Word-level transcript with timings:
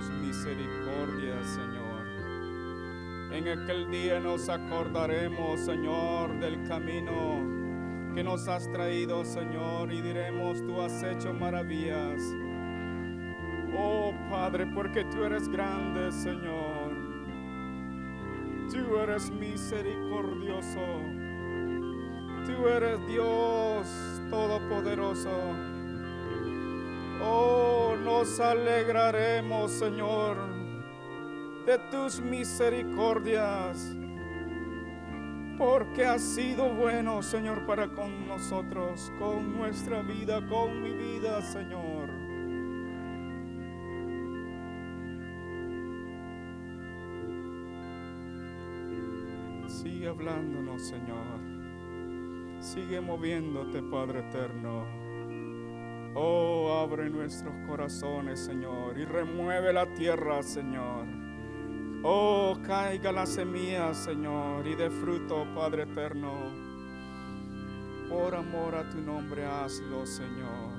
tus 0.00 0.10
misericordias, 0.10 1.46
Señor. 1.46 2.06
En 3.32 3.48
aquel 3.48 3.90
día 3.90 4.18
nos 4.18 4.48
acordaremos, 4.48 5.60
Señor, 5.60 6.40
del 6.40 6.66
camino 6.66 8.14
que 8.14 8.24
nos 8.24 8.48
has 8.48 8.70
traído, 8.72 9.24
Señor, 9.24 9.92
y 9.92 10.00
diremos, 10.00 10.64
tú 10.66 10.80
has 10.80 11.02
hecho 11.02 11.34
maravillas. 11.34 12.20
Oh 13.76 14.12
Padre, 14.30 14.66
porque 14.74 15.04
tú 15.04 15.22
eres 15.22 15.48
grande, 15.48 16.10
Señor. 16.10 16.96
Tú 18.72 18.98
eres 18.98 19.30
misericordioso. 19.30 20.80
Tú 22.46 22.68
eres 22.68 23.06
Dios 23.06 23.86
todopoderoso. 24.30 25.69
Nos 28.20 28.38
alegraremos, 28.38 29.72
Señor, 29.72 30.36
de 31.64 31.78
tus 31.90 32.20
misericordias, 32.20 33.96
porque 35.56 36.04
has 36.04 36.20
sido 36.20 36.68
bueno, 36.68 37.22
Señor, 37.22 37.64
para 37.64 37.88
con 37.88 38.28
nosotros, 38.28 39.10
con 39.18 39.56
nuestra 39.56 40.02
vida, 40.02 40.46
con 40.46 40.82
mi 40.82 40.90
vida, 40.90 41.40
Señor. 41.40 42.10
Sigue 49.66 50.08
hablándonos, 50.08 50.82
Señor. 50.82 51.40
Sigue 52.60 53.00
moviéndote, 53.00 53.82
Padre 53.82 54.18
eterno. 54.28 54.99
Oh, 56.14 56.82
abre 56.82 57.08
nuestros 57.08 57.54
corazones, 57.68 58.40
Señor, 58.40 58.98
y 58.98 59.04
remueve 59.04 59.72
la 59.72 59.86
tierra, 59.94 60.42
Señor. 60.42 61.06
Oh, 62.02 62.58
caiga 62.66 63.12
la 63.12 63.26
semilla, 63.26 63.94
Señor, 63.94 64.66
y 64.66 64.74
de 64.74 64.90
fruto, 64.90 65.46
Padre 65.54 65.84
eterno. 65.84 66.50
Por 68.08 68.34
amor 68.34 68.74
a 68.74 68.88
tu 68.90 68.98
nombre, 69.00 69.44
hazlo, 69.44 70.04
Señor. 70.04 70.70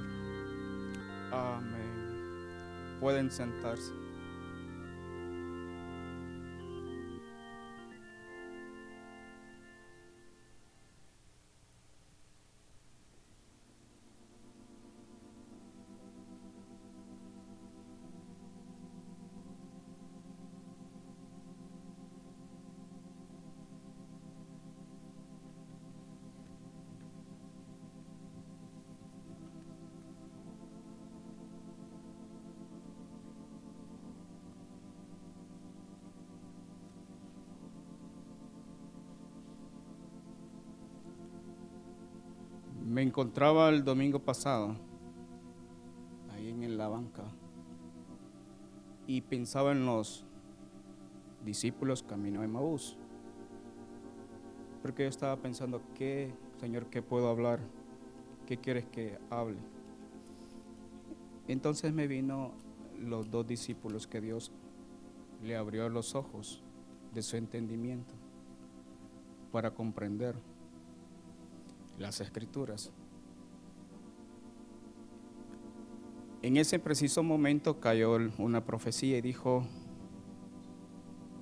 Amén. 1.32 2.98
Pueden 3.00 3.32
sentarse. 3.32 3.94
Encontraba 43.02 43.70
el 43.70 43.84
domingo 43.84 44.20
pasado 44.20 44.76
ahí 46.32 46.50
en 46.50 46.78
la 46.78 46.88
banca 46.88 47.24
y 49.08 49.22
pensaba 49.22 49.72
en 49.72 49.88
los 49.88 50.24
discípulos 51.44 52.04
camino 52.04 52.42
de 52.42 52.48
Maús. 52.48 53.00
Porque 54.84 55.02
yo 55.02 55.10
estaba 55.10 55.36
pensando, 55.38 55.82
¿qué, 55.96 56.32
Señor, 56.60 56.92
qué 56.92 57.02
puedo 57.02 57.28
hablar? 57.28 57.60
¿Qué 58.46 58.58
quieres 58.58 58.86
que 58.86 59.18
hable? 59.32 59.58
Entonces 61.48 61.92
me 61.94 62.06
vino 62.06 62.52
los 63.00 63.32
dos 63.32 63.48
discípulos 63.48 64.06
que 64.06 64.22
Dios 64.22 64.52
le 65.42 65.56
abrió 65.56 65.90
los 65.90 66.14
ojos 66.14 66.62
de 67.16 67.24
su 67.24 67.36
entendimiento 67.36 68.14
para 69.52 69.72
comprender 69.72 70.36
las 72.02 72.20
escrituras. 72.20 72.92
En 76.42 76.58
ese 76.58 76.80
preciso 76.80 77.22
momento 77.22 77.80
cayó 77.80 78.18
una 78.40 78.66
profecía 78.66 79.18
y 79.18 79.22
dijo, 79.22 79.68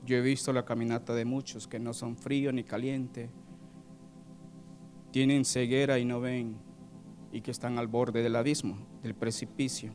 yo 0.05 0.17
he 0.17 0.21
visto 0.21 0.51
la 0.51 0.65
caminata 0.65 1.13
de 1.13 1.23
muchos 1.23 1.67
que 1.67 1.79
no 1.79 1.93
son 1.93 2.17
frío 2.17 2.51
ni 2.51 2.63
caliente, 2.63 3.29
tienen 5.11 5.45
ceguera 5.45 5.99
y 5.99 6.05
no 6.05 6.19
ven, 6.19 6.57
y 7.31 7.41
que 7.41 7.51
están 7.51 7.77
al 7.77 7.87
borde 7.87 8.21
del 8.21 8.35
abismo, 8.35 8.77
del 9.01 9.15
precipicio. 9.15 9.93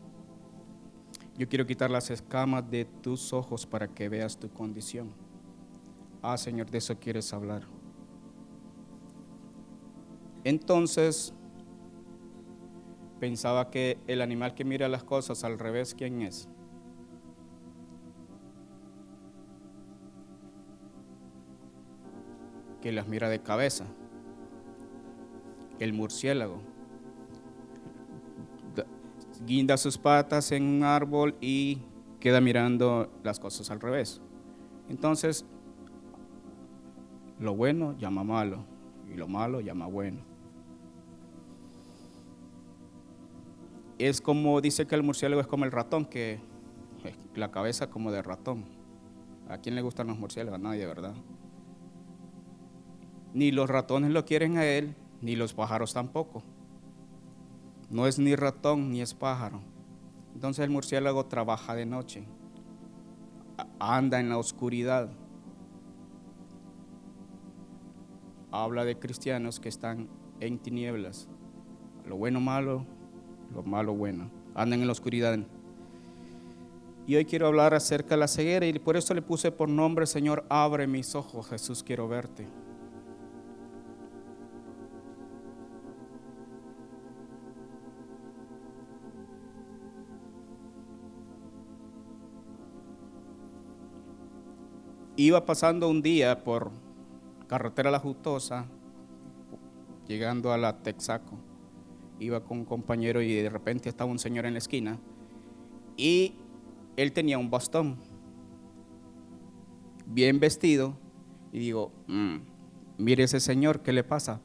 Yo 1.37 1.49
quiero 1.49 1.67
quitar 1.67 1.91
las 1.91 2.11
escamas 2.11 2.71
de 2.71 2.85
tus 2.85 3.33
ojos 3.33 3.67
para 3.67 3.89
que 3.89 4.09
veas 4.09 4.39
tu 4.39 4.49
condición. 4.49 5.13
Ah, 6.23 6.39
Señor, 6.39 6.71
de 6.71 6.79
eso 6.79 6.99
quieres 6.99 7.33
hablar. 7.33 7.74
Entonces, 10.44 11.34
pensaba 13.19 13.71
que 13.71 13.99
el 14.06 14.21
animal 14.21 14.55
que 14.55 14.65
mira 14.65 14.87
las 14.88 15.03
cosas 15.03 15.43
al 15.44 15.59
revés, 15.59 15.94
¿quién 15.94 16.21
es? 16.21 16.49
Que 22.83 22.93
las 22.93 23.09
mira 23.09 23.31
de 23.31 23.41
cabeza. 23.41 23.87
El 25.78 25.94
murciélago. 25.94 26.60
Guinda 29.47 29.78
sus 29.78 29.97
patas 29.97 30.53
en 30.53 30.62
un 30.65 30.83
árbol 30.83 31.34
y 31.41 31.78
queda 32.21 32.43
mirando 32.43 33.10
las 33.22 33.41
cosas 33.41 33.71
al 33.71 33.81
revés. 33.81 34.21
Entonces, 34.91 35.47
lo 37.39 37.54
bueno 37.54 37.97
llama 37.97 38.22
malo 38.22 38.66
y 39.10 39.15
lo 39.15 39.28
malo 39.28 39.60
llama 39.63 39.86
bueno. 39.86 40.34
Es 44.09 44.21
como 44.21 44.60
dice 44.60 44.86
que 44.86 44.95
el 44.95 45.03
murciélago 45.03 45.41
es 45.41 45.47
como 45.47 45.65
el 45.65 45.72
ratón, 45.72 46.04
que 46.04 46.39
la 47.34 47.51
cabeza 47.51 47.89
como 47.89 48.12
de 48.12 48.22
ratón. 48.22 48.65
¿A 49.48 49.59
quién 49.59 49.74
le 49.74 49.80
gustan 49.80 50.09
los 50.09 50.18
murciélagos? 50.18 50.60
A 50.60 50.62
nadie, 50.62 50.84
¿verdad? 50.84 51.15
Ni 53.33 53.51
los 53.51 53.71
ratones 53.71 54.10
lo 54.10 54.27
quieren 54.27 54.59
a 54.59 54.66
él, 54.66 54.95
ni 55.22 55.36
los 55.36 55.54
pájaros 55.54 55.95
tampoco. 55.95 56.42
No 57.89 58.06
es 58.06 58.18
ni 58.18 58.36
ratón 58.36 58.91
ni 58.91 59.01
es 59.01 59.15
pájaro. 59.15 59.62
Entonces 60.34 60.65
el 60.65 60.71
murciélago 60.71 61.24
trabaja 61.24 61.74
de 61.74 61.86
noche, 61.86 62.27
anda 63.78 64.21
en 64.21 64.28
la 64.28 64.36
oscuridad. 64.36 65.10
Habla 68.50 68.84
de 68.84 68.98
cristianos 68.98 69.60
que 69.60 69.71
están 69.71 70.10
en 70.41 70.59
tinieblas. 70.59 71.27
Lo 72.07 72.16
bueno, 72.16 72.41
malo, 72.41 72.86
lo 73.54 73.62
malo 73.62 73.95
bueno, 73.95 74.30
andan 74.54 74.80
en 74.80 74.86
la 74.86 74.92
oscuridad. 74.92 75.39
Y 77.06 77.16
hoy 77.16 77.24
quiero 77.24 77.47
hablar 77.47 77.74
acerca 77.74 78.10
de 78.10 78.16
la 78.16 78.28
ceguera 78.28 78.66
y 78.66 78.78
por 78.78 78.97
eso 78.97 79.15
le 79.15 79.22
puse 79.22 79.53
por 79.53 79.68
nombre, 79.68 80.06
Señor, 80.06 80.45
abre 80.48 80.86
mis 80.86 81.15
ojos, 81.15 81.48
Jesús, 81.48 81.83
quiero 81.83 82.09
verte. 82.09 82.47
Iba 95.16 95.47
pasando 95.47 95.89
un 95.89 96.03
día 96.03 96.42
por 96.42 96.72
carretera 97.47 97.91
La 97.91 98.00
Justosa, 98.00 98.66
llegando 100.09 100.53
a 100.53 100.59
la 100.59 100.77
Texaco 100.83 101.53
iba 102.19 102.43
con 102.45 102.59
un 102.59 102.65
compañero 102.65 103.21
y 103.22 103.34
de 103.34 103.51
repente 103.51 103.89
estaba 103.89 104.11
un 104.11 104.19
señor 104.19 104.47
en 104.47 104.55
la 104.55 104.59
esquina 104.59 104.99
y 105.97 106.34
él 106.97 107.13
tenía 107.13 107.39
un 107.39 107.51
bastón, 107.51 107.97
bien 110.07 110.39
vestido, 110.39 110.97
y 111.53 111.59
digo, 111.59 111.93
mm, 112.07 112.37
mire 112.99 113.25
ese 113.25 113.41
señor, 113.41 113.81
¿qué 113.81 113.93
le 113.93 114.05
pasa? 114.05 114.41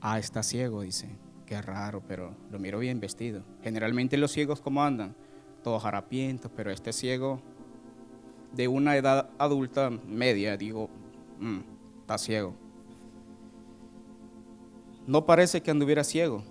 Ah, 0.00 0.18
está 0.18 0.42
ciego, 0.42 0.82
dice. 0.82 1.08
Qué 1.46 1.60
raro, 1.62 2.02
pero 2.06 2.34
lo 2.50 2.58
miro 2.58 2.78
bien 2.78 3.00
vestido. 3.00 3.42
Generalmente 3.62 4.16
los 4.16 4.32
ciegos, 4.32 4.60
¿cómo 4.60 4.84
andan? 4.84 5.14
Todos 5.62 5.84
harapientos, 5.84 6.50
pero 6.54 6.70
este 6.70 6.92
ciego 6.92 7.40
de 8.52 8.68
una 8.68 8.96
edad 8.96 9.30
adulta 9.38 9.90
media, 9.90 10.56
digo, 10.56 10.90
mm, 11.40 11.58
está 12.00 12.18
ciego. 12.18 12.54
No 15.06 15.24
parece 15.24 15.62
que 15.62 15.70
anduviera 15.70 16.04
ciego 16.04 16.44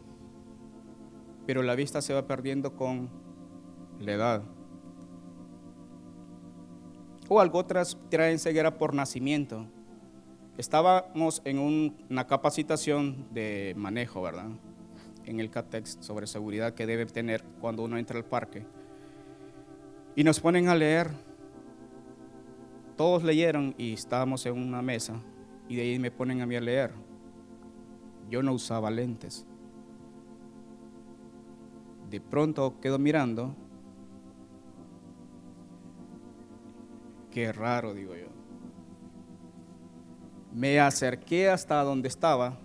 pero 1.47 1.63
la 1.63 1.75
vista 1.75 2.01
se 2.01 2.13
va 2.13 2.27
perdiendo 2.27 2.75
con 2.75 3.09
la 3.99 4.11
edad. 4.11 4.43
O 7.29 7.39
algo 7.39 7.59
otras 7.59 7.97
traen 8.09 8.37
ceguera 8.37 8.77
por 8.77 8.93
nacimiento. 8.93 9.65
Estábamos 10.57 11.41
en 11.45 11.59
una 11.59 12.27
capacitación 12.27 13.27
de 13.31 13.73
manejo, 13.77 14.21
¿verdad? 14.21 14.49
En 15.23 15.39
el 15.39 15.49
CATEX 15.49 15.97
sobre 16.01 16.27
seguridad 16.27 16.73
que 16.73 16.85
debe 16.85 17.05
tener 17.05 17.45
cuando 17.61 17.83
uno 17.83 17.97
entra 17.97 18.17
al 18.17 18.25
parque. 18.25 18.65
Y 20.17 20.25
nos 20.25 20.41
ponen 20.41 20.67
a 20.67 20.75
leer. 20.75 21.11
Todos 22.97 23.23
leyeron 23.23 23.73
y 23.77 23.93
estábamos 23.93 24.45
en 24.45 24.53
una 24.53 24.81
mesa 24.81 25.21
y 25.69 25.77
de 25.77 25.83
ahí 25.83 25.99
me 25.99 26.11
ponen 26.11 26.41
a 26.41 26.45
mí 26.45 26.57
a 26.57 26.61
leer. 26.61 26.91
Yo 28.29 28.43
no 28.43 28.51
usaba 28.51 28.91
lentes. 28.91 29.45
De 32.09 32.21
pronto 32.21 32.79
quedo 32.79 32.97
mirando. 32.99 33.55
Qué 37.31 37.51
raro, 37.51 37.93
digo 37.93 38.15
yo. 38.15 38.27
Me 40.53 40.79
acerqué 40.79 41.49
hasta 41.49 41.83
donde 41.83 42.07
estaba 42.07 42.57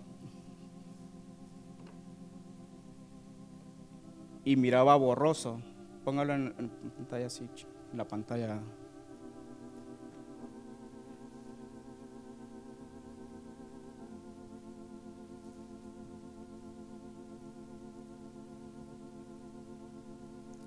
y 4.45 4.57
miraba 4.57 4.97
borroso. 4.97 5.61
Póngalo 6.05 6.35
en, 6.35 6.55
en 6.59 6.91
pantalla 6.97 7.27
así, 7.27 7.49
en 7.91 7.99
la 7.99 8.07
pantalla 8.07 8.63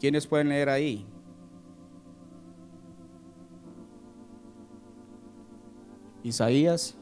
¿Quiénes 0.06 0.28
pueden 0.28 0.50
leer 0.50 0.70
ahí? 0.70 1.04
Isaías. 6.22 6.96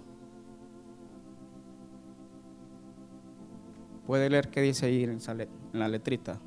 ¿Puede 4.08 4.30
leer 4.30 4.50
qué 4.50 4.62
dice 4.62 4.86
ahí 4.86 5.04
en 5.04 5.20
la 5.74 5.90
letrita? 5.90 6.40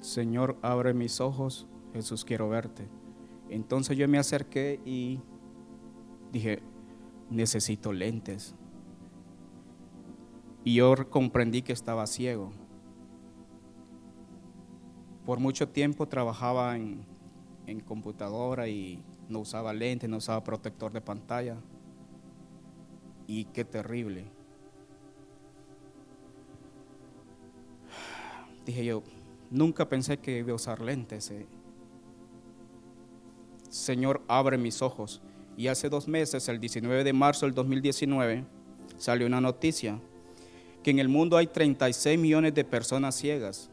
Señor, 0.00 0.58
abre 0.62 0.94
mis 0.94 1.20
ojos, 1.20 1.68
Jesús, 1.92 2.24
quiero 2.24 2.48
verte. 2.48 2.88
Entonces 3.48 3.96
yo 3.96 4.08
me 4.08 4.18
acerqué 4.18 4.80
y 4.84 5.20
dije, 6.32 6.60
necesito 7.30 7.92
lentes. 7.92 8.54
Y 10.64 10.74
yo 10.74 10.94
comprendí 11.10 11.62
que 11.62 11.72
estaba 11.72 12.06
ciego. 12.06 12.52
Por 15.24 15.40
mucho 15.40 15.68
tiempo 15.68 16.06
trabajaba 16.06 16.76
en, 16.76 17.04
en 17.66 17.80
computadora 17.80 18.68
y 18.68 19.02
no 19.28 19.40
usaba 19.40 19.72
lentes, 19.72 20.08
no 20.08 20.18
usaba 20.18 20.42
protector 20.44 20.92
de 20.92 21.00
pantalla. 21.00 21.56
Y 23.26 23.44
qué 23.46 23.64
terrible. 23.64 24.30
Dije 28.64 28.84
yo, 28.84 29.02
nunca 29.50 29.88
pensé 29.88 30.18
que 30.18 30.38
iba 30.38 30.52
a 30.52 30.56
usar 30.56 30.80
lentes. 30.80 31.30
Eh. 31.30 31.46
Señor, 33.68 34.22
abre 34.26 34.58
mis 34.58 34.82
ojos. 34.82 35.22
Y 35.56 35.68
hace 35.68 35.88
dos 35.88 36.06
meses, 36.06 36.48
el 36.48 36.60
19 36.60 37.02
de 37.02 37.12
marzo 37.12 37.46
del 37.46 37.54
2019, 37.54 38.44
salió 38.98 39.26
una 39.26 39.40
noticia 39.40 39.98
que 40.82 40.90
en 40.90 40.98
el 40.98 41.08
mundo 41.08 41.36
hay 41.36 41.46
36 41.46 42.18
millones 42.18 42.54
de 42.54 42.64
personas 42.64 43.14
ciegas. 43.14 43.70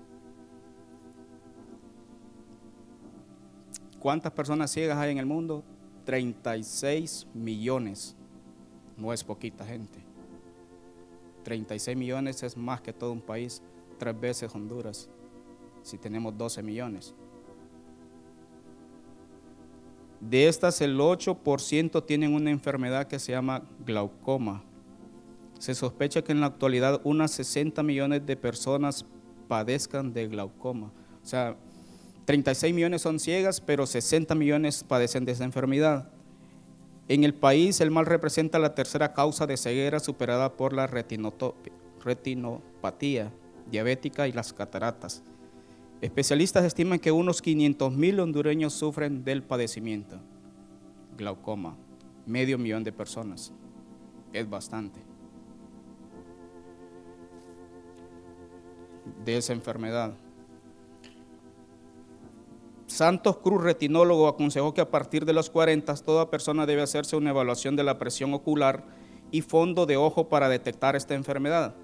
¿Cuántas 3.99 4.31
personas 4.31 4.71
ciegas 4.71 4.97
hay 4.97 5.11
en 5.11 5.17
el 5.17 5.25
mundo? 5.25 5.63
36 6.05 7.27
millones. 7.33 8.15
No 8.97 9.13
es 9.13 9.23
poquita 9.23 9.65
gente. 9.65 9.99
36 11.43 11.97
millones 11.97 12.41
es 12.43 12.57
más 12.57 12.81
que 12.81 12.93
todo 12.93 13.11
un 13.11 13.21
país, 13.21 13.61
tres 13.97 14.19
veces 14.19 14.53
Honduras, 14.55 15.09
si 15.81 15.97
tenemos 15.97 16.37
12 16.37 16.63
millones. 16.63 17.13
De 20.29 20.47
estas, 20.47 20.79
el 20.81 20.97
8% 20.97 22.05
tienen 22.05 22.33
una 22.33 22.49
enfermedad 22.49 23.07
que 23.07 23.19
se 23.19 23.33
llama 23.33 23.63
glaucoma. 23.85 24.63
Se 25.59 25.75
sospecha 25.75 26.23
que 26.23 26.31
en 26.31 26.39
la 26.39 26.47
actualidad 26.47 27.01
unas 27.03 27.31
60 27.31 27.83
millones 27.83 28.25
de 28.25 28.37
personas 28.37 29.05
padezcan 29.47 30.13
de 30.13 30.27
glaucoma. 30.27 30.91
O 31.21 31.25
sea, 31.25 31.57
36 32.25 32.73
millones 32.73 33.01
son 33.01 33.19
ciegas, 33.19 33.59
pero 33.59 33.85
60 33.85 34.33
millones 34.35 34.83
padecen 34.83 35.25
de 35.25 35.33
esa 35.33 35.43
enfermedad. 35.43 36.09
En 37.09 37.25
el 37.25 37.33
país, 37.33 37.81
el 37.81 37.91
mal 37.91 38.05
representa 38.05 38.59
la 38.59 38.75
tercera 38.75 39.11
causa 39.13 39.45
de 39.45 39.57
ceguera 39.57 39.99
superada 39.99 40.53
por 40.53 40.71
la 40.71 40.87
retinopatía 40.87 43.33
diabética 43.69 44.25
y 44.27 44.31
las 44.31 44.53
cataratas. 44.53 45.21
Especialistas 46.03 46.65
estiman 46.65 46.99
que 46.99 47.13
unos 47.13 47.41
500 47.41 47.95
mil 47.95 48.19
hondureños 48.19 48.73
sufren 48.73 49.23
del 49.23 49.41
padecimiento. 49.41 50.19
Glaucoma, 51.15 51.77
medio 52.25 52.57
millón 52.57 52.83
de 52.83 52.91
personas. 52.91 53.53
Es 54.33 54.49
bastante. 54.49 54.99
De 59.23 59.37
esa 59.37 59.53
enfermedad. 59.53 60.13
Santos 62.87 63.37
Cruz, 63.37 63.63
retinólogo, 63.63 64.27
aconsejó 64.27 64.73
que 64.73 64.81
a 64.81 64.91
partir 64.91 65.23
de 65.23 65.31
los 65.31 65.49
40 65.49 65.95
toda 66.03 66.29
persona 66.29 66.65
debe 66.65 66.81
hacerse 66.81 67.15
una 67.15 67.29
evaluación 67.29 67.77
de 67.77 67.83
la 67.85 67.97
presión 67.97 68.33
ocular 68.33 68.83
y 69.31 69.39
fondo 69.39 69.85
de 69.85 69.95
ojo 69.95 70.27
para 70.27 70.49
detectar 70.49 70.97
esta 70.97 71.13
enfermedad. 71.13 71.75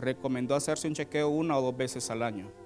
Recomendó 0.00 0.54
hacerse 0.54 0.88
un 0.88 0.94
chequeo 0.94 1.28
una 1.28 1.58
o 1.58 1.60
dos 1.60 1.76
veces 1.76 2.08
al 2.08 2.22
año. 2.22 2.61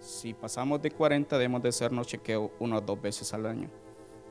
Si 0.00 0.32
pasamos 0.32 0.80
de 0.80 0.90
40, 0.90 1.36
debemos 1.36 1.62
de 1.62 1.68
hacernos 1.68 2.06
chequeo 2.06 2.52
una 2.58 2.78
o 2.78 2.80
dos 2.80 3.00
veces 3.00 3.32
al 3.34 3.44
año. 3.44 3.68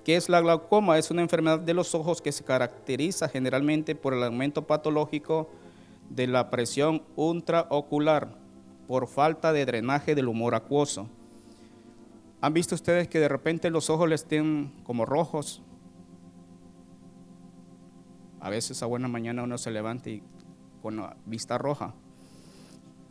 ¿Qué 0.03 0.15
es 0.15 0.27
la 0.27 0.41
glaucoma? 0.41 0.97
Es 0.97 1.11
una 1.11 1.21
enfermedad 1.21 1.59
de 1.59 1.75
los 1.75 1.93
ojos 1.93 2.21
que 2.21 2.31
se 2.31 2.43
caracteriza 2.43 3.29
generalmente 3.29 3.93
por 3.93 4.13
el 4.13 4.23
aumento 4.23 4.65
patológico 4.65 5.47
de 6.09 6.25
la 6.25 6.49
presión 6.49 7.03
ultraocular 7.15 8.35
por 8.87 9.07
falta 9.07 9.53
de 9.53 9.65
drenaje 9.65 10.15
del 10.15 10.27
humor 10.27 10.55
acuoso. 10.55 11.07
¿Han 12.41 12.53
visto 12.53 12.73
ustedes 12.73 13.07
que 13.07 13.19
de 13.19 13.27
repente 13.27 13.69
los 13.69 13.91
ojos 13.91 14.09
les 14.09 14.21
estén 14.21 14.73
como 14.83 15.05
rojos? 15.05 15.61
A 18.39 18.49
veces 18.49 18.81
a 18.81 18.87
buena 18.87 19.07
mañana 19.07 19.43
uno 19.43 19.59
se 19.59 19.69
levanta 19.69 20.09
y 20.09 20.23
con 20.81 20.95
la 20.95 21.15
vista 21.25 21.59
roja 21.59 21.93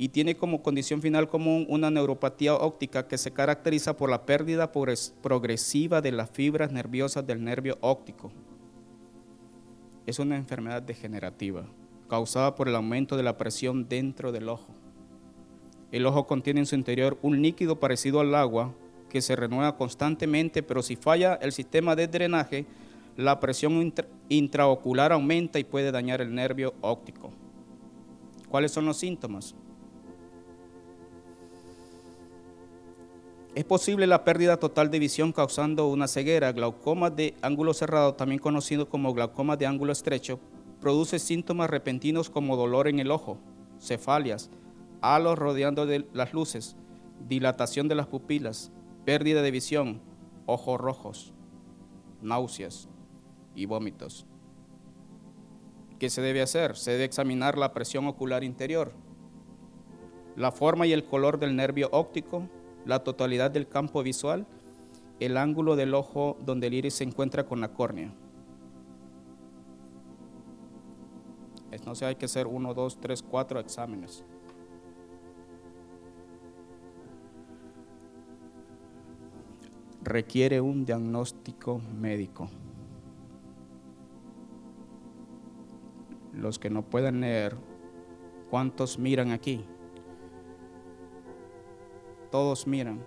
y 0.00 0.10
tiene 0.10 0.36
como 0.36 0.62
condición 0.62 1.02
final 1.02 1.28
común 1.28 1.66
una 1.68 1.90
neuropatía 1.90 2.54
óptica 2.54 3.08
que 3.08 3.18
se 3.18 3.32
caracteriza 3.32 3.96
por 3.96 4.08
la 4.08 4.24
pérdida 4.24 4.70
progresiva 4.70 6.00
de 6.00 6.12
las 6.12 6.30
fibras 6.30 6.70
nerviosas 6.70 7.26
del 7.26 7.42
nervio 7.42 7.76
óptico. 7.80 8.30
Es 10.06 10.20
una 10.20 10.36
enfermedad 10.36 10.82
degenerativa 10.82 11.66
causada 12.08 12.54
por 12.54 12.68
el 12.68 12.76
aumento 12.76 13.16
de 13.16 13.24
la 13.24 13.36
presión 13.36 13.88
dentro 13.88 14.30
del 14.30 14.48
ojo. 14.48 14.72
El 15.90 16.06
ojo 16.06 16.26
contiene 16.26 16.60
en 16.60 16.66
su 16.66 16.76
interior 16.76 17.18
un 17.20 17.42
líquido 17.42 17.80
parecido 17.80 18.20
al 18.20 18.34
agua 18.36 18.72
que 19.10 19.20
se 19.20 19.34
renueva 19.34 19.76
constantemente, 19.76 20.62
pero 20.62 20.82
si 20.82 20.94
falla 20.94 21.34
el 21.34 21.50
sistema 21.52 21.96
de 21.96 22.06
drenaje, 22.06 22.66
la 23.16 23.40
presión 23.40 23.92
intraocular 24.28 25.12
aumenta 25.12 25.58
y 25.58 25.64
puede 25.64 25.90
dañar 25.90 26.20
el 26.20 26.34
nervio 26.34 26.74
óptico. 26.82 27.32
¿Cuáles 28.48 28.70
son 28.70 28.86
los 28.86 28.96
síntomas? 28.96 29.56
Es 33.58 33.64
posible 33.64 34.06
la 34.06 34.22
pérdida 34.22 34.58
total 34.58 34.88
de 34.88 35.00
visión 35.00 35.32
causando 35.32 35.88
una 35.88 36.06
ceguera. 36.06 36.52
Glaucoma 36.52 37.10
de 37.10 37.34
ángulo 37.42 37.74
cerrado, 37.74 38.14
también 38.14 38.38
conocido 38.38 38.88
como 38.88 39.12
glaucoma 39.12 39.56
de 39.56 39.66
ángulo 39.66 39.90
estrecho, 39.90 40.38
produce 40.80 41.18
síntomas 41.18 41.68
repentinos 41.68 42.30
como 42.30 42.56
dolor 42.56 42.86
en 42.86 43.00
el 43.00 43.10
ojo, 43.10 43.36
cefalias, 43.80 44.48
halos 45.00 45.36
rodeando 45.36 45.86
de 45.86 46.06
las 46.12 46.32
luces, 46.34 46.76
dilatación 47.28 47.88
de 47.88 47.96
las 47.96 48.06
pupilas, 48.06 48.70
pérdida 49.04 49.42
de 49.42 49.50
visión, 49.50 50.02
ojos 50.46 50.80
rojos, 50.80 51.32
náuseas 52.22 52.88
y 53.56 53.66
vómitos. 53.66 54.24
¿Qué 55.98 56.10
se 56.10 56.22
debe 56.22 56.42
hacer? 56.42 56.76
Se 56.76 56.92
debe 56.92 57.02
examinar 57.02 57.58
la 57.58 57.72
presión 57.72 58.06
ocular 58.06 58.44
interior, 58.44 58.92
la 60.36 60.52
forma 60.52 60.86
y 60.86 60.92
el 60.92 61.04
color 61.04 61.40
del 61.40 61.56
nervio 61.56 61.88
óptico, 61.90 62.48
la 62.84 63.04
totalidad 63.04 63.50
del 63.50 63.68
campo 63.68 64.02
visual 64.02 64.46
el 65.20 65.36
ángulo 65.36 65.76
del 65.76 65.94
ojo 65.94 66.36
donde 66.44 66.68
el 66.68 66.74
iris 66.74 66.94
se 66.94 67.04
encuentra 67.04 67.44
con 67.44 67.60
la 67.60 67.72
córnea. 67.72 68.12
Entonces 71.70 72.06
hay 72.06 72.14
que 72.14 72.26
hacer 72.26 72.46
uno, 72.46 72.72
dos, 72.72 72.98
tres, 73.00 73.22
cuatro 73.22 73.60
exámenes. 73.60 74.24
Requiere 80.02 80.60
un 80.60 80.84
diagnóstico 80.84 81.80
médico. 82.00 82.48
Los 86.32 86.58
que 86.58 86.70
no 86.70 86.82
pueden 86.82 87.20
leer, 87.20 87.56
¿cuántos 88.48 88.98
miran 88.98 89.32
aquí? 89.32 89.64
Todos 92.30 92.66
miran. 92.66 93.02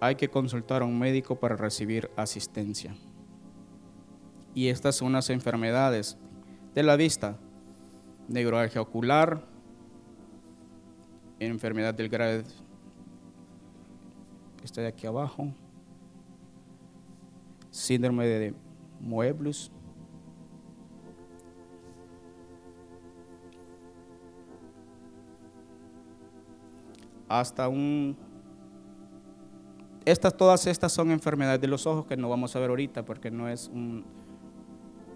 hay 0.00 0.14
que 0.14 0.28
consultar 0.28 0.82
a 0.82 0.84
un 0.84 0.98
médico 0.98 1.36
para 1.36 1.56
recibir 1.56 2.10
asistencia. 2.16 2.94
Y 4.54 4.68
estas 4.68 4.96
son 4.96 5.12
las 5.12 5.30
enfermedades 5.30 6.16
de 6.74 6.82
la 6.82 6.96
vista, 6.96 7.38
neuralgia 8.28 8.80
ocular, 8.80 9.44
enfermedad 11.38 11.94
del 11.94 12.08
grado, 12.08 12.42
está 14.62 14.80
de 14.80 14.88
aquí 14.88 15.06
abajo, 15.06 15.52
síndrome 17.70 18.26
de 18.26 18.54
Moebius, 19.00 19.70
hasta 27.28 27.68
un 27.68 28.16
estas, 30.06 30.36
todas 30.36 30.68
estas 30.68 30.92
son 30.92 31.10
enfermedades 31.10 31.60
de 31.60 31.66
los 31.66 31.84
ojos 31.84 32.06
que 32.06 32.16
no 32.16 32.28
vamos 32.28 32.54
a 32.54 32.60
ver 32.60 32.70
ahorita 32.70 33.04
porque 33.04 33.28
no 33.32 33.48
es 33.48 33.68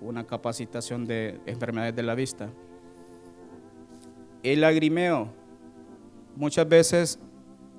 una 0.00 0.26
capacitación 0.26 1.07
de 1.07 1.40
enfermedades 1.47 1.95
de 1.95 2.02
la 2.02 2.17
vista. 2.17 2.50
El 4.43 4.62
lagrimeo, 4.62 5.29
muchas 6.35 6.69
veces 6.69 7.21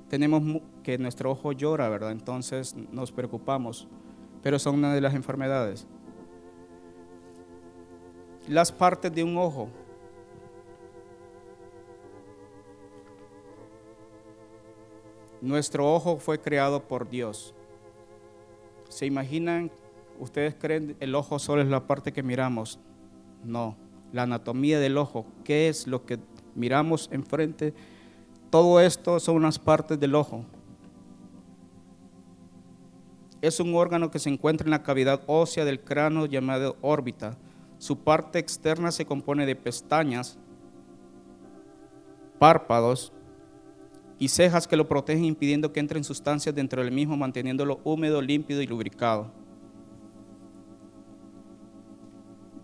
tenemos 0.07 0.61
que 0.83 0.97
nuestro 0.97 1.31
ojo 1.31 1.51
llora, 1.51 1.89
¿verdad? 1.89 2.11
Entonces 2.11 2.77
nos 2.93 3.11
preocupamos, 3.11 3.89
pero 4.41 4.57
son 4.57 4.75
una 4.75 4.93
de 4.93 5.01
las 5.01 5.13
enfermedades. 5.13 5.87
Las 8.47 8.71
partes 8.71 9.13
de 9.13 9.25
un 9.25 9.35
ojo, 9.35 9.67
Nuestro 15.41 15.91
ojo 15.91 16.17
fue 16.17 16.39
creado 16.39 16.87
por 16.87 17.09
Dios. 17.09 17.55
¿Se 18.89 19.07
imaginan? 19.07 19.71
¿Ustedes 20.19 20.53
creen 20.53 20.95
el 20.99 21.15
ojo 21.15 21.39
solo 21.39 21.63
es 21.63 21.67
la 21.67 21.87
parte 21.87 22.13
que 22.13 22.21
miramos? 22.21 22.79
No, 23.43 23.75
la 24.13 24.23
anatomía 24.23 24.79
del 24.79 24.97
ojo, 24.97 25.25
¿qué 25.43 25.67
es 25.67 25.87
lo 25.87 26.05
que 26.05 26.19
miramos 26.53 27.09
enfrente? 27.11 27.73
Todo 28.51 28.79
esto 28.79 29.19
son 29.19 29.37
unas 29.37 29.57
partes 29.57 29.99
del 29.99 30.13
ojo. 30.13 30.45
Es 33.41 33.59
un 33.59 33.73
órgano 33.73 34.11
que 34.11 34.19
se 34.19 34.29
encuentra 34.29 34.65
en 34.65 34.71
la 34.71 34.83
cavidad 34.83 35.23
ósea 35.25 35.65
del 35.65 35.81
cráneo 35.81 36.27
llamado 36.27 36.77
órbita. 36.81 37.35
Su 37.79 37.97
parte 37.97 38.37
externa 38.37 38.91
se 38.91 39.05
compone 39.05 39.47
de 39.47 39.55
pestañas, 39.55 40.37
párpados, 42.37 43.11
y 44.21 44.27
cejas 44.27 44.67
que 44.67 44.77
lo 44.77 44.87
protegen 44.87 45.25
impidiendo 45.25 45.73
que 45.73 45.79
entren 45.79 46.03
sustancias 46.03 46.53
dentro 46.53 46.83
del 46.83 46.91
mismo, 46.93 47.17
manteniéndolo 47.17 47.79
húmedo, 47.83 48.21
límpido 48.21 48.61
y 48.61 48.67
lubricado. 48.67 49.31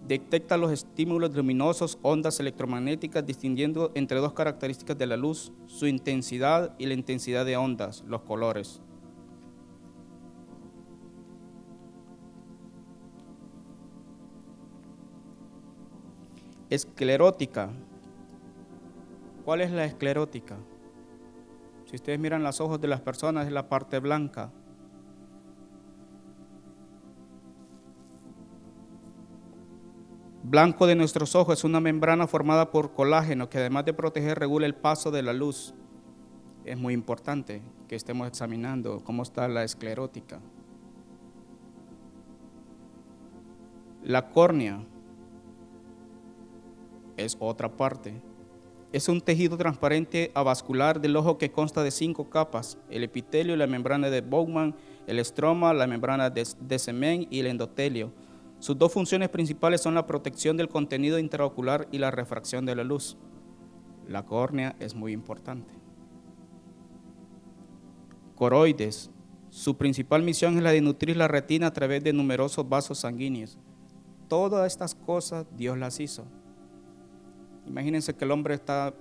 Detecta 0.07 0.55
los 0.55 0.71
estímulos 0.71 1.33
luminosos, 1.33 1.97
ondas 2.03 2.39
electromagnéticas, 2.39 3.25
distinguiendo 3.25 3.91
entre 3.95 4.19
dos 4.19 4.33
características 4.33 4.99
de 4.99 5.07
la 5.07 5.17
luz, 5.17 5.51
su 5.65 5.87
intensidad 5.87 6.75
y 6.77 6.85
la 6.85 6.93
intensidad 6.93 7.43
de 7.43 7.57
ondas, 7.57 8.03
los 8.05 8.21
colores. 8.21 8.79
Esclerótica. 16.69 17.71
¿Cuál 19.43 19.61
es 19.61 19.71
la 19.71 19.85
esclerótica? 19.85 20.59
Si 21.87 21.95
ustedes 21.95 22.19
miran 22.19 22.43
los 22.43 22.59
ojos 22.59 22.81
de 22.81 22.89
las 22.89 22.99
personas, 22.99 23.47
es 23.47 23.53
la 23.53 23.69
parte 23.69 23.99
blanca. 23.99 24.51
Blanco 30.43 30.85
de 30.85 30.95
nuestros 30.95 31.33
ojos 31.33 31.59
es 31.59 31.63
una 31.63 31.79
membrana 31.79 32.27
formada 32.27 32.71
por 32.71 32.93
colágeno 32.93 33.49
que 33.49 33.59
además 33.59 33.85
de 33.85 33.93
proteger 33.93 34.37
regula 34.37 34.65
el 34.65 34.75
paso 34.75 35.11
de 35.11 35.23
la 35.23 35.31
luz. 35.31 35.73
Es 36.65 36.77
muy 36.77 36.93
importante 36.93 37.61
que 37.87 37.95
estemos 37.95 38.27
examinando 38.27 39.01
cómo 39.05 39.23
está 39.23 39.47
la 39.47 39.63
esclerótica. 39.63 40.41
La 44.03 44.29
córnea 44.29 44.85
es 47.15 47.37
otra 47.39 47.77
parte 47.77 48.21
es 48.97 49.09
un 49.09 49.21
tejido 49.21 49.57
transparente 49.57 50.31
avascular 50.33 50.99
del 50.99 51.15
ojo 51.15 51.37
que 51.37 51.51
consta 51.51 51.83
de 51.83 51.91
cinco 51.91 52.31
capas, 52.31 52.79
el 52.89 53.03
epitelio, 53.03 53.55
la 53.55 53.67
membrana 53.67 54.09
de 54.09 54.21
Bowman, 54.21 54.75
el 55.05 55.19
estroma, 55.19 55.71
la 55.73 55.85
membrana 55.85 56.31
de, 56.31 56.47
de 56.59 56.79
semen 56.79 57.27
y 57.29 57.39
el 57.39 57.45
endotelio. 57.45 58.11
Sus 58.57 58.75
dos 58.75 58.91
funciones 58.91 59.29
principales 59.29 59.81
son 59.81 59.93
la 59.93 60.07
protección 60.07 60.57
del 60.57 60.67
contenido 60.67 61.19
intraocular 61.19 61.87
y 61.91 61.99
la 61.99 62.09
refracción 62.09 62.65
de 62.65 62.75
la 62.75 62.83
luz. 62.83 63.17
La 64.07 64.25
córnea 64.25 64.75
es 64.79 64.95
muy 64.95 65.11
importante. 65.11 65.75
Coroides. 68.33 69.11
Su 69.51 69.77
principal 69.77 70.23
misión 70.23 70.57
es 70.57 70.63
la 70.63 70.71
de 70.71 70.81
nutrir 70.81 71.17
la 71.17 71.27
retina 71.27 71.67
a 71.67 71.73
través 71.73 72.03
de 72.03 72.13
numerosos 72.13 72.67
vasos 72.67 72.97
sanguíneos. 72.97 73.59
Todas 74.27 74.65
estas 74.65 74.95
cosas 74.95 75.45
Dios 75.55 75.77
las 75.77 75.99
hizo. 75.99 76.25
Imagínense 77.67 78.15
que 78.15 78.23
el 78.23 78.31
hombre 78.31 78.53
está 78.53 78.93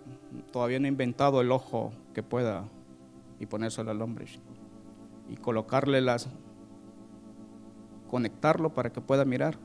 todavía 0.53 0.81
no 0.81 0.89
inventado 0.89 1.41
el 1.41 1.53
ojo 1.53 1.93
que 2.13 2.23
pueda 2.23 2.65
y 3.39 3.47
ponérselo 3.47 3.91
al 3.91 4.03
hombre 4.03 4.27
y 5.29 5.37
colocarle 5.37 6.01
las 6.01 6.29
conectarlo 8.11 8.75
para 8.75 8.91
que 8.91 9.01
pueda 9.01 9.25
mirar. 9.25 9.57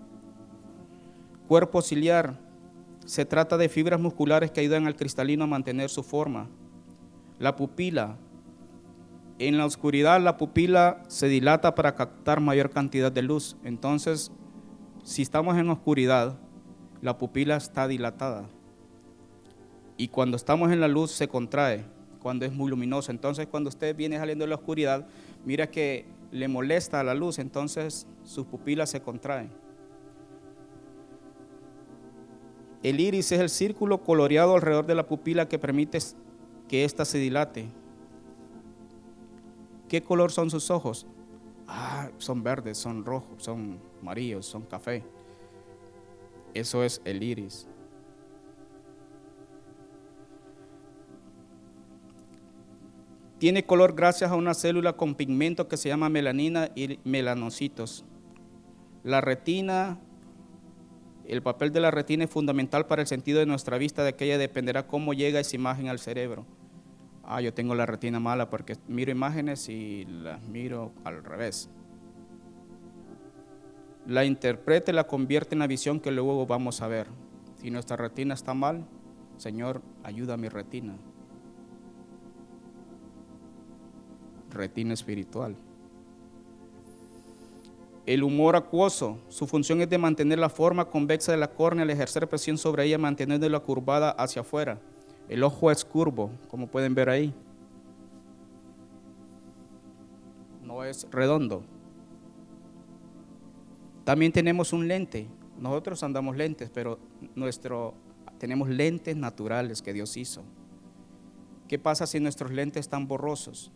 Cuerpo 1.47 1.81
ciliar 1.81 2.39
se 3.05 3.25
trata 3.25 3.57
de 3.57 3.69
fibras 3.69 3.99
musculares 3.99 4.51
que 4.51 4.61
ayudan 4.61 4.85
al 4.85 4.95
cristalino 4.95 5.45
a 5.45 5.47
mantener 5.47 5.89
su 5.89 6.03
forma. 6.03 6.47
La 7.39 7.55
pupila 7.55 8.17
en 9.39 9.57
la 9.57 9.65
oscuridad 9.65 10.21
la 10.21 10.37
pupila 10.37 11.01
se 11.07 11.27
dilata 11.27 11.73
para 11.73 11.95
captar 11.95 12.39
mayor 12.39 12.69
cantidad 12.69 13.11
de 13.11 13.23
luz. 13.23 13.57
Entonces, 13.63 14.31
si 15.03 15.23
estamos 15.23 15.57
en 15.57 15.69
oscuridad, 15.69 16.37
la 17.01 17.17
pupila 17.17 17.55
está 17.55 17.87
dilatada 17.87 18.47
y 20.01 20.07
cuando 20.07 20.35
estamos 20.35 20.71
en 20.71 20.81
la 20.81 20.87
luz 20.87 21.11
se 21.11 21.27
contrae, 21.27 21.85
cuando 22.23 22.43
es 22.43 22.51
muy 22.51 22.71
luminoso. 22.71 23.11
Entonces 23.11 23.45
cuando 23.45 23.69
usted 23.69 23.95
viene 23.95 24.17
saliendo 24.17 24.45
de 24.45 24.49
la 24.49 24.55
oscuridad, 24.55 25.05
mira 25.45 25.69
que 25.69 26.07
le 26.31 26.47
molesta 26.47 26.99
a 26.99 27.03
la 27.03 27.13
luz, 27.13 27.37
entonces 27.37 28.07
sus 28.23 28.47
pupilas 28.47 28.89
se 28.89 29.03
contraen. 29.03 29.51
El 32.81 32.99
iris 32.99 33.31
es 33.31 33.39
el 33.39 33.49
círculo 33.51 34.01
coloreado 34.01 34.55
alrededor 34.55 34.87
de 34.87 34.95
la 34.95 35.05
pupila 35.05 35.47
que 35.47 35.59
permite 35.59 35.99
que 36.67 36.83
ésta 36.83 37.05
se 37.05 37.19
dilate. 37.19 37.67
¿Qué 39.87 40.01
color 40.01 40.31
son 40.31 40.49
sus 40.49 40.71
ojos? 40.71 41.05
Ah, 41.67 42.09
son 42.17 42.41
verdes, 42.41 42.79
son 42.79 43.05
rojos, 43.05 43.43
son 43.43 43.77
amarillos, 44.01 44.47
son 44.47 44.63
café. 44.63 45.03
Eso 46.55 46.83
es 46.83 47.03
el 47.05 47.21
iris. 47.21 47.67
Tiene 53.41 53.65
color 53.65 53.95
gracias 53.95 54.29
a 54.29 54.35
una 54.35 54.53
célula 54.53 54.93
con 54.93 55.15
pigmento 55.15 55.67
que 55.67 55.75
se 55.75 55.89
llama 55.89 56.09
melanina 56.09 56.69
y 56.75 56.99
melanocitos. 57.03 58.05
La 59.01 59.19
retina, 59.19 59.97
el 61.25 61.41
papel 61.41 61.71
de 61.71 61.79
la 61.79 61.89
retina 61.89 62.25
es 62.25 62.29
fundamental 62.29 62.85
para 62.85 63.01
el 63.01 63.07
sentido 63.07 63.39
de 63.39 63.47
nuestra 63.47 63.79
vista, 63.79 64.03
de 64.03 64.09
aquella 64.09 64.37
dependerá 64.37 64.85
cómo 64.85 65.15
llega 65.15 65.39
esa 65.39 65.55
imagen 65.55 65.87
al 65.87 65.97
cerebro. 65.97 66.45
Ah, 67.23 67.41
yo 67.41 67.51
tengo 67.51 67.73
la 67.73 67.87
retina 67.87 68.19
mala 68.19 68.47
porque 68.51 68.77
miro 68.87 69.11
imágenes 69.11 69.69
y 69.69 70.05
las 70.05 70.39
miro 70.43 70.91
al 71.03 71.23
revés. 71.23 71.67
La 74.05 74.23
interpreta 74.23 74.91
y 74.91 74.93
la 74.93 75.07
convierte 75.07 75.55
en 75.55 75.59
la 75.59 75.67
visión 75.67 75.99
que 75.99 76.11
luego 76.11 76.45
vamos 76.45 76.83
a 76.83 76.87
ver. 76.87 77.07
Si 77.59 77.71
nuestra 77.71 77.97
retina 77.97 78.35
está 78.35 78.53
mal, 78.53 78.85
Señor, 79.37 79.81
ayuda 80.03 80.35
a 80.35 80.37
mi 80.37 80.47
retina 80.47 80.95
retina 84.51 84.93
espiritual. 84.93 85.55
El 88.05 88.23
humor 88.23 88.55
acuoso, 88.55 89.19
su 89.29 89.45
función 89.45 89.81
es 89.81 89.89
de 89.89 89.97
mantener 89.97 90.39
la 90.39 90.49
forma 90.49 90.85
convexa 90.85 91.31
de 91.31 91.37
la 91.37 91.51
córnea 91.51 91.83
al 91.83 91.89
ejercer 91.89 92.27
presión 92.27 92.57
sobre 92.57 92.85
ella, 92.85 92.97
manteniéndola 92.97 93.59
curvada 93.59 94.11
hacia 94.11 94.41
afuera. 94.41 94.79
El 95.29 95.43
ojo 95.43 95.71
es 95.71 95.85
curvo, 95.85 96.31
como 96.49 96.67
pueden 96.67 96.95
ver 96.95 97.09
ahí. 97.09 97.33
No 100.63 100.83
es 100.83 101.07
redondo. 101.11 101.63
También 104.03 104.31
tenemos 104.31 104.73
un 104.73 104.87
lente. 104.87 105.27
Nosotros 105.59 106.01
andamos 106.01 106.35
lentes, 106.35 106.71
pero 106.73 106.97
nuestro, 107.35 107.93
tenemos 108.39 108.67
lentes 108.67 109.15
naturales 109.15 109.81
que 109.81 109.93
Dios 109.93 110.17
hizo. 110.17 110.41
¿Qué 111.67 111.77
pasa 111.77 112.07
si 112.07 112.19
nuestros 112.19 112.51
lentes 112.51 112.81
están 112.81 113.07
borrosos? 113.07 113.71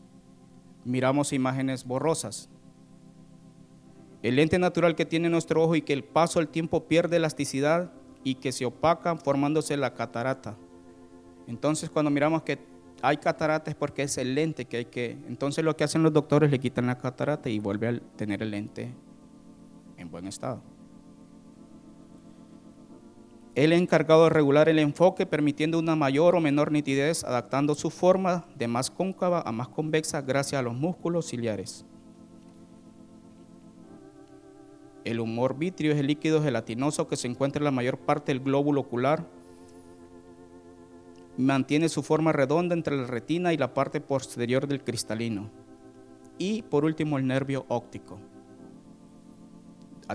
Miramos 0.85 1.33
imágenes 1.33 1.83
borrosas. 1.83 2.49
El 4.23 4.37
lente 4.37 4.57
natural 4.57 4.95
que 4.95 5.05
tiene 5.05 5.29
nuestro 5.29 5.63
ojo 5.63 5.75
y 5.75 5.81
que 5.81 5.93
el 5.93 6.03
paso 6.03 6.39
del 6.39 6.47
tiempo 6.47 6.85
pierde 6.87 7.17
elasticidad 7.17 7.91
y 8.23 8.35
que 8.35 8.51
se 8.51 8.65
opaca 8.65 9.15
formándose 9.17 9.77
la 9.77 9.93
catarata. 9.93 10.55
Entonces 11.47 11.89
cuando 11.89 12.09
miramos 12.09 12.43
que 12.43 12.57
hay 13.01 13.17
catarata 13.17 13.69
es 13.69 13.75
porque 13.75 14.03
es 14.03 14.17
el 14.17 14.33
lente 14.33 14.65
que 14.65 14.77
hay 14.77 14.85
que... 14.85 15.11
Entonces 15.27 15.63
lo 15.63 15.75
que 15.75 15.83
hacen 15.83 16.01
los 16.01 16.13
doctores 16.13 16.49
le 16.49 16.59
quitan 16.59 16.87
la 16.87 16.97
catarata 16.97 17.49
y 17.49 17.59
vuelve 17.59 17.87
a 17.87 17.99
tener 18.15 18.41
el 18.41 18.51
lente 18.51 18.91
en 19.97 20.09
buen 20.09 20.27
estado. 20.27 20.61
Es 23.55 23.71
encargado 23.71 24.25
de 24.25 24.31
regular 24.31 24.67
el 24.67 24.79
enfoque, 24.79 25.25
permitiendo 25.25 25.79
una 25.79 25.95
mayor 25.95 26.35
o 26.35 26.41
menor 26.41 26.74
nitidez, 26.74 27.24
adaptando 27.24 27.74
su 27.74 27.89
forma 27.89 28.45
de 28.57 28.67
más 28.67 28.91
cóncava 28.91 29.41
a 29.45 29.51
más 29.53 29.69
convexa 29.69 30.21
gracias 30.21 30.59
a 30.59 30.62
los 30.62 30.75
músculos 30.75 31.29
ciliares. 31.29 31.85
El 35.05 35.21
humor 35.21 35.57
vitrio 35.57 35.93
es 35.93 36.00
el 36.00 36.07
líquido 36.07 36.43
gelatinoso 36.43 37.07
que 37.07 37.15
se 37.15 37.29
encuentra 37.29 37.59
en 37.59 37.65
la 37.65 37.71
mayor 37.71 37.97
parte 37.97 38.33
del 38.33 38.43
glóbulo 38.43 38.81
ocular. 38.81 39.25
Mantiene 41.37 41.87
su 41.87 42.03
forma 42.03 42.33
redonda 42.33 42.75
entre 42.75 42.98
la 42.98 43.07
retina 43.07 43.53
y 43.53 43.57
la 43.57 43.74
parte 43.74 44.01
posterior 44.01 44.68
del 44.68 44.83
cristalino. 44.83 45.50
Y 46.37 46.63
por 46.63 46.83
último 46.83 47.18
el 47.18 47.25
nervio 47.25 47.65
óptico. 47.70 48.20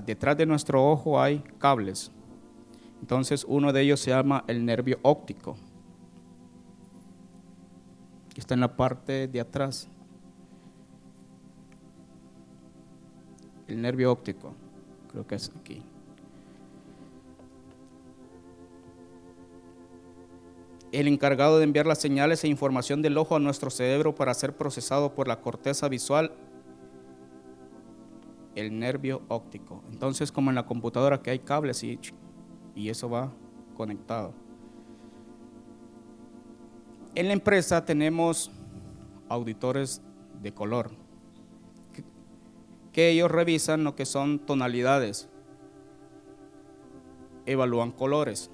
Detrás 0.05 0.37
de 0.37 0.45
nuestro 0.45 0.85
ojo 0.91 1.19
hay 1.19 1.43
cables 1.57 2.13
entonces 3.01 3.45
uno 3.49 3.73
de 3.73 3.83
ellos 3.83 4.01
se 4.01 4.11
llama 4.11 4.45
el 4.47 4.65
nervio 4.65 4.99
óptico. 5.03 5.57
Está 8.41 8.55
en 8.55 8.61
la 8.61 8.75
parte 8.75 9.29
de 9.29 9.39
atrás. 9.39 9.87
El 13.69 13.83
nervio 13.83 14.11
óptico, 14.11 14.55
creo 15.11 15.27
que 15.27 15.35
es 15.35 15.53
aquí. 15.61 15.83
El 20.91 21.07
encargado 21.07 21.59
de 21.59 21.65
enviar 21.65 21.87
las 21.87 21.99
señales 21.99 22.43
e 22.43 22.49
información 22.49 23.03
del 23.03 23.19
ojo 23.19 23.37
a 23.37 23.39
nuestro 23.39 23.71
cerebro 23.71 24.15
para 24.15 24.33
ser 24.33 24.57
procesado 24.57 25.15
por 25.15 25.29
la 25.29 25.41
corteza 25.41 25.89
visual, 25.89 26.33
el 28.55 28.79
nervio 28.79 29.23
óptico. 29.29 29.85
Entonces, 29.93 30.33
como 30.33 30.51
en 30.51 30.57
la 30.57 30.67
computadora 30.67 31.21
que 31.21 31.31
hay 31.31 31.39
cables 31.41 31.85
y 31.85 32.01
y 32.75 32.89
eso 32.89 33.09
va 33.09 33.33
conectado. 33.75 34.35
En 37.15 37.27
la 37.27 37.33
empresa 37.33 37.85
tenemos 37.85 38.51
auditores 39.29 40.01
de 40.41 40.53
color, 40.53 40.91
que, 42.93 43.11
ellos 43.11 43.31
revisan 43.31 43.85
lo 43.85 43.95
que 43.95 44.07
son 44.07 44.39
tonalidades, 44.39 45.29
evalúan 47.47 47.91
colores. 47.91 48.51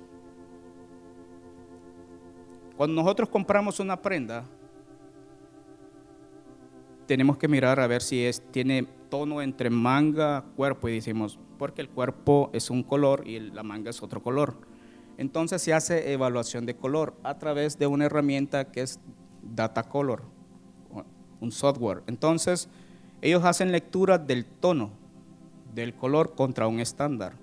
Cuando 2.76 3.02
nosotros 3.02 3.28
compramos 3.28 3.80
una 3.80 4.00
prenda, 4.00 4.44
tenemos 7.06 7.38
que 7.38 7.48
mirar 7.48 7.80
a 7.80 7.86
ver 7.86 8.02
si 8.02 8.24
es, 8.24 8.42
tiene 8.50 8.86
tono 9.08 9.40
entre 9.40 9.70
manga, 9.70 10.44
cuerpo 10.56 10.88
y 10.88 10.94
decimos, 10.94 11.38
porque 11.56 11.82
el 11.82 11.88
cuerpo 11.88 12.50
es 12.52 12.70
un 12.70 12.82
color 12.82 13.26
y 13.26 13.40
la 13.40 13.62
manga 13.62 13.90
es 13.90 14.02
otro 14.02 14.22
color. 14.22 14.56
Entonces 15.18 15.62
se 15.62 15.72
hace 15.72 16.12
evaluación 16.12 16.66
de 16.66 16.76
color 16.76 17.14
a 17.22 17.38
través 17.38 17.78
de 17.78 17.86
una 17.86 18.06
herramienta 18.06 18.70
que 18.70 18.82
es 18.82 19.00
Data 19.42 19.84
Color, 19.84 20.22
un 21.40 21.52
software. 21.52 22.02
Entonces 22.06 22.68
ellos 23.22 23.44
hacen 23.44 23.72
lectura 23.72 24.18
del 24.18 24.44
tono 24.44 24.90
del 25.74 25.94
color 25.94 26.34
contra 26.34 26.66
un 26.66 26.80
estándar. 26.80 27.34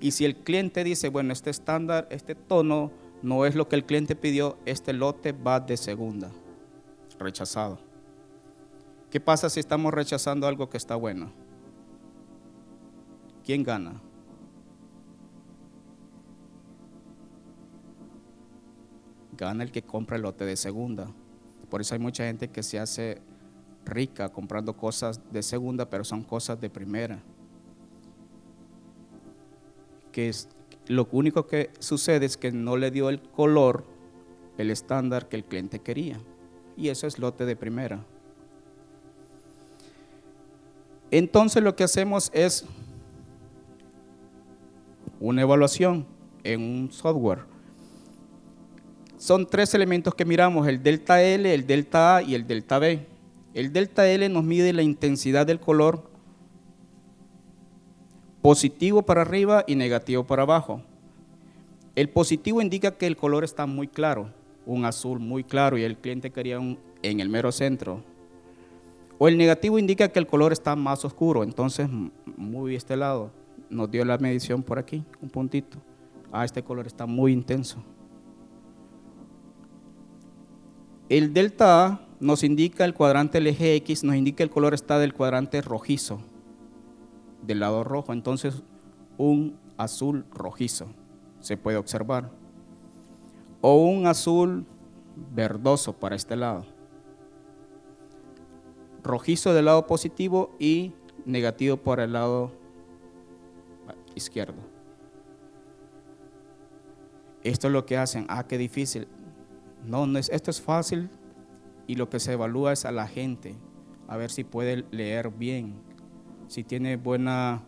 Y 0.00 0.10
si 0.10 0.24
el 0.24 0.36
cliente 0.36 0.84
dice, 0.84 1.08
bueno, 1.08 1.32
este 1.32 1.50
estándar, 1.50 2.06
este 2.10 2.34
tono 2.34 2.90
no 3.22 3.46
es 3.46 3.54
lo 3.54 3.68
que 3.68 3.76
el 3.76 3.84
cliente 3.84 4.16
pidió, 4.16 4.58
este 4.66 4.92
lote 4.92 5.32
va 5.32 5.60
de 5.60 5.76
segunda, 5.76 6.30
rechazado. 7.18 7.78
¿Qué 9.10 9.20
pasa 9.20 9.48
si 9.48 9.60
estamos 9.60 9.94
rechazando 9.94 10.46
algo 10.46 10.68
que 10.68 10.76
está 10.76 10.96
bueno? 10.96 11.30
¿Quién 13.44 13.62
gana? 13.62 14.00
Gana 19.36 19.64
el 19.64 19.70
que 19.70 19.82
compra 19.82 20.16
el 20.16 20.22
lote 20.22 20.44
de 20.44 20.56
segunda. 20.56 21.08
Por 21.68 21.80
eso 21.80 21.94
hay 21.94 22.00
mucha 22.00 22.24
gente 22.24 22.48
que 22.48 22.62
se 22.62 22.78
hace 22.78 23.20
rica 23.84 24.30
comprando 24.30 24.76
cosas 24.76 25.20
de 25.30 25.42
segunda, 25.42 25.90
pero 25.90 26.04
son 26.04 26.22
cosas 26.22 26.58
de 26.60 26.70
primera. 26.70 27.22
Que 30.10 30.28
es, 30.30 30.48
lo 30.86 31.06
único 31.12 31.46
que 31.46 31.70
sucede 31.80 32.24
es 32.24 32.36
que 32.38 32.50
no 32.50 32.76
le 32.76 32.90
dio 32.90 33.10
el 33.10 33.20
color, 33.20 33.84
el 34.56 34.70
estándar 34.70 35.28
que 35.28 35.36
el 35.36 35.44
cliente 35.44 35.80
quería. 35.80 36.18
Y 36.76 36.88
eso 36.88 37.06
es 37.06 37.18
lote 37.18 37.44
de 37.44 37.56
primera. 37.56 38.04
Entonces 41.10 41.62
lo 41.62 41.76
que 41.76 41.84
hacemos 41.84 42.30
es 42.32 42.64
una 45.24 45.40
evaluación 45.40 46.06
en 46.42 46.60
un 46.60 46.92
software. 46.92 47.40
Son 49.16 49.46
tres 49.46 49.72
elementos 49.72 50.14
que 50.14 50.26
miramos, 50.26 50.68
el 50.68 50.82
delta 50.82 51.22
L, 51.22 51.52
el 51.52 51.66
delta 51.66 52.16
A 52.16 52.22
y 52.22 52.34
el 52.34 52.46
delta 52.46 52.78
B. 52.78 53.06
El 53.54 53.72
delta 53.72 54.06
L 54.06 54.28
nos 54.28 54.44
mide 54.44 54.74
la 54.74 54.82
intensidad 54.82 55.46
del 55.46 55.60
color 55.60 56.10
positivo 58.42 59.00
para 59.00 59.22
arriba 59.22 59.64
y 59.66 59.76
negativo 59.76 60.24
para 60.24 60.42
abajo. 60.42 60.82
El 61.94 62.10
positivo 62.10 62.60
indica 62.60 62.90
que 62.90 63.06
el 63.06 63.16
color 63.16 63.44
está 63.44 63.64
muy 63.64 63.88
claro, 63.88 64.28
un 64.66 64.84
azul 64.84 65.20
muy 65.20 65.42
claro 65.42 65.78
y 65.78 65.84
el 65.84 65.96
cliente 65.96 66.32
quería 66.32 66.60
un 66.60 66.78
en 67.02 67.20
el 67.20 67.30
mero 67.30 67.50
centro. 67.50 68.02
O 69.16 69.28
el 69.28 69.38
negativo 69.38 69.78
indica 69.78 70.08
que 70.08 70.18
el 70.18 70.26
color 70.26 70.52
está 70.52 70.76
más 70.76 71.02
oscuro, 71.02 71.44
entonces 71.44 71.88
muy 72.36 72.74
este 72.74 72.96
lado 72.96 73.30
nos 73.74 73.90
dio 73.90 74.04
la 74.04 74.16
medición 74.18 74.62
por 74.62 74.78
aquí, 74.78 75.04
un 75.20 75.28
puntito. 75.28 75.78
Ah, 76.32 76.44
este 76.44 76.62
color 76.62 76.86
está 76.86 77.06
muy 77.06 77.32
intenso. 77.32 77.82
El 81.08 81.34
delta 81.34 81.86
A 81.86 82.00
nos 82.20 82.42
indica 82.44 82.84
el 82.84 82.94
cuadrante 82.94 83.38
eje 83.38 83.74
X, 83.76 84.04
nos 84.04 84.16
indica 84.16 84.42
el 84.42 84.50
color 84.50 84.74
está 84.74 84.98
del 84.98 85.12
cuadrante 85.12 85.60
rojizo, 85.60 86.20
del 87.42 87.60
lado 87.60 87.84
rojo. 87.84 88.12
Entonces, 88.12 88.62
un 89.18 89.58
azul 89.76 90.24
rojizo 90.32 90.86
se 91.40 91.56
puede 91.56 91.76
observar. 91.76 92.30
O 93.60 93.76
un 93.76 94.06
azul 94.06 94.66
verdoso 95.34 95.92
para 95.94 96.16
este 96.16 96.36
lado. 96.36 96.64
Rojizo 99.02 99.52
del 99.52 99.66
lado 99.66 99.86
positivo 99.86 100.54
y 100.58 100.92
negativo 101.26 101.76
por 101.76 102.00
el 102.00 102.12
lado 102.12 102.63
izquierdo. 104.14 104.62
Esto 107.42 107.66
es 107.66 107.72
lo 107.72 107.84
que 107.84 107.98
hacen. 107.98 108.26
Ah, 108.28 108.46
qué 108.46 108.56
difícil. 108.56 109.06
No, 109.84 110.06
no 110.06 110.18
es, 110.18 110.30
esto 110.30 110.50
es 110.50 110.60
fácil 110.60 111.10
y 111.86 111.96
lo 111.96 112.08
que 112.08 112.20
se 112.20 112.32
evalúa 112.32 112.72
es 112.72 112.84
a 112.84 112.92
la 112.92 113.06
gente, 113.06 113.54
a 114.08 114.16
ver 114.16 114.30
si 114.30 114.44
puede 114.44 114.84
leer 114.90 115.30
bien, 115.30 115.74
si 116.48 116.64
tiene 116.64 116.96
buena 116.96 117.62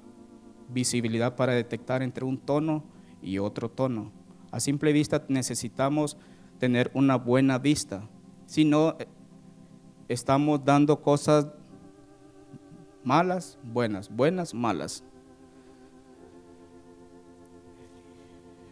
visibilidad 0.68 1.36
para 1.36 1.52
detectar 1.52 2.02
entre 2.02 2.24
un 2.24 2.38
tono 2.38 2.84
y 3.22 3.38
otro 3.38 3.70
tono. 3.70 4.12
A 4.50 4.60
simple 4.60 4.92
vista 4.92 5.24
necesitamos 5.28 6.16
tener 6.58 6.90
una 6.94 7.16
buena 7.16 7.58
vista, 7.58 8.08
si 8.46 8.64
no 8.64 8.96
eh, 8.98 9.06
estamos 10.08 10.64
dando 10.64 11.02
cosas 11.02 11.48
malas, 13.04 13.58
buenas, 13.62 14.08
buenas, 14.08 14.54
malas. 14.54 15.04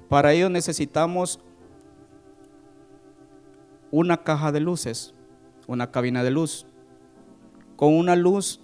Para 0.08 0.32
ello 0.32 0.48
necesitamos 0.48 1.40
una 3.90 4.22
caja 4.22 4.52
de 4.52 4.60
luces, 4.60 5.14
una 5.66 5.90
cabina 5.90 6.22
de 6.22 6.30
luz. 6.30 6.66
con 7.76 7.92
una 7.92 8.14
luz 8.14 8.60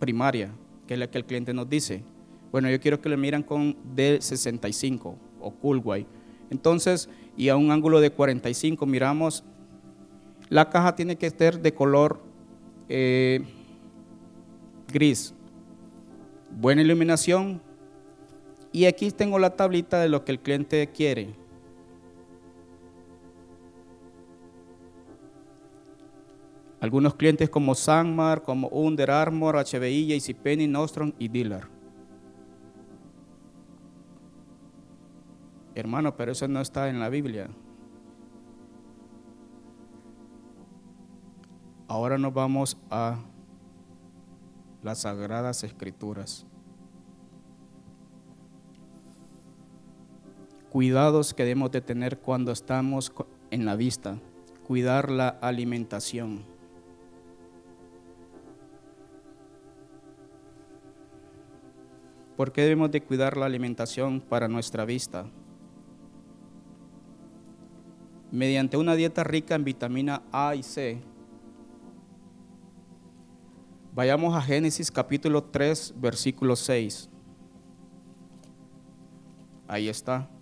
primaria, 0.00 0.50
que 0.86 0.94
es 0.94 1.00
la 1.00 1.08
que 1.08 1.18
el 1.18 1.24
cliente 1.24 1.54
nos 1.54 1.68
dice. 1.68 2.02
Bueno, 2.50 2.68
yo 2.68 2.80
quiero 2.80 3.00
que 3.00 3.08
lo 3.08 3.16
miran 3.16 3.42
con 3.42 3.76
D65 3.94 5.14
o 5.40 5.50
Coolway. 5.52 6.06
Entonces, 6.50 7.08
y 7.36 7.48
a 7.48 7.56
un 7.56 7.70
ángulo 7.70 8.00
de 8.00 8.10
45 8.10 8.86
miramos, 8.86 9.44
la 10.48 10.70
caja 10.70 10.94
tiene 10.94 11.16
que 11.16 11.30
ser 11.30 11.60
de 11.60 11.74
color 11.74 12.20
eh, 12.88 13.40
gris. 14.92 15.34
Buena 16.50 16.82
iluminación. 16.82 17.60
Y 18.76 18.84
aquí 18.84 19.10
tengo 19.10 19.38
la 19.38 19.56
tablita 19.56 20.00
de 20.00 20.10
lo 20.10 20.22
que 20.22 20.32
el 20.32 20.38
cliente 20.38 20.86
quiere. 20.88 21.34
Algunos 26.80 27.14
clientes 27.14 27.48
como 27.48 27.74
Sanmar, 27.74 28.42
como 28.42 28.68
Under 28.68 29.10
Armour, 29.10 29.56
HBI, 29.56 30.18
JCPenney, 30.20 30.68
Nostrom 30.68 31.14
y 31.18 31.28
Dealer. 31.28 31.66
Hermano, 35.74 36.14
pero 36.14 36.32
eso 36.32 36.46
no 36.46 36.60
está 36.60 36.90
en 36.90 37.00
la 37.00 37.08
Biblia. 37.08 37.48
Ahora 41.88 42.18
nos 42.18 42.34
vamos 42.34 42.76
a 42.90 43.20
las 44.82 44.98
sagradas 44.98 45.64
escrituras. 45.64 46.46
Cuidados 50.76 51.32
que 51.32 51.44
debemos 51.44 51.70
de 51.70 51.80
tener 51.80 52.18
cuando 52.18 52.52
estamos 52.52 53.10
en 53.50 53.64
la 53.64 53.76
vista. 53.76 54.18
Cuidar 54.66 55.10
la 55.10 55.30
alimentación. 55.30 56.44
¿Por 62.36 62.52
qué 62.52 62.60
debemos 62.60 62.90
de 62.90 63.02
cuidar 63.02 63.38
la 63.38 63.46
alimentación 63.46 64.20
para 64.20 64.48
nuestra 64.48 64.84
vista? 64.84 65.24
Mediante 68.30 68.76
una 68.76 68.96
dieta 68.96 69.24
rica 69.24 69.54
en 69.54 69.64
vitamina 69.64 70.24
A 70.30 70.54
y 70.56 70.62
C, 70.62 71.00
Vayamos 73.94 74.34
a 74.34 74.42
Génesis 74.42 74.90
capítulo 74.90 75.42
3, 75.42 75.94
versículo 75.96 76.54
6. 76.54 77.08
Ahí 79.68 79.88
está. 79.88 80.35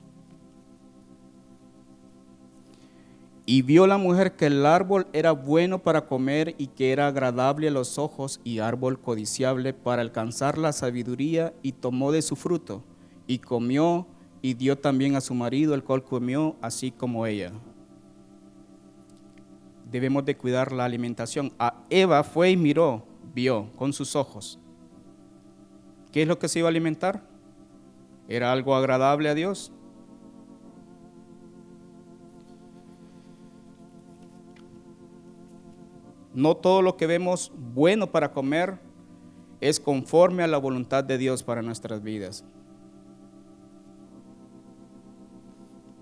Y 3.46 3.62
vio 3.62 3.86
la 3.86 3.98
mujer 3.98 4.36
que 4.36 4.46
el 4.46 4.64
árbol 4.64 5.06
era 5.12 5.32
bueno 5.32 5.82
para 5.82 6.06
comer 6.06 6.54
y 6.56 6.68
que 6.68 6.92
era 6.92 7.08
agradable 7.08 7.68
a 7.68 7.70
los 7.70 7.98
ojos 7.98 8.40
y 8.42 8.60
árbol 8.60 9.00
codiciable 9.00 9.74
para 9.74 10.00
alcanzar 10.00 10.56
la 10.56 10.72
sabiduría 10.72 11.52
y 11.62 11.72
tomó 11.72 12.10
de 12.10 12.22
su 12.22 12.36
fruto 12.36 12.82
y 13.26 13.38
comió 13.38 14.06
y 14.40 14.54
dio 14.54 14.78
también 14.78 15.16
a 15.16 15.20
su 15.20 15.34
marido, 15.34 15.74
el 15.74 15.84
cual 15.84 16.04
comió 16.04 16.56
así 16.62 16.90
como 16.90 17.26
ella. 17.26 17.52
Debemos 19.90 20.24
de 20.24 20.36
cuidar 20.36 20.72
la 20.72 20.84
alimentación. 20.84 21.52
A 21.58 21.84
Eva 21.90 22.24
fue 22.24 22.50
y 22.50 22.56
miró 22.56 23.06
vio 23.34 23.70
con 23.76 23.92
sus 23.92 24.16
ojos. 24.16 24.58
¿Qué 26.12 26.22
es 26.22 26.28
lo 26.28 26.38
que 26.38 26.48
se 26.48 26.60
iba 26.60 26.68
a 26.68 26.70
alimentar? 26.70 27.22
¿Era 28.28 28.52
algo 28.52 28.74
agradable 28.74 29.28
a 29.28 29.34
Dios? 29.34 29.72
No 36.34 36.56
todo 36.56 36.82
lo 36.82 36.96
que 36.96 37.06
vemos 37.06 37.52
bueno 37.72 38.10
para 38.10 38.32
comer 38.32 38.80
es 39.60 39.78
conforme 39.78 40.42
a 40.42 40.48
la 40.48 40.58
voluntad 40.58 41.04
de 41.04 41.16
Dios 41.16 41.42
para 41.44 41.62
nuestras 41.62 42.02
vidas. 42.02 42.44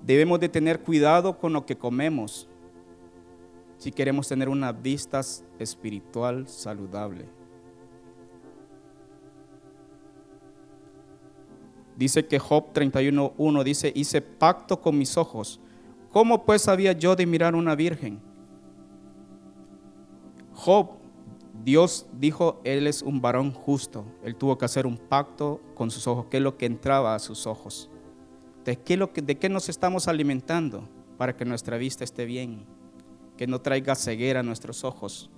Debemos 0.04 0.40
de 0.40 0.48
tener 0.48 0.80
cuidado 0.80 1.38
con 1.38 1.52
lo 1.52 1.64
que 1.64 1.76
comemos 1.76 2.48
si 3.76 3.92
queremos 3.92 4.28
tener 4.28 4.48
una 4.48 4.72
vista 4.72 5.20
espiritual 5.58 6.48
saludable. 6.48 7.28
Dice 11.96 12.26
que 12.26 12.38
Job 12.38 12.72
31.1 12.72 13.62
dice, 13.64 13.92
hice 13.94 14.22
pacto 14.22 14.80
con 14.80 14.96
mis 14.96 15.16
ojos. 15.16 15.60
¿Cómo 16.10 16.44
pues 16.44 16.68
había 16.68 16.92
yo 16.92 17.14
de 17.16 17.26
mirar 17.26 17.54
una 17.54 17.74
virgen? 17.74 18.31
Job, 20.64 20.90
Dios 21.64 22.06
dijo, 22.12 22.60
él 22.62 22.86
es 22.86 23.02
un 23.02 23.20
varón 23.20 23.52
justo. 23.52 24.04
Él 24.22 24.36
tuvo 24.36 24.56
que 24.56 24.64
hacer 24.64 24.86
un 24.86 24.96
pacto 24.96 25.60
con 25.74 25.90
sus 25.90 26.06
ojos, 26.06 26.26
que 26.26 26.36
es 26.36 26.42
lo 26.42 26.56
que 26.56 26.66
entraba 26.66 27.16
a 27.16 27.18
sus 27.18 27.48
ojos. 27.48 27.90
¿De 28.64 28.76
qué, 28.76 28.96
lo 28.96 29.12
que, 29.12 29.22
de 29.22 29.36
qué 29.38 29.48
nos 29.48 29.68
estamos 29.68 30.06
alimentando 30.06 30.88
para 31.18 31.36
que 31.36 31.44
nuestra 31.44 31.78
vista 31.78 32.04
esté 32.04 32.26
bien? 32.26 32.64
que 33.36 33.46
no 33.46 33.60
traiga 33.60 33.94
ceguera 33.94 34.40
a 34.40 34.42
nuestros 34.44 34.84
ojos. 34.84 35.30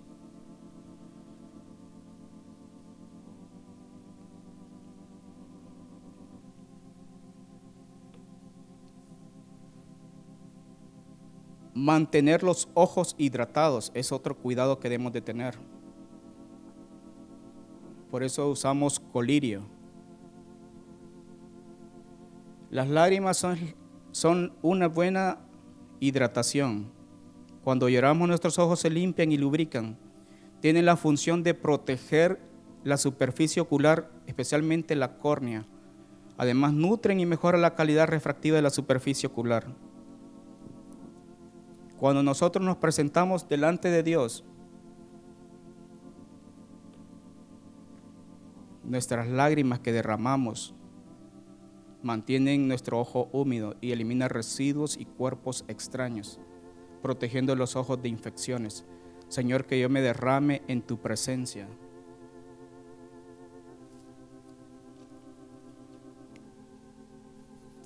Mantener 11.84 12.42
los 12.42 12.70
ojos 12.72 13.14
hidratados 13.18 13.92
es 13.92 14.10
otro 14.10 14.38
cuidado 14.38 14.80
que 14.80 14.88
debemos 14.88 15.12
de 15.12 15.20
tener. 15.20 15.54
Por 18.10 18.22
eso 18.22 18.48
usamos 18.48 18.98
colirio. 18.98 19.66
Las 22.70 22.88
lágrimas 22.88 23.36
son, 23.36 23.58
son 24.12 24.54
una 24.62 24.88
buena 24.88 25.40
hidratación. 26.00 26.90
Cuando 27.62 27.90
lloramos 27.90 28.28
nuestros 28.28 28.58
ojos 28.58 28.80
se 28.80 28.88
limpian 28.88 29.30
y 29.30 29.36
lubrican. 29.36 29.98
Tienen 30.60 30.86
la 30.86 30.96
función 30.96 31.42
de 31.42 31.52
proteger 31.52 32.40
la 32.82 32.96
superficie 32.96 33.60
ocular, 33.60 34.10
especialmente 34.26 34.96
la 34.96 35.18
córnea. 35.18 35.66
Además 36.38 36.72
nutren 36.72 37.20
y 37.20 37.26
mejoran 37.26 37.60
la 37.60 37.74
calidad 37.74 38.08
refractiva 38.08 38.56
de 38.56 38.62
la 38.62 38.70
superficie 38.70 39.26
ocular. 39.26 39.66
Cuando 41.98 42.22
nosotros 42.22 42.64
nos 42.64 42.76
presentamos 42.76 43.48
delante 43.48 43.90
de 43.90 44.02
Dios, 44.02 44.44
nuestras 48.82 49.28
lágrimas 49.28 49.80
que 49.80 49.92
derramamos 49.92 50.74
mantienen 52.02 52.68
nuestro 52.68 53.00
ojo 53.00 53.30
húmedo 53.32 53.76
y 53.80 53.92
eliminan 53.92 54.28
residuos 54.28 54.98
y 54.98 55.06
cuerpos 55.06 55.64
extraños 55.68 56.38
protegiendo 57.04 57.54
los 57.54 57.76
ojos 57.76 58.00
de 58.00 58.08
infecciones. 58.08 58.86
Señor, 59.28 59.66
que 59.66 59.78
yo 59.78 59.90
me 59.90 60.00
derrame 60.00 60.62
en 60.68 60.80
tu 60.80 60.96
presencia. 60.96 61.68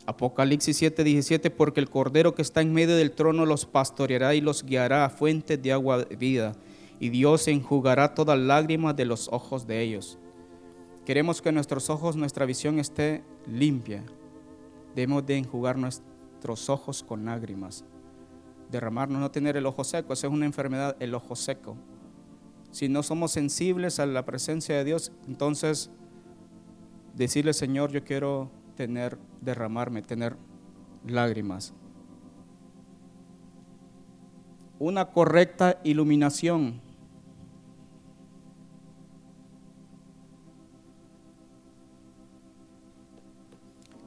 Apocalipsis 0.08 0.80
7:17, 0.80 1.50
porque 1.50 1.80
el 1.80 1.90
Cordero 1.90 2.34
que 2.34 2.40
está 2.40 2.62
en 2.62 2.72
medio 2.72 2.96
del 2.96 3.10
trono 3.10 3.44
los 3.44 3.66
pastoreará 3.66 4.34
y 4.34 4.40
los 4.40 4.64
guiará 4.64 5.04
a 5.04 5.10
fuentes 5.10 5.62
de 5.62 5.70
agua 5.70 5.98
de 5.98 6.16
vida, 6.16 6.54
y 6.98 7.10
Dios 7.10 7.46
enjugará 7.46 8.14
todas 8.14 8.38
lágrimas 8.38 8.96
de 8.96 9.04
los 9.04 9.28
ojos 9.28 9.66
de 9.66 9.82
ellos. 9.82 10.18
Queremos 11.04 11.42
que 11.42 11.52
nuestros 11.52 11.90
ojos, 11.90 12.16
nuestra 12.16 12.46
visión 12.46 12.78
esté 12.78 13.22
limpia. 13.46 14.02
Debemos 14.94 15.26
de 15.26 15.36
enjugar 15.36 15.76
nuestros 15.76 16.70
ojos 16.70 17.02
con 17.02 17.26
lágrimas 17.26 17.84
derramarnos, 18.70 19.20
no 19.20 19.30
tener 19.30 19.56
el 19.56 19.66
ojo 19.66 19.84
seco. 19.84 20.12
Esa 20.12 20.26
es 20.26 20.32
una 20.32 20.46
enfermedad, 20.46 20.96
el 21.00 21.14
ojo 21.14 21.36
seco. 21.36 21.76
Si 22.70 22.88
no 22.88 23.02
somos 23.02 23.32
sensibles 23.32 23.98
a 23.98 24.06
la 24.06 24.24
presencia 24.24 24.76
de 24.76 24.84
Dios, 24.84 25.12
entonces 25.26 25.90
decirle, 27.14 27.52
Señor, 27.52 27.90
yo 27.90 28.04
quiero 28.04 28.50
tener, 28.78 29.18
derramarme, 29.40 30.02
tener 30.02 30.36
lágrimas. 31.04 31.74
Una 34.78 35.06
correcta 35.06 35.80
iluminación 35.82 36.80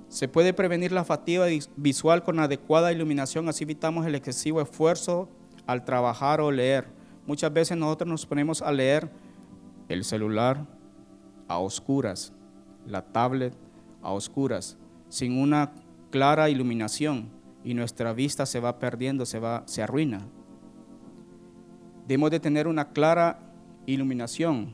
Se 0.07 0.27
puede 0.27 0.53
prevenir 0.53 0.91
la 0.91 1.03
fatiga 1.03 1.47
visual 1.77 2.23
con 2.23 2.39
adecuada 2.39 2.91
iluminación, 2.91 3.49
así 3.49 3.63
evitamos 3.63 4.05
el 4.05 4.13
excesivo 4.13 4.61
esfuerzo 4.61 5.29
al 5.65 5.83
trabajar 5.83 6.41
o 6.41 6.51
leer. 6.51 6.85
Muchas 7.25 7.51
veces 7.51 7.77
nosotros 7.77 8.09
nos 8.09 8.25
ponemos 8.25 8.61
a 8.61 8.71
leer 8.71 9.09
el 9.89 10.03
celular 10.03 10.67
a 11.47 11.59
oscuras, 11.59 12.33
la 12.85 13.01
tablet 13.01 13.55
a 14.01 14.11
oscuras, 14.11 14.77
sin 15.09 15.37
una 15.37 15.73
clara 16.09 16.49
iluminación 16.49 17.29
y 17.63 17.73
nuestra 17.73 18.13
vista 18.13 18.45
se 18.45 18.59
va 18.59 18.79
perdiendo, 18.79 19.25
se 19.25 19.39
va 19.39 19.63
se 19.65 19.81
arruina. 19.81 20.27
Debemos 22.07 22.31
de 22.31 22.39
tener 22.39 22.67
una 22.67 22.89
clara 22.89 23.39
iluminación. 23.85 24.73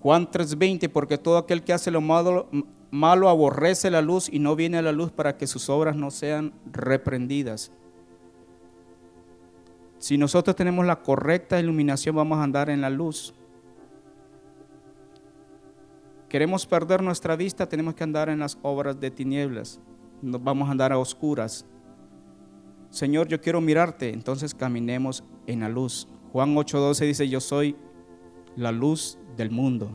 Juan 0.00 0.30
3:20, 0.30 0.88
porque 0.88 1.18
todo 1.18 1.38
aquel 1.38 1.62
que 1.62 1.72
hace 1.72 1.90
lo 1.90 2.00
malo, 2.00 2.48
malo 2.90 3.28
aborrece 3.28 3.90
la 3.90 4.02
luz 4.02 4.28
y 4.30 4.38
no 4.38 4.54
viene 4.56 4.78
a 4.78 4.82
la 4.82 4.92
luz 4.92 5.10
para 5.10 5.36
que 5.36 5.46
sus 5.46 5.68
obras 5.68 5.96
no 5.96 6.10
sean 6.10 6.52
reprendidas. 6.70 7.72
Si 9.98 10.18
nosotros 10.18 10.54
tenemos 10.54 10.84
la 10.84 11.02
correcta 11.02 11.58
iluminación, 11.58 12.14
vamos 12.14 12.38
a 12.38 12.42
andar 12.42 12.68
en 12.68 12.82
la 12.82 12.90
luz. 12.90 13.34
Queremos 16.34 16.66
perder 16.66 17.00
nuestra 17.00 17.36
vista, 17.36 17.68
tenemos 17.68 17.94
que 17.94 18.02
andar 18.02 18.28
en 18.28 18.40
las 18.40 18.58
obras 18.62 18.98
de 18.98 19.12
tinieblas. 19.12 19.80
Nos 20.20 20.42
vamos 20.42 20.66
a 20.66 20.72
andar 20.72 20.90
a 20.90 20.98
oscuras. 20.98 21.64
Señor, 22.90 23.28
yo 23.28 23.40
quiero 23.40 23.60
mirarte, 23.60 24.12
entonces 24.12 24.52
caminemos 24.52 25.22
en 25.46 25.60
la 25.60 25.68
luz. 25.68 26.08
Juan 26.32 26.56
8:12 26.56 27.06
dice, 27.06 27.28
yo 27.28 27.38
soy 27.38 27.76
la 28.56 28.72
luz 28.72 29.16
del 29.36 29.52
mundo. 29.52 29.92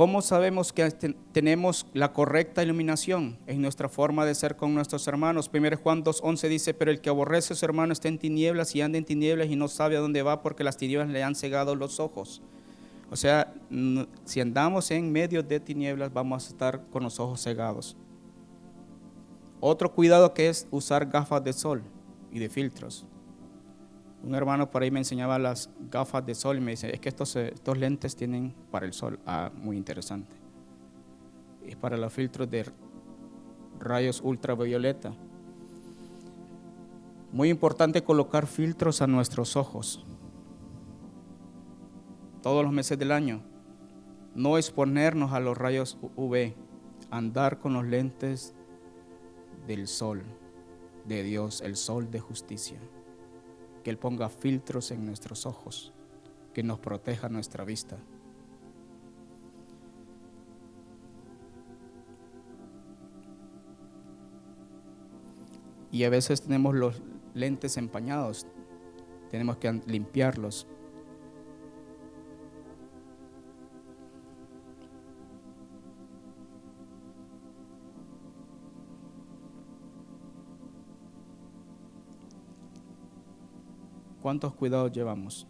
¿Cómo 0.00 0.22
sabemos 0.22 0.72
que 0.72 0.90
tenemos 1.30 1.86
la 1.92 2.14
correcta 2.14 2.62
iluminación 2.62 3.36
en 3.46 3.60
nuestra 3.60 3.90
forma 3.90 4.24
de 4.24 4.34
ser 4.34 4.56
con 4.56 4.72
nuestros 4.72 5.06
hermanos? 5.06 5.50
1 5.52 5.76
Juan 5.76 6.02
2.11 6.02 6.48
dice, 6.48 6.72
pero 6.72 6.90
el 6.90 7.02
que 7.02 7.10
aborrece 7.10 7.52
a 7.52 7.56
su 7.56 7.66
hermano 7.66 7.92
está 7.92 8.08
en 8.08 8.18
tinieblas 8.18 8.74
y 8.74 8.80
anda 8.80 8.96
en 8.96 9.04
tinieblas 9.04 9.48
y 9.50 9.56
no 9.56 9.68
sabe 9.68 9.98
a 9.98 10.00
dónde 10.00 10.22
va 10.22 10.40
porque 10.40 10.64
las 10.64 10.78
tinieblas 10.78 11.10
le 11.10 11.22
han 11.22 11.34
cegado 11.34 11.74
los 11.74 12.00
ojos. 12.00 12.40
O 13.10 13.16
sea, 13.16 13.52
si 14.24 14.40
andamos 14.40 14.90
en 14.90 15.12
medio 15.12 15.42
de 15.42 15.60
tinieblas 15.60 16.10
vamos 16.10 16.46
a 16.46 16.48
estar 16.48 16.86
con 16.86 17.02
los 17.02 17.20
ojos 17.20 17.42
cegados. 17.42 17.94
Otro 19.60 19.92
cuidado 19.92 20.32
que 20.32 20.48
es 20.48 20.66
usar 20.70 21.10
gafas 21.10 21.44
de 21.44 21.52
sol 21.52 21.82
y 22.32 22.38
de 22.38 22.48
filtros. 22.48 23.04
Un 24.22 24.34
hermano 24.34 24.70
por 24.70 24.82
ahí 24.82 24.90
me 24.90 24.98
enseñaba 24.98 25.38
las 25.38 25.70
gafas 25.90 26.24
de 26.26 26.34
sol 26.34 26.58
y 26.58 26.60
me 26.60 26.72
dice, 26.72 26.92
es 26.92 27.00
que 27.00 27.08
estos, 27.08 27.36
eh, 27.36 27.52
estos 27.54 27.78
lentes 27.78 28.14
tienen 28.16 28.54
para 28.70 28.84
el 28.84 28.92
sol. 28.92 29.18
Ah, 29.24 29.50
muy 29.54 29.76
interesante. 29.76 30.36
Es 31.66 31.76
para 31.76 31.96
los 31.96 32.12
filtros 32.12 32.50
de 32.50 32.66
rayos 33.78 34.20
ultravioleta. 34.22 35.14
Muy 37.32 37.48
importante 37.48 38.02
colocar 38.02 38.46
filtros 38.46 39.00
a 39.00 39.06
nuestros 39.06 39.56
ojos. 39.56 40.04
Todos 42.42 42.62
los 42.62 42.72
meses 42.72 42.98
del 42.98 43.12
año. 43.12 43.40
No 44.34 44.58
exponernos 44.58 45.32
a 45.32 45.40
los 45.40 45.56
rayos 45.56 45.96
UV. 46.16 46.54
Andar 47.10 47.58
con 47.58 47.72
los 47.72 47.86
lentes 47.86 48.54
del 49.66 49.88
sol, 49.88 50.22
de 51.06 51.22
Dios, 51.22 51.60
el 51.60 51.76
sol 51.76 52.10
de 52.10 52.20
justicia 52.20 52.78
que 53.82 53.90
Él 53.90 53.98
ponga 53.98 54.28
filtros 54.28 54.90
en 54.90 55.06
nuestros 55.06 55.46
ojos, 55.46 55.92
que 56.54 56.62
nos 56.62 56.78
proteja 56.78 57.28
nuestra 57.28 57.64
vista. 57.64 57.96
Y 65.92 66.04
a 66.04 66.10
veces 66.10 66.42
tenemos 66.42 66.74
los 66.74 67.02
lentes 67.34 67.76
empañados, 67.76 68.46
tenemos 69.30 69.56
que 69.56 69.80
limpiarlos. 69.86 70.66
¿Cuántos 84.22 84.52
cuidados 84.54 84.92
llevamos? 84.92 85.46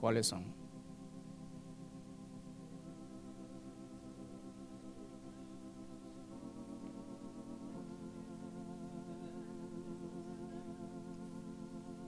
¿Cuáles 0.00 0.26
son? 0.26 0.44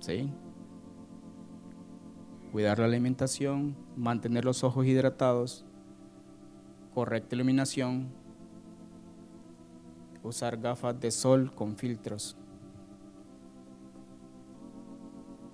¿Sí? 0.00 0.28
Cuidar 2.50 2.80
la 2.80 2.86
alimentación, 2.86 3.76
mantener 3.96 4.44
los 4.44 4.64
ojos 4.64 4.84
hidratados, 4.84 5.64
correcta 6.92 7.36
iluminación, 7.36 8.08
usar 10.24 10.56
gafas 10.56 10.98
de 10.98 11.12
sol 11.12 11.54
con 11.54 11.76
filtros. 11.76 12.36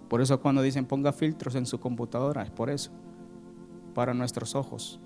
Por 0.09 0.21
eso 0.23 0.41
cuando 0.41 0.63
dicen 0.63 0.87
ponga 0.87 1.13
filtros 1.13 1.55
en 1.55 1.67
su 1.67 1.79
computadora, 1.81 2.43
es 2.43 2.51
por 2.51 2.71
eso, 2.71 2.91
para 3.95 4.15
nuestros 4.15 4.55
ojos. 4.55 5.01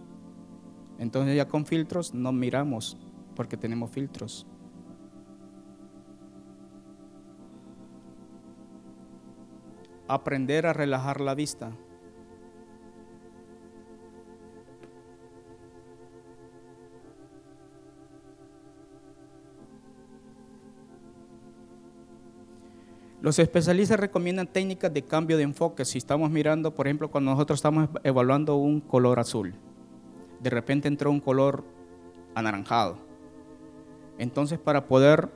Entonces 0.99 1.37
ya 1.37 1.49
con 1.49 1.67
filtros 1.67 2.15
no 2.15 2.33
miramos 2.33 2.97
porque 3.35 3.57
tenemos 3.57 3.91
filtros. 3.91 4.47
Aprender 10.07 10.67
a 10.67 10.73
relajar 10.73 11.21
la 11.21 11.35
vista. 11.35 11.73
Los 23.23 23.39
especialistas 23.39 24.01
recomiendan 24.01 24.49
técnicas 24.49 24.93
de 24.93 25.03
cambio 25.03 25.37
de 25.37 25.45
enfoque. 25.45 25.85
Si 25.85 25.97
estamos 25.97 26.29
mirando, 26.29 26.75
por 26.75 26.89
ejemplo, 26.89 27.09
cuando 27.09 27.31
nosotros 27.31 27.59
estamos 27.59 27.89
evaluando 28.03 28.57
un 28.57 28.81
color 28.81 29.21
azul, 29.21 29.55
de 30.41 30.51
repente 30.51 30.89
entró 30.89 31.09
un 31.13 31.21
color 31.21 31.63
anaranjado. 32.35 32.97
Entonces, 34.19 34.59
para 34.59 34.87
poder 34.87 35.29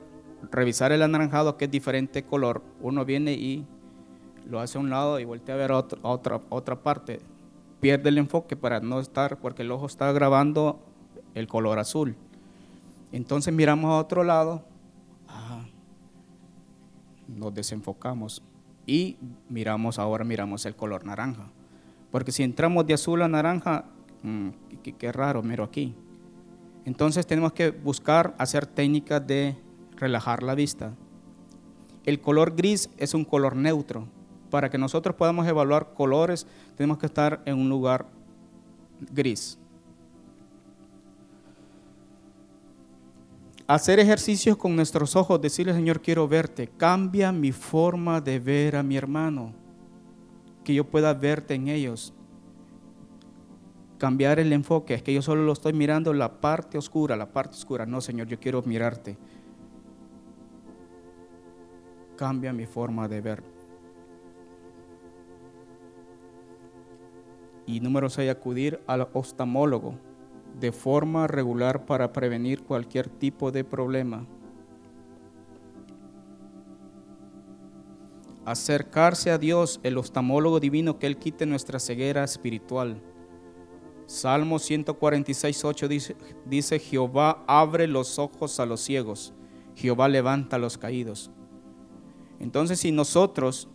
revisar 0.51 0.91
el 0.91 1.01
anaranjado, 1.01 1.55
que 1.55 1.63
es 1.63 1.71
diferente 1.71 2.23
color, 2.23 2.61
uno 2.81 3.05
viene 3.05 3.31
y 3.31 3.65
lo 4.45 4.59
hace 4.59 4.77
a 4.77 4.81
un 4.81 4.89
lado 4.89 5.21
y 5.21 5.23
voltea 5.23 5.55
a 5.55 5.57
ver 5.57 5.71
a, 5.71 5.77
otra, 5.77 6.41
otra 6.49 6.83
parte. 6.83 7.21
Pierde 7.79 8.09
el 8.09 8.17
enfoque 8.17 8.57
para 8.57 8.81
no 8.81 8.99
estar, 8.99 9.37
porque 9.37 9.61
el 9.61 9.71
ojo 9.71 9.85
está 9.85 10.11
grabando 10.11 10.77
el 11.35 11.47
color 11.47 11.79
azul. 11.79 12.17
Entonces 13.13 13.53
miramos 13.53 13.91
a 13.91 13.99
otro 13.99 14.25
lado 14.25 14.65
nos 17.37 17.53
desenfocamos 17.53 18.41
y 18.85 19.17
miramos, 19.49 19.99
ahora 19.99 20.23
miramos 20.23 20.65
el 20.65 20.75
color 20.75 21.05
naranja. 21.05 21.49
Porque 22.11 22.31
si 22.31 22.43
entramos 22.43 22.87
de 22.87 22.93
azul 22.93 23.21
a 23.21 23.27
naranja, 23.27 23.85
mm, 24.23 24.49
qué, 24.97 25.11
raro, 25.11 25.43
miro 25.43 25.63
aquí. 25.63 25.93
Entonces 26.85 27.27
tenemos 27.27 27.51
que 27.51 27.71
buscar 27.71 28.33
hacer 28.37 28.65
técnicas 28.65 29.25
de 29.27 29.57
relajar 29.97 30.41
la 30.41 30.55
vista. 30.55 30.93
El 32.05 32.21
color 32.21 32.55
gris 32.55 32.89
es 32.97 33.13
un 33.13 33.25
color 33.25 33.55
neutro. 33.55 34.07
Para 34.49 34.69
que 34.69 34.77
nosotros 34.77 35.17
podamos 35.17 35.45
evaluar 35.45 35.93
colores, 35.93 36.47
tenemos 36.77 36.97
que 36.97 37.07
estar 37.07 37.41
en 37.45 37.59
un 37.59 37.67
lugar 37.67 38.07
gris. 39.11 39.59
Hacer 43.67 43.99
ejercicios 43.99 44.55
con 44.55 44.75
nuestros 44.75 45.15
ojos, 45.15 45.41
decirle, 45.41 45.73
Señor, 45.73 46.01
quiero 46.01 46.27
verte, 46.27 46.69
cambia 46.77 47.31
mi 47.33 47.51
forma 47.51 48.21
de 48.21 48.39
ver 48.39 48.77
a 48.77 48.83
mi 48.83 48.95
hermano, 48.95 49.53
que 50.63 50.73
yo 50.73 50.85
pueda 50.85 51.13
verte 51.13 51.53
en 51.53 51.67
ellos. 51.67 52.13
Cambiar 53.97 54.39
el 54.39 54.53
enfoque, 54.53 54.93
es 54.93 55.03
que 55.03 55.13
yo 55.13 55.21
solo 55.21 55.43
lo 55.43 55.51
estoy 55.51 55.73
mirando 55.73 56.13
la 56.13 56.39
parte 56.39 56.77
oscura, 56.77 57.15
la 57.17 57.33
parte 57.33 57.55
oscura. 57.55 57.85
No, 57.85 57.99
Señor, 57.99 58.27
yo 58.27 58.39
quiero 58.39 58.61
mirarte. 58.61 59.17
Cambia 62.15 62.53
mi 62.53 62.65
forma 62.65 63.07
de 63.07 63.21
ver. 63.21 63.43
Y 67.65 67.79
número 67.79 68.09
6, 68.09 68.29
acudir 68.29 68.79
al 68.87 69.07
oftalmólogo 69.13 70.06
de 70.59 70.71
forma 70.71 71.27
regular 71.27 71.85
para 71.85 72.11
prevenir 72.13 72.63
cualquier 72.63 73.09
tipo 73.09 73.51
de 73.51 73.63
problema. 73.63 74.25
Acercarse 78.45 79.31
a 79.31 79.37
Dios, 79.37 79.79
el 79.83 79.97
oftalmólogo 79.97 80.59
divino, 80.59 80.99
que 80.99 81.07
Él 81.07 81.17
quite 81.17 81.45
nuestra 81.45 81.79
ceguera 81.79 82.23
espiritual. 82.23 83.01
Salmo 84.05 84.57
146, 84.57 85.65
8 85.65 85.87
dice, 85.87 86.15
dice, 86.45 86.79
Jehová 86.79 87.43
abre 87.45 87.87
los 87.87 88.19
ojos 88.19 88.59
a 88.59 88.65
los 88.65 88.79
ciegos, 88.79 89.33
Jehová 89.75 90.07
levanta 90.07 90.55
a 90.55 90.59
los 90.59 90.77
caídos. 90.77 91.29
Entonces, 92.39 92.79
si 92.79 92.91
nosotros 92.91 93.67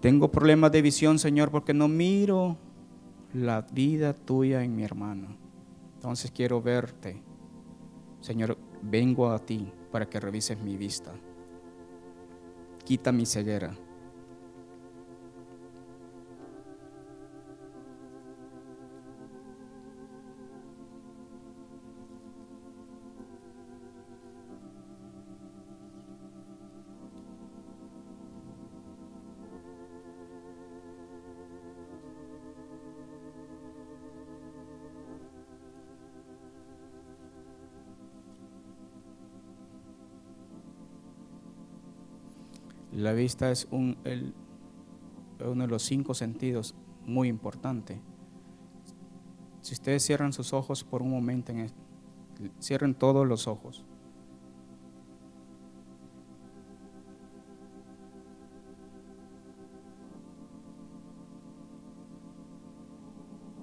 Tengo 0.00 0.30
problemas 0.30 0.72
de 0.72 0.80
visión, 0.80 1.18
Señor, 1.18 1.50
porque 1.50 1.74
no 1.74 1.86
miro 1.86 2.56
la 3.34 3.60
vida 3.60 4.14
tuya 4.14 4.64
en 4.64 4.74
mi 4.74 4.82
hermano. 4.82 5.36
Entonces 6.00 6.30
quiero 6.30 6.62
verte. 6.62 7.22
Señor, 8.22 8.56
vengo 8.80 9.30
a 9.32 9.38
ti 9.38 9.70
para 9.92 10.08
que 10.08 10.18
revises 10.18 10.58
mi 10.58 10.78
vista. 10.78 11.12
Quita 12.86 13.12
mi 13.12 13.26
ceguera. 13.26 13.76
La 43.00 43.14
vista 43.14 43.50
es 43.50 43.66
un, 43.70 43.96
uno 45.42 45.62
de 45.62 45.68
los 45.68 45.82
cinco 45.82 46.12
sentidos 46.12 46.74
muy 47.06 47.28
importante. 47.28 47.98
Si 49.62 49.72
ustedes 49.72 50.04
cierran 50.04 50.34
sus 50.34 50.52
ojos 50.52 50.84
por 50.84 51.00
un 51.00 51.08
momento, 51.08 51.50
en 51.50 51.70
cierren 52.60 52.94
todos 52.94 53.26
los 53.26 53.48
ojos. 53.48 53.86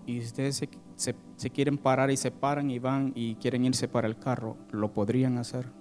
Y 0.07 0.19
ustedes 0.19 0.63
se, 0.95 1.15
se 1.35 1.49
quieren 1.51 1.77
parar 1.77 2.09
y 2.09 2.17
se 2.17 2.31
paran 2.31 2.71
y 2.71 2.79
van 2.79 3.11
y 3.13 3.35
quieren 3.35 3.65
irse 3.65 3.87
para 3.87 4.07
el 4.07 4.17
carro, 4.17 4.57
lo 4.71 4.93
podrían 4.93 5.37
hacer. 5.37 5.71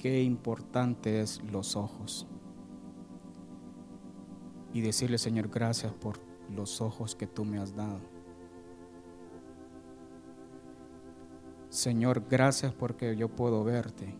Qué 0.00 0.22
importante 0.22 1.20
es 1.20 1.42
los 1.52 1.76
ojos. 1.76 2.26
Y 4.72 4.80
decirle, 4.80 5.18
Señor, 5.18 5.48
gracias 5.48 5.92
por 5.92 6.18
los 6.48 6.80
ojos 6.80 7.14
que 7.14 7.26
tú 7.26 7.44
me 7.44 7.58
has 7.58 7.76
dado. 7.76 8.00
Señor, 11.68 12.24
gracias 12.30 12.72
porque 12.72 13.14
yo 13.14 13.28
puedo 13.28 13.62
verte. 13.62 14.14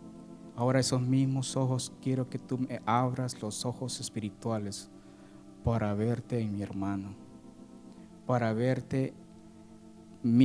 Ahora 0.54 0.80
esos 0.80 1.00
mismos 1.00 1.56
ojos 1.56 1.94
quiero 2.02 2.28
que 2.28 2.38
tú 2.38 2.58
me 2.58 2.82
abras 2.84 3.40
los 3.40 3.64
ojos 3.64 4.00
espirituales 4.00 4.90
para 5.64 5.94
verte 5.94 6.40
en 6.40 6.56
mi 6.56 6.62
hermano, 6.62 7.14
para 8.26 8.52
verte, 8.52 9.14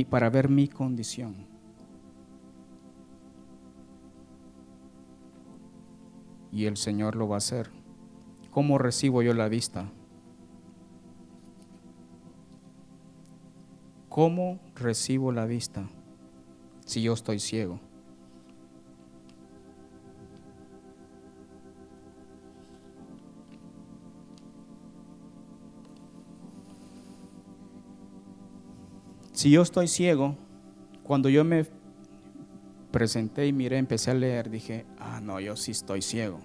para 0.08 0.30
ver 0.30 0.48
mi 0.48 0.66
condición 0.66 1.55
y 6.56 6.64
el 6.64 6.78
Señor 6.78 7.16
lo 7.16 7.28
va 7.28 7.34
a 7.34 7.38
hacer. 7.38 7.70
¿Cómo 8.50 8.78
recibo 8.78 9.20
yo 9.20 9.34
la 9.34 9.46
vista? 9.46 9.92
¿Cómo 14.08 14.58
recibo 14.74 15.32
la 15.32 15.44
vista 15.44 15.86
si 16.86 17.02
yo 17.02 17.12
estoy 17.12 17.40
ciego? 17.40 17.78
Si 29.32 29.50
yo 29.50 29.60
estoy 29.60 29.88
ciego, 29.88 30.36
cuando 31.02 31.28
yo 31.28 31.44
me 31.44 31.66
presenté 32.96 33.46
y 33.46 33.52
miré, 33.52 33.76
empecé 33.76 34.10
a 34.10 34.14
leer, 34.14 34.48
dije, 34.48 34.86
ah, 34.98 35.20
no, 35.20 35.38
yo 35.38 35.54
sí 35.54 35.72
estoy 35.72 36.00
ciego. 36.00 36.40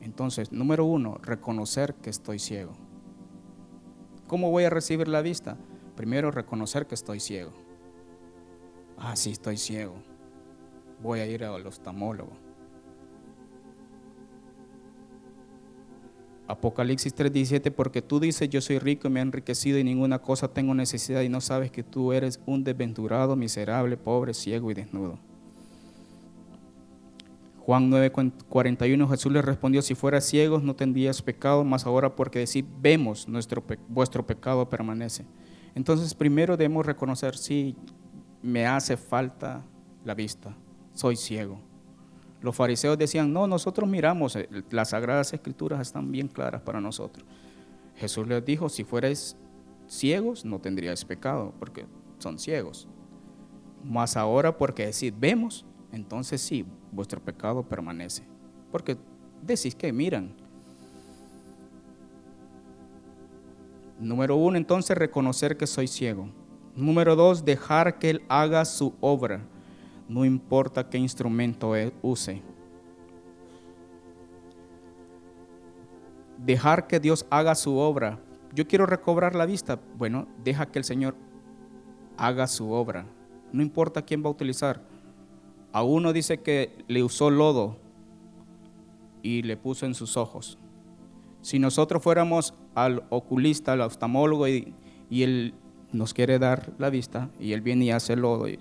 Entonces, 0.00 0.50
número 0.50 0.84
uno, 0.84 1.16
reconocer 1.22 1.94
que 1.94 2.10
estoy 2.10 2.40
ciego. 2.40 2.72
¿Cómo 4.26 4.50
voy 4.50 4.64
a 4.64 4.70
recibir 4.70 5.06
la 5.06 5.22
vista? 5.22 5.56
Primero, 5.94 6.32
reconocer 6.32 6.88
que 6.88 6.96
estoy 6.96 7.20
ciego. 7.20 7.52
Ah, 8.98 9.14
sí, 9.14 9.30
estoy 9.30 9.58
ciego. 9.58 9.94
Voy 11.00 11.20
a 11.20 11.26
ir 11.26 11.44
al 11.44 11.64
oftalmólogo. 11.64 12.32
Apocalipsis 16.50 17.14
3:17, 17.14 17.70
porque 17.70 18.02
tú 18.02 18.18
dices, 18.18 18.48
yo 18.48 18.60
soy 18.60 18.80
rico 18.80 19.06
y 19.06 19.10
me 19.10 19.20
he 19.20 19.22
enriquecido 19.22 19.78
y 19.78 19.84
ninguna 19.84 20.18
cosa 20.18 20.48
tengo 20.48 20.74
necesidad 20.74 21.20
y 21.20 21.28
no 21.28 21.40
sabes 21.40 21.70
que 21.70 21.84
tú 21.84 22.12
eres 22.12 22.40
un 22.44 22.64
desventurado, 22.64 23.36
miserable, 23.36 23.96
pobre, 23.96 24.34
ciego 24.34 24.68
y 24.70 24.74
desnudo. 24.74 25.20
Juan 27.60 27.88
9:41, 27.88 29.08
Jesús 29.08 29.30
le 29.30 29.42
respondió, 29.42 29.80
si 29.80 29.94
fueras 29.94 30.24
ciegos 30.24 30.64
no 30.64 30.74
tendrías 30.74 31.22
pecado, 31.22 31.62
más 31.62 31.86
ahora 31.86 32.16
porque 32.16 32.40
decir, 32.40 32.66
vemos, 32.80 33.28
nuestro, 33.28 33.62
vuestro 33.88 34.26
pecado 34.26 34.68
permanece. 34.68 35.24
Entonces 35.76 36.14
primero 36.14 36.56
debemos 36.56 36.84
reconocer, 36.84 37.36
si 37.36 37.76
me 38.42 38.66
hace 38.66 38.96
falta 38.96 39.62
la 40.04 40.14
vista, 40.14 40.56
soy 40.94 41.14
ciego 41.14 41.69
los 42.42 42.56
fariseos 42.56 42.96
decían, 42.96 43.32
no, 43.32 43.46
nosotros 43.46 43.88
miramos, 43.88 44.36
eh, 44.36 44.48
las 44.70 44.90
sagradas 44.90 45.32
escrituras 45.32 45.80
están 45.80 46.10
bien 46.10 46.28
claras 46.28 46.62
para 46.62 46.80
nosotros. 46.80 47.26
Jesús 47.96 48.26
les 48.26 48.44
dijo, 48.44 48.68
si 48.68 48.82
fuerais 48.82 49.36
ciegos, 49.86 50.44
no 50.44 50.58
tendríais 50.58 51.04
pecado, 51.04 51.52
porque 51.58 51.84
son 52.18 52.38
ciegos. 52.38 52.88
Mas 53.84 54.16
ahora, 54.16 54.56
porque 54.56 54.86
decís, 54.86 55.12
vemos, 55.18 55.66
entonces 55.92 56.40
sí, 56.40 56.64
vuestro 56.92 57.20
pecado 57.20 57.62
permanece. 57.62 58.22
Porque 58.70 58.96
decís 59.42 59.74
que 59.74 59.92
miran. 59.92 60.34
Número 63.98 64.36
uno, 64.36 64.56
entonces 64.56 64.96
reconocer 64.96 65.58
que 65.58 65.66
soy 65.66 65.86
ciego. 65.86 66.30
Número 66.74 67.16
dos, 67.16 67.44
dejar 67.44 67.98
que 67.98 68.10
Él 68.10 68.22
haga 68.28 68.64
su 68.64 68.94
obra 69.00 69.42
no 70.10 70.24
importa 70.24 70.90
qué 70.90 70.98
instrumento 70.98 71.76
e-, 71.76 71.92
use. 72.02 72.42
Dejar 76.36 76.88
que 76.88 76.98
Dios 76.98 77.24
haga 77.30 77.54
su 77.54 77.76
obra. 77.76 78.18
Yo 78.52 78.66
quiero 78.66 78.86
recobrar 78.86 79.36
la 79.36 79.46
vista. 79.46 79.78
Bueno, 79.96 80.26
deja 80.42 80.66
que 80.66 80.80
el 80.80 80.84
Señor 80.84 81.14
haga 82.16 82.48
su 82.48 82.72
obra. 82.72 83.06
No 83.52 83.62
importa 83.62 84.02
quién 84.02 84.24
va 84.24 84.26
a 84.26 84.32
utilizar. 84.32 84.82
A 85.72 85.84
uno 85.84 86.12
dice 86.12 86.40
que 86.40 86.76
le 86.88 87.04
usó 87.04 87.30
lodo 87.30 87.78
y 89.22 89.42
le 89.42 89.56
puso 89.56 89.86
en 89.86 89.94
sus 89.94 90.16
ojos. 90.16 90.58
Si 91.40 91.60
nosotros 91.60 92.02
fuéramos 92.02 92.52
al 92.74 93.04
oculista, 93.10 93.74
al 93.74 93.82
oftalmólogo 93.82 94.48
y, 94.48 94.74
él 95.10 95.54
nos 95.92 96.14
quiere 96.14 96.40
dar 96.40 96.72
la 96.78 96.90
vista 96.90 97.30
y 97.38 97.52
él 97.52 97.60
viene 97.60 97.86
y 97.86 97.90
hace 97.92 98.16
lodo 98.16 98.48
y 98.48 98.58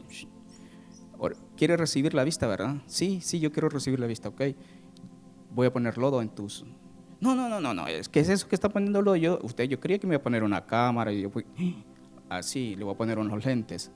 quiere 1.57 1.78
recibir 1.78 2.13
la 2.13 2.24
vista, 2.24 2.47
¿verdad? 2.47 2.78
Sí, 2.86 3.20
sí, 3.22 3.39
yo 3.39 3.51
quiero 3.51 3.70
recibir 3.70 3.99
la 3.99 4.07
vista, 4.07 4.30
ok. 4.30 4.41
Voy 5.51 5.67
a 5.67 5.74
poner 5.74 5.97
lodo 5.97 6.22
en 6.22 6.30
tus... 6.30 6.65
No, 7.20 7.36
no, 7.36 7.49
no, 7.49 7.59
no, 7.59 7.74
no, 7.74 7.88
es 7.88 8.07
que 8.07 8.22
es 8.22 8.30
eso 8.30 8.47
que 8.47 8.55
está 8.55 8.70
poniendo 8.70 9.01
lodo. 9.01 9.17
Yo, 9.17 9.39
usted, 9.43 9.65
yo 9.65 9.80
creía 9.80 9.99
que 9.99 10.07
me 10.07 10.15
iba 10.15 10.22
a 10.22 10.24
poner 10.24 10.43
una 10.43 10.65
cámara 10.65 11.11
y 11.11 11.22
yo 11.22 11.30
fui... 11.30 11.45
Así, 12.30 12.76
le 12.76 12.84
voy 12.84 12.93
a 12.93 12.97
poner 12.97 13.17
unos 13.17 13.43
lentes. 13.43 13.91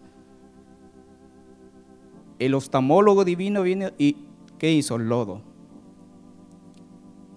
El 2.40 2.56
oftalmólogo 2.56 3.24
divino 3.24 3.62
viene 3.62 3.94
y 3.98 4.18
¿qué 4.58 4.74
hizo? 4.74 4.98
Lodo. 4.98 5.44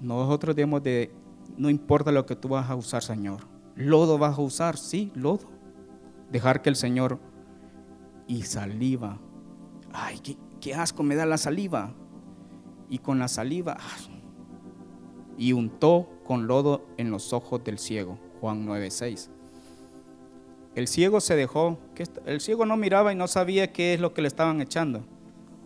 Nosotros 0.00 0.56
debemos 0.56 0.82
de, 0.82 1.12
no 1.56 1.68
importa 1.68 2.10
lo 2.10 2.24
que 2.24 2.34
tú 2.34 2.48
vas 2.48 2.70
a 2.70 2.74
usar, 2.74 3.02
Señor. 3.02 3.46
Lodo 3.76 4.16
vas 4.16 4.38
a 4.38 4.40
usar, 4.40 4.78
sí, 4.78 5.12
lodo. 5.14 5.50
Dejar 6.32 6.62
que 6.62 6.70
el 6.70 6.76
Señor 6.76 7.20
y 8.26 8.42
saliva 8.42 9.20
ay, 9.96 10.20
qué, 10.60 10.74
asco 10.74 11.02
me 11.02 11.16
da 11.16 11.26
la 11.26 11.38
saliva. 11.38 11.92
Y 12.88 12.98
con 12.98 13.18
la 13.18 13.26
saliva, 13.26 13.76
ah, 13.80 13.96
y 15.36 15.52
untó 15.52 16.08
con 16.24 16.46
lodo 16.46 16.86
en 16.98 17.10
los 17.10 17.32
ojos 17.32 17.64
del 17.64 17.78
ciego. 17.78 18.16
Juan 18.40 18.64
9:6. 18.64 19.28
El 20.76 20.86
ciego 20.86 21.20
se 21.20 21.34
dejó, 21.34 21.78
el 22.26 22.40
ciego 22.40 22.64
no 22.64 22.76
miraba 22.76 23.12
y 23.12 23.16
no 23.16 23.26
sabía 23.26 23.72
qué 23.72 23.94
es 23.94 24.00
lo 24.00 24.14
que 24.14 24.22
le 24.22 24.28
estaban 24.28 24.60
echando. 24.60 25.04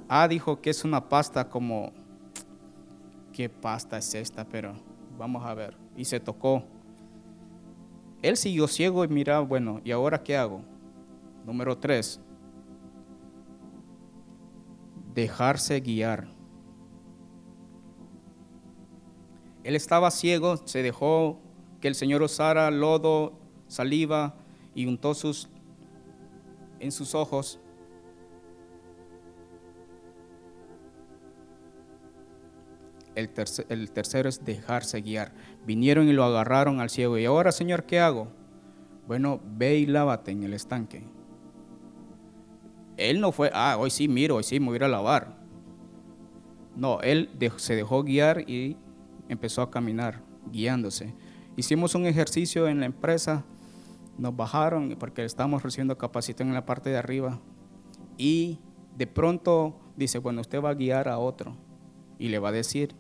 Ah, 0.08 0.28
dijo 0.28 0.60
que 0.62 0.70
es 0.70 0.84
una 0.84 1.08
pasta 1.08 1.48
como, 1.48 1.92
¿qué 3.32 3.48
pasta 3.48 3.98
es 3.98 4.14
esta? 4.14 4.44
Pero 4.44 4.74
vamos 5.18 5.44
a 5.44 5.52
ver. 5.52 5.76
Y 5.96 6.04
se 6.04 6.20
tocó. 6.20 6.62
Él 8.22 8.36
siguió 8.36 8.66
ciego 8.66 9.04
y 9.04 9.08
miraba, 9.08 9.44
bueno, 9.44 9.80
¿y 9.84 9.90
ahora 9.90 10.22
qué 10.22 10.36
hago? 10.36 10.62
Número 11.44 11.76
3 11.76 12.20
dejarse 15.20 15.80
guiar. 15.80 16.28
Él 19.62 19.76
estaba 19.76 20.10
ciego, 20.10 20.56
se 20.66 20.82
dejó 20.82 21.38
que 21.80 21.88
el 21.88 21.94
Señor 21.94 22.22
usara 22.22 22.70
lodo, 22.70 23.38
saliva 23.68 24.36
y 24.74 24.86
untó 24.86 25.14
sus, 25.14 25.48
en 26.78 26.92
sus 26.92 27.14
ojos. 27.14 27.60
El, 33.14 33.30
el 33.68 33.90
tercero 33.90 34.28
es 34.28 34.44
dejarse 34.44 35.02
guiar. 35.02 35.34
Vinieron 35.66 36.08
y 36.08 36.12
lo 36.12 36.24
agarraron 36.24 36.80
al 36.80 36.88
ciego. 36.88 37.18
Y 37.18 37.26
ahora, 37.26 37.52
Señor, 37.52 37.84
¿qué 37.84 38.00
hago? 38.00 38.28
Bueno, 39.06 39.40
ve 39.44 39.76
y 39.76 39.86
lávate 39.86 40.30
en 40.30 40.44
el 40.44 40.54
estanque. 40.54 41.19
Él 43.01 43.20
no 43.20 43.32
fue, 43.32 43.51
ah, 43.55 43.76
hoy 43.78 43.90
sí 43.90 44.09
miro, 44.09 44.36
hoy 44.36 44.42
sí 44.42 44.61
me 44.61 44.66
voy 44.66 44.74
a 44.74 44.76
ir 44.76 44.84
a 44.84 44.88
lavar. 44.88 45.36
No, 46.76 47.01
él 47.01 47.30
se 47.57 47.74
dejó 47.74 48.03
guiar 48.03 48.48
y 48.48 48.76
empezó 49.28 49.62
a 49.62 49.70
caminar, 49.70 50.22
guiándose. 50.53 51.14
Hicimos 51.57 51.94
un 51.94 52.07
ejercicio 52.07 52.68
en 52.68 52.80
la 52.80 52.86
empresa, 52.86 53.44
nos 54.18 54.36
bajaron 54.36 54.96
porque 54.98 55.24
estábamos 55.24 55.62
recibiendo 55.62 55.96
capacitación 55.96 56.48
en 56.48 56.55
la 56.55 56.66
parte 56.66 56.90
de 56.90 56.98
arriba 56.98 57.40
y 58.16 58.59
de 58.96 59.07
pronto 59.07 59.80
dice, 59.96 60.18
bueno, 60.18 60.42
usted 60.42 60.62
va 60.62 60.70
a 60.70 60.74
guiar 60.74 61.09
a 61.09 61.18
otro 61.18 61.57
y 62.18 62.28
le 62.28 62.38
va 62.38 62.51
a 62.51 62.53
decir 62.53 62.94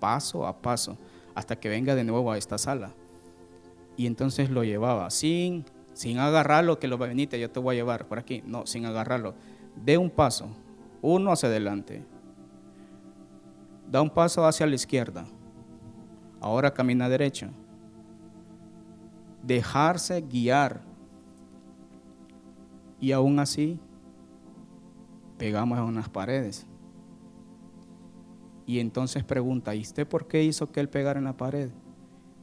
paso 0.00 0.46
a 0.46 0.62
paso 0.62 0.98
hasta 1.34 1.60
que 1.60 1.68
venga 1.68 1.94
de 1.94 2.04
nuevo 2.04 2.32
a 2.32 2.38
esta 2.38 2.58
sala. 2.58 2.94
Y 3.96 4.06
entonces 4.06 4.50
lo 4.50 4.64
llevaba 4.64 5.10
sin, 5.10 5.64
sin 5.92 6.18
agarrarlo, 6.18 6.78
que 6.78 6.88
lo 6.88 6.98
va 6.98 7.06
a 7.06 7.08
venir, 7.08 7.28
yo 7.30 7.50
te 7.50 7.60
voy 7.60 7.76
a 7.76 7.78
llevar 7.78 8.06
por 8.06 8.18
aquí. 8.18 8.42
No, 8.46 8.66
sin 8.66 8.86
agarrarlo. 8.86 9.34
De 9.76 9.98
un 9.98 10.10
paso, 10.10 10.48
uno 11.00 11.32
hacia 11.32 11.48
adelante. 11.48 12.04
Da 13.90 14.00
un 14.00 14.10
paso 14.10 14.46
hacia 14.46 14.66
la 14.66 14.74
izquierda. 14.74 15.24
Ahora 16.40 16.72
camina 16.72 17.08
derecho. 17.08 17.48
Dejarse 19.42 20.20
guiar. 20.22 20.80
Y 23.00 23.12
aún 23.12 23.38
así, 23.38 23.78
pegamos 25.36 25.78
a 25.78 25.84
unas 25.84 26.08
paredes. 26.08 26.66
Y 28.64 28.78
entonces 28.78 29.24
pregunta, 29.24 29.74
¿y 29.74 29.80
usted 29.80 30.06
por 30.06 30.28
qué 30.28 30.44
hizo 30.44 30.70
que 30.70 30.80
él 30.80 30.88
pegara 30.88 31.18
en 31.18 31.24
la 31.24 31.36
pared? 31.36 31.70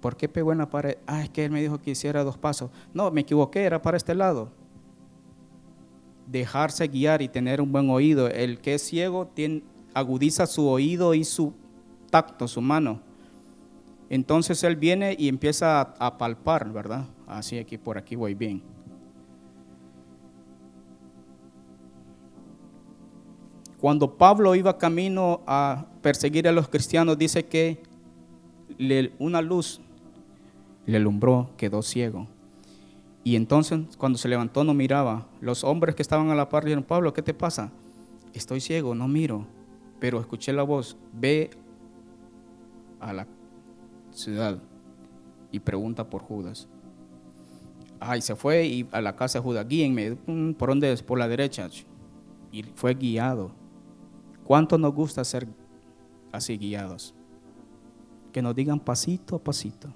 ¿Por 0.02 0.16
qué 0.16 0.30
pegó 0.30 0.52
en 0.52 0.60
la 0.60 0.70
pared? 0.70 0.98
Ah, 1.08 1.24
es 1.24 1.30
que 1.30 1.44
él 1.46 1.52
me 1.52 1.62
dijo 1.62 1.80
que 1.80 1.92
hiciera 1.92 2.24
dos 2.24 2.38
pasos. 2.38 2.72
No, 2.94 3.12
me 3.12 3.22
equivoqué, 3.22 3.64
era 3.64 3.82
para 3.82 3.98
este 3.98 4.16
lado. 4.16 4.50
Dejarse 6.28 6.88
guiar 6.88 7.22
y 7.22 7.28
tener 7.28 7.60
un 7.60 7.72
buen 7.72 7.90
oído. 7.90 8.28
El 8.28 8.60
que 8.60 8.76
es 8.76 8.84
ciego 8.84 9.30
agudiza 9.94 10.46
su 10.46 10.68
oído 10.68 11.14
y 11.14 11.24
su 11.24 11.54
tacto, 12.10 12.48
su 12.48 12.62
mano. 12.62 13.02
Entonces 14.10 14.64
él 14.64 14.76
viene 14.76 15.16
y 15.18 15.28
empieza 15.28 15.82
a, 15.82 15.94
a 16.00 16.18
palpar, 16.18 16.72
¿verdad? 16.72 17.06
Así 17.28 17.58
aquí, 17.58 17.78
por 17.78 17.98
aquí 17.98 18.16
voy 18.16 18.34
bien. 18.34 18.64
Cuando 23.80 24.18
Pablo 24.18 24.56
iba 24.56 24.78
camino 24.78 25.42
a 25.48 25.86
perseguir 26.02 26.48
a 26.48 26.52
los 26.52 26.68
cristianos, 26.68 27.18
dice 27.18 27.46
que 27.46 27.82
una 29.20 29.42
luz 29.42 29.82
le 30.90 30.98
alumbró, 30.98 31.52
quedó 31.58 31.82
ciego. 31.82 32.28
Y 33.24 33.36
entonces 33.36 33.96
cuando 33.98 34.18
se 34.18 34.28
levantó 34.28 34.64
no 34.64 34.74
miraba. 34.74 35.28
Los 35.42 35.64
hombres 35.64 35.96
que 35.96 36.02
estaban 36.02 36.30
a 36.30 36.36
la 36.36 36.50
par 36.50 36.64
dijeron, 36.64 36.84
Pablo, 36.84 37.14
¿qué 37.14 37.22
te 37.22 37.34
pasa? 37.34 37.72
Estoy 38.34 38.62
ciego, 38.62 38.96
no 38.96 39.08
miro. 39.08 39.46
Pero 40.00 40.20
escuché 40.20 40.54
la 40.54 40.64
voz, 40.64 40.98
ve 41.14 41.52
a 43.00 43.14
la 43.14 43.28
ciudad 44.12 44.60
y 45.52 45.60
pregunta 45.60 46.10
por 46.10 46.22
Judas. 46.24 46.68
Ay, 48.00 48.22
se 48.22 48.36
fue 48.36 48.66
y 48.66 48.88
a 48.92 49.02
la 49.02 49.16
casa 49.16 49.40
de 49.40 49.44
Judas, 49.44 49.68
guíenme, 49.68 50.18
mm, 50.26 50.54
¿por 50.54 50.70
dónde 50.70 50.92
es? 50.92 51.04
Por 51.04 51.20
la 51.20 51.28
derecha. 51.28 51.70
Y 52.52 52.64
fue 52.64 52.94
guiado. 52.94 53.52
¿Cuánto 54.46 54.78
nos 54.78 54.94
gusta 54.94 55.24
ser 55.24 55.48
así 56.32 56.58
guiados? 56.58 57.14
Que 58.32 58.42
nos 58.42 58.56
digan 58.56 58.80
pasito 58.80 59.36
a 59.36 59.44
pasito. 59.44 59.94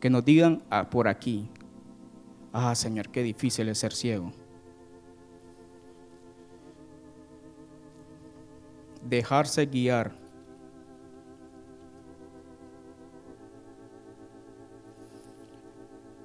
Que 0.00 0.10
nos 0.10 0.24
digan 0.24 0.62
ah, 0.70 0.88
por 0.88 1.08
aquí. 1.08 1.48
Ah, 2.52 2.74
Señor, 2.74 3.10
qué 3.10 3.22
difícil 3.22 3.68
es 3.68 3.78
ser 3.78 3.92
ciego. 3.92 4.32
Dejarse 9.02 9.66
guiar 9.66 10.12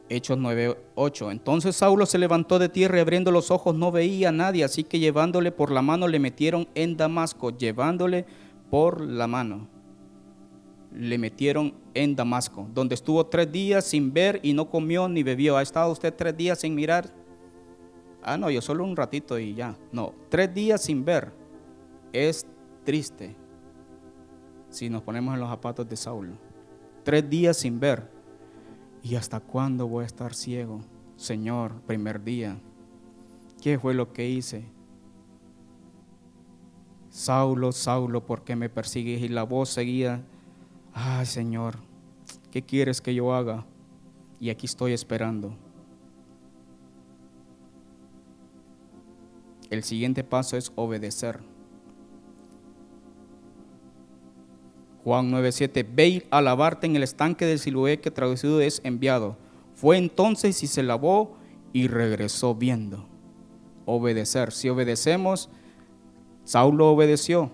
Hechos 0.10 0.38
9:8. 0.38 1.32
Entonces 1.32 1.76
Saulo 1.76 2.06
se 2.06 2.18
levantó 2.18 2.60
de 2.60 2.70
tierra 2.70 2.98
y 2.98 3.02
abriendo 3.02 3.32
los 3.32 3.52
ojos 3.52 3.76
no 3.76 3.92
veía 3.92 4.30
a 4.30 4.32
nadie, 4.32 4.64
así 4.64 4.84
que 4.84 5.00
llevándole 5.00 5.52
por 5.52 5.72
la 5.72 5.82
mano 5.82 6.08
le 6.08 6.20
metieron 6.20 6.68
en 6.76 6.96
Damasco, 6.98 7.56
llevándole 7.56 8.26
por 8.70 9.02
la 9.02 9.28
mano. 9.28 9.75
Le 10.96 11.18
metieron 11.18 11.74
en 11.94 12.16
Damasco, 12.16 12.68
donde 12.74 12.96
estuvo 12.96 13.26
tres 13.26 13.52
días 13.52 13.86
sin 13.86 14.14
ver 14.14 14.40
y 14.44 14.54
no 14.54 14.70
comió 14.70 15.08
ni 15.08 15.24
bebió. 15.24 15.58
¿Ha 15.58 15.62
estado 15.62 15.92
usted 15.92 16.14
tres 16.14 16.36
días 16.36 16.60
sin 16.60 16.74
mirar? 16.74 17.14
Ah, 18.24 18.38
no, 18.38 18.50
yo 18.50 18.62
solo 18.62 18.84
un 18.84 18.96
ratito 18.96 19.38
y 19.38 19.54
ya. 19.54 19.78
No, 19.92 20.14
tres 20.30 20.54
días 20.54 20.82
sin 20.82 21.04
ver. 21.04 21.32
Es 22.14 22.46
triste 22.84 23.36
si 24.70 24.90
nos 24.90 25.02
ponemos 25.02 25.34
en 25.34 25.42
los 25.42 25.50
zapatos 25.50 25.88
de 25.88 25.96
Saulo. 25.96 26.34
Tres 27.04 27.30
días 27.30 27.58
sin 27.58 27.80
ver 27.80 28.16
¿Y 29.06 29.18
hasta 29.18 29.40
cuándo 29.40 29.88
voy 29.88 30.02
a 30.02 30.08
estar 30.08 30.34
ciego? 30.34 30.82
Señor, 31.16 31.80
primer 31.82 32.24
día, 32.24 32.60
¿qué 33.62 33.78
fue 33.78 33.94
lo 33.94 34.12
que 34.12 34.28
hice? 34.28 34.66
Saulo, 37.10 37.72
Saulo, 37.72 38.26
¿por 38.26 38.44
qué 38.44 38.56
me 38.56 38.68
persigues? 38.68 39.22
Y 39.22 39.28
la 39.28 39.44
voz 39.44 39.70
seguía, 39.70 40.26
ay 40.96 41.26
Señor, 41.26 41.76
¿qué 42.52 42.64
quieres 42.64 43.02
que 43.02 43.14
yo 43.14 43.36
haga? 43.36 43.66
Y 44.40 44.50
aquí 44.50 44.66
estoy 44.66 44.94
esperando. 44.94 45.56
El 49.70 49.84
siguiente 49.84 50.24
paso 50.24 50.58
es 50.58 50.72
obedecer. 50.76 51.42
Juan 55.04 55.30
9:7, 55.32 55.84
ve 55.84 56.26
a 56.32 56.42
lavarte 56.42 56.88
en 56.88 56.96
el 56.96 57.04
estanque 57.04 57.46
del 57.46 57.60
Siloé, 57.60 58.00
que 58.00 58.10
traducido 58.10 58.62
es 58.62 58.82
enviado. 58.84 59.38
Fue 59.76 59.98
entonces 59.98 60.64
y 60.64 60.68
se 60.68 60.82
lavó 60.82 61.36
y 61.74 61.88
regresó 61.88 62.56
viendo. 62.56 63.06
Obedecer. 63.86 64.52
Si 64.52 64.70
obedecemos, 64.70 65.50
Saulo 66.46 66.90
obedeció. 66.90 67.52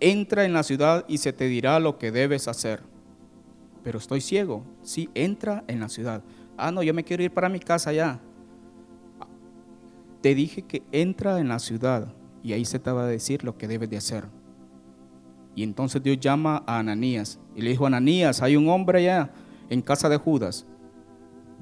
Entra 0.00 0.44
en 0.44 0.52
la 0.52 0.62
ciudad 0.62 1.04
y 1.08 1.18
se 1.18 1.32
te 1.32 1.46
dirá 1.46 1.80
lo 1.80 1.98
que 1.98 2.12
debes 2.12 2.48
hacer. 2.48 2.82
Pero 3.82 3.98
estoy 3.98 4.20
ciego. 4.20 4.64
Sí, 4.82 5.08
entra 5.14 5.64
en 5.66 5.80
la 5.80 5.88
ciudad. 5.88 6.22
Ah, 6.56 6.70
no, 6.70 6.82
yo 6.82 6.94
me 6.94 7.04
quiero 7.04 7.22
ir 7.22 7.32
para 7.32 7.48
mi 7.48 7.60
casa 7.60 7.92
ya. 7.92 8.20
Te 10.20 10.34
dije 10.34 10.62
que 10.62 10.82
entra 10.92 11.38
en 11.40 11.48
la 11.48 11.58
ciudad 11.58 12.12
y 12.42 12.52
ahí 12.52 12.64
se 12.64 12.78
te 12.78 12.90
va 12.90 13.04
a 13.04 13.06
decir 13.06 13.44
lo 13.44 13.56
que 13.56 13.68
debes 13.68 13.90
de 13.90 13.96
hacer. 13.96 14.24
Y 15.54 15.62
entonces 15.62 16.02
Dios 16.02 16.18
llama 16.20 16.62
a 16.66 16.78
Ananías 16.78 17.38
y 17.54 17.62
le 17.62 17.70
dijo, 17.70 17.86
Ananías, 17.86 18.42
hay 18.42 18.56
un 18.56 18.68
hombre 18.68 19.00
allá 19.00 19.32
en 19.68 19.82
casa 19.82 20.08
de 20.08 20.16
Judas. 20.16 20.66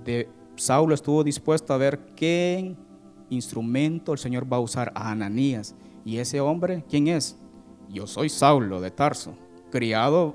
De 0.05 0.29
Saulo 0.57 0.95
estuvo 0.95 1.25
dispuesto 1.25 1.73
a 1.73 1.79
ver 1.79 1.99
qué 2.15 2.75
instrumento 3.31 4.13
el 4.13 4.19
Señor 4.19 4.51
va 4.51 4.59
a 4.59 4.61
usar 4.61 4.93
a 4.95 5.11
Ananías. 5.11 5.75
Y 6.05 6.19
ese 6.19 6.41
hombre, 6.41 6.85
¿quién 6.89 7.09
es? 7.09 7.39
Yo 7.89 8.07
soy 8.07 8.29
Saulo 8.29 8.81
de 8.81 8.91
Tarso, 8.91 9.35
criado 9.71 10.35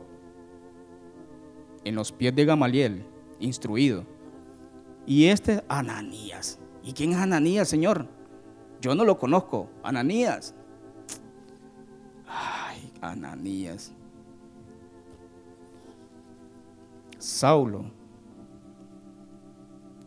en 1.84 1.96
los 1.96 2.12
pies 2.12 2.36
de 2.36 2.46
Gamaliel, 2.46 3.06
instruido. 3.40 4.06
Y 5.06 5.26
este 5.26 5.64
Ananías. 5.68 6.60
¿Y 6.84 6.94
quién 6.94 7.12
es 7.12 7.18
Ananías, 7.18 7.68
Señor? 7.68 8.08
Yo 8.82 8.96
no 8.96 9.06
lo 9.06 9.18
conozco. 9.18 9.70
Ananías. 9.84 10.56
Ay, 12.28 12.92
Ananías. 13.02 13.94
Saulo 17.18 17.86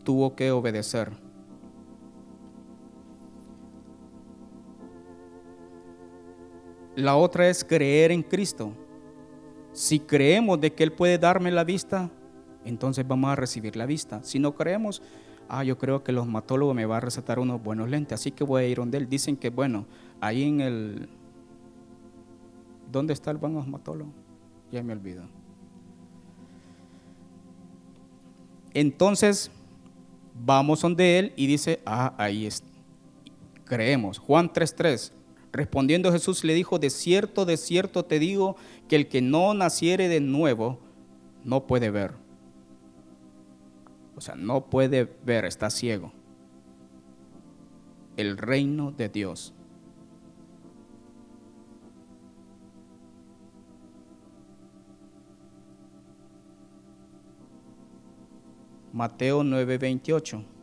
tuvo 0.02 0.34
que 0.34 0.50
obedecer. 0.50 1.23
La 6.96 7.16
otra 7.16 7.48
es 7.48 7.64
creer 7.64 8.12
en 8.12 8.22
Cristo. 8.22 8.72
Si 9.72 9.98
creemos 9.98 10.60
de 10.60 10.72
que 10.72 10.84
Él 10.84 10.92
puede 10.92 11.18
darme 11.18 11.50
la 11.50 11.64
vista, 11.64 12.10
entonces 12.64 13.06
vamos 13.06 13.30
a 13.30 13.36
recibir 13.36 13.76
la 13.76 13.86
vista. 13.86 14.22
Si 14.22 14.38
no 14.38 14.54
creemos, 14.54 15.02
ah, 15.48 15.64
yo 15.64 15.76
creo 15.76 16.04
que 16.04 16.12
los 16.12 16.26
matólogos 16.26 16.74
me 16.74 16.86
van 16.86 16.98
a 16.98 17.00
recetar 17.00 17.38
unos 17.38 17.62
buenos 17.62 17.90
lentes, 17.90 18.20
así 18.20 18.30
que 18.30 18.44
voy 18.44 18.62
a 18.62 18.66
ir 18.68 18.78
donde 18.78 18.98
él. 18.98 19.08
Dicen 19.08 19.36
que, 19.36 19.50
bueno, 19.50 19.86
ahí 20.20 20.44
en 20.44 20.60
el, 20.60 21.08
¿Dónde 22.94 23.12
está 23.12 23.32
el 23.32 23.38
buen 23.38 23.56
osmatólogo? 23.56 24.12
Ya 24.70 24.80
me 24.84 24.92
olvidó. 24.92 25.24
Entonces, 28.72 29.50
vamos 30.32 30.80
donde 30.80 31.18
él 31.18 31.32
y 31.34 31.48
dice, 31.48 31.80
ah, 31.84 32.14
ahí 32.16 32.46
está. 32.46 32.68
Creemos. 33.64 34.18
Juan 34.18 34.48
3.3. 34.48 35.10
Respondiendo 35.54 36.10
Jesús 36.10 36.42
le 36.42 36.52
dijo, 36.52 36.80
de 36.80 36.90
cierto, 36.90 37.44
de 37.44 37.56
cierto 37.56 38.04
te 38.04 38.18
digo, 38.18 38.56
que 38.88 38.96
el 38.96 39.06
que 39.06 39.22
no 39.22 39.54
naciere 39.54 40.08
de 40.08 40.18
nuevo 40.18 40.80
no 41.44 41.68
puede 41.68 41.90
ver. 41.90 42.14
O 44.16 44.20
sea, 44.20 44.34
no 44.34 44.68
puede 44.68 45.08
ver, 45.24 45.44
está 45.44 45.70
ciego. 45.70 46.12
El 48.16 48.36
reino 48.36 48.90
de 48.90 49.08
Dios. 49.08 49.54
Mateo 58.92 59.44
9:28. 59.44 60.53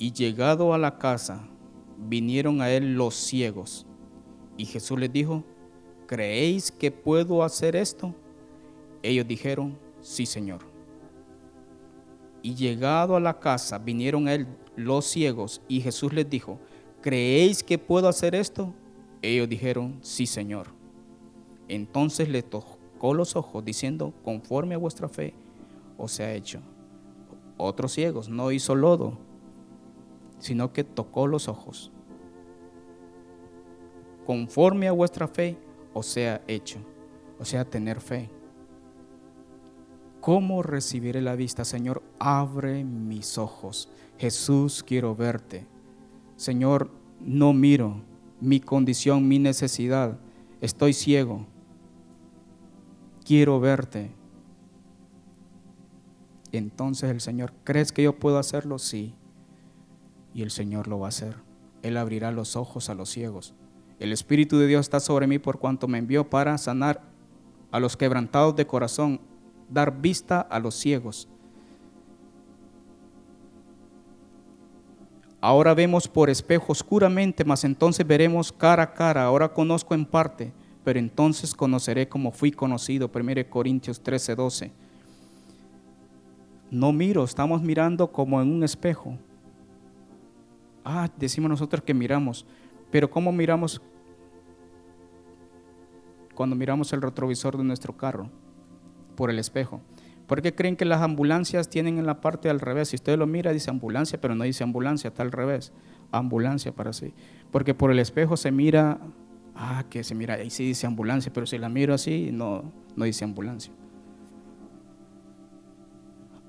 Y 0.00 0.12
llegado 0.12 0.72
a 0.72 0.78
la 0.78 0.96
casa, 0.96 1.46
vinieron 1.98 2.62
a 2.62 2.70
él 2.70 2.94
los 2.94 3.14
ciegos. 3.14 3.86
Y 4.56 4.64
Jesús 4.64 4.98
les 4.98 5.12
dijo, 5.12 5.44
¿creéis 6.06 6.72
que 6.72 6.90
puedo 6.90 7.42
hacer 7.42 7.76
esto? 7.76 8.14
Ellos 9.02 9.28
dijeron, 9.28 9.78
sí, 10.00 10.24
Señor. 10.24 10.60
Y 12.40 12.54
llegado 12.54 13.14
a 13.14 13.20
la 13.20 13.40
casa, 13.40 13.76
vinieron 13.76 14.26
a 14.26 14.32
él 14.32 14.46
los 14.74 15.04
ciegos. 15.04 15.60
Y 15.68 15.82
Jesús 15.82 16.14
les 16.14 16.30
dijo, 16.30 16.58
¿creéis 17.02 17.62
que 17.62 17.76
puedo 17.76 18.08
hacer 18.08 18.34
esto? 18.34 18.72
Ellos 19.20 19.50
dijeron, 19.50 19.98
sí, 20.00 20.24
Señor. 20.24 20.68
Entonces 21.68 22.30
le 22.30 22.42
tocó 22.42 23.12
los 23.12 23.36
ojos, 23.36 23.62
diciendo, 23.66 24.14
conforme 24.24 24.76
a 24.76 24.78
vuestra 24.78 25.10
fe 25.10 25.34
os 25.98 26.18
ha 26.20 26.32
hecho. 26.32 26.62
Otros 27.58 27.92
ciegos, 27.92 28.30
no 28.30 28.50
hizo 28.50 28.74
lodo 28.74 29.28
sino 30.40 30.72
que 30.72 30.82
tocó 30.82 31.28
los 31.28 31.46
ojos. 31.46 31.92
Conforme 34.26 34.88
a 34.88 34.92
vuestra 34.92 35.28
fe 35.28 35.56
o 35.92 36.02
sea 36.02 36.42
hecho, 36.48 36.78
o 37.38 37.44
sea 37.44 37.64
tener 37.64 38.00
fe. 38.00 38.30
¿Cómo 40.20 40.62
recibiré 40.62 41.22
la 41.22 41.36
vista, 41.36 41.64
Señor? 41.64 42.02
Abre 42.18 42.84
mis 42.84 43.38
ojos. 43.38 43.88
Jesús, 44.18 44.82
quiero 44.82 45.14
verte. 45.14 45.66
Señor, 46.36 46.90
no 47.20 47.52
miro 47.52 48.02
mi 48.40 48.60
condición, 48.60 49.28
mi 49.28 49.38
necesidad. 49.38 50.18
Estoy 50.60 50.92
ciego. 50.92 51.46
Quiero 53.24 53.60
verte. 53.60 54.10
Entonces 56.52 57.10
el 57.10 57.20
Señor, 57.20 57.52
¿crees 57.64 57.92
que 57.92 58.02
yo 58.02 58.18
puedo 58.18 58.38
hacerlo? 58.38 58.78
Sí 58.78 59.14
y 60.34 60.42
el 60.42 60.50
Señor 60.50 60.88
lo 60.88 60.98
va 60.98 61.06
a 61.06 61.10
hacer. 61.10 61.36
Él 61.82 61.96
abrirá 61.96 62.30
los 62.30 62.56
ojos 62.56 62.90
a 62.90 62.94
los 62.94 63.10
ciegos. 63.10 63.54
El 63.98 64.12
Espíritu 64.12 64.58
de 64.58 64.66
Dios 64.66 64.86
está 64.86 65.00
sobre 65.00 65.26
mí 65.26 65.38
por 65.38 65.58
cuanto 65.58 65.88
me 65.88 65.98
envió 65.98 66.28
para 66.28 66.56
sanar 66.58 67.02
a 67.70 67.80
los 67.80 67.96
quebrantados 67.96 68.56
de 68.56 68.66
corazón, 68.66 69.20
dar 69.68 70.00
vista 70.00 70.40
a 70.40 70.58
los 70.58 70.74
ciegos. 70.74 71.28
Ahora 75.42 75.72
vemos 75.74 76.06
por 76.06 76.28
espejo 76.28 76.72
oscuramente, 76.72 77.44
mas 77.44 77.64
entonces 77.64 78.06
veremos 78.06 78.52
cara 78.52 78.82
a 78.82 78.92
cara. 78.92 79.24
Ahora 79.24 79.52
conozco 79.52 79.94
en 79.94 80.04
parte, 80.04 80.52
pero 80.84 80.98
entonces 80.98 81.54
conoceré 81.54 82.08
como 82.08 82.30
fui 82.30 82.50
conocido. 82.50 83.10
1 83.14 83.48
Corintios 83.48 84.02
13, 84.02 84.34
12. 84.34 84.72
No 86.70 86.92
miro, 86.92 87.24
estamos 87.24 87.62
mirando 87.62 88.12
como 88.12 88.40
en 88.40 88.52
un 88.52 88.62
espejo. 88.62 89.16
Ah, 90.84 91.08
decimos 91.18 91.50
nosotros 91.50 91.82
que 91.82 91.94
miramos, 91.94 92.46
pero 92.90 93.10
¿cómo 93.10 93.32
miramos 93.32 93.80
cuando 96.34 96.56
miramos 96.56 96.92
el 96.92 97.02
retrovisor 97.02 97.56
de 97.56 97.64
nuestro 97.64 97.96
carro? 97.96 98.30
Por 99.16 99.30
el 99.30 99.38
espejo. 99.38 99.80
¿Por 100.26 100.42
qué 100.42 100.54
creen 100.54 100.76
que 100.76 100.84
las 100.84 101.02
ambulancias 101.02 101.68
tienen 101.68 101.98
en 101.98 102.06
la 102.06 102.20
parte 102.20 102.48
al 102.48 102.60
revés? 102.60 102.90
Si 102.90 102.96
usted 102.96 103.18
lo 103.18 103.26
mira, 103.26 103.52
dice 103.52 103.68
ambulancia, 103.68 104.20
pero 104.20 104.34
no 104.34 104.44
dice 104.44 104.62
ambulancia, 104.62 105.08
está 105.08 105.24
al 105.24 105.32
revés. 105.32 105.72
Ambulancia 106.12 106.72
para 106.72 106.92
sí. 106.92 107.12
Porque 107.50 107.74
por 107.74 107.90
el 107.90 107.98
espejo 107.98 108.36
se 108.36 108.52
mira, 108.52 109.00
ah, 109.56 109.84
que 109.90 110.04
se 110.04 110.14
mira, 110.14 110.34
ahí 110.34 110.50
sí 110.50 110.64
dice 110.64 110.86
ambulancia, 110.86 111.32
pero 111.32 111.46
si 111.46 111.58
la 111.58 111.68
miro 111.68 111.94
así, 111.94 112.30
no, 112.32 112.72
no 112.94 113.04
dice 113.04 113.24
ambulancia. 113.24 113.72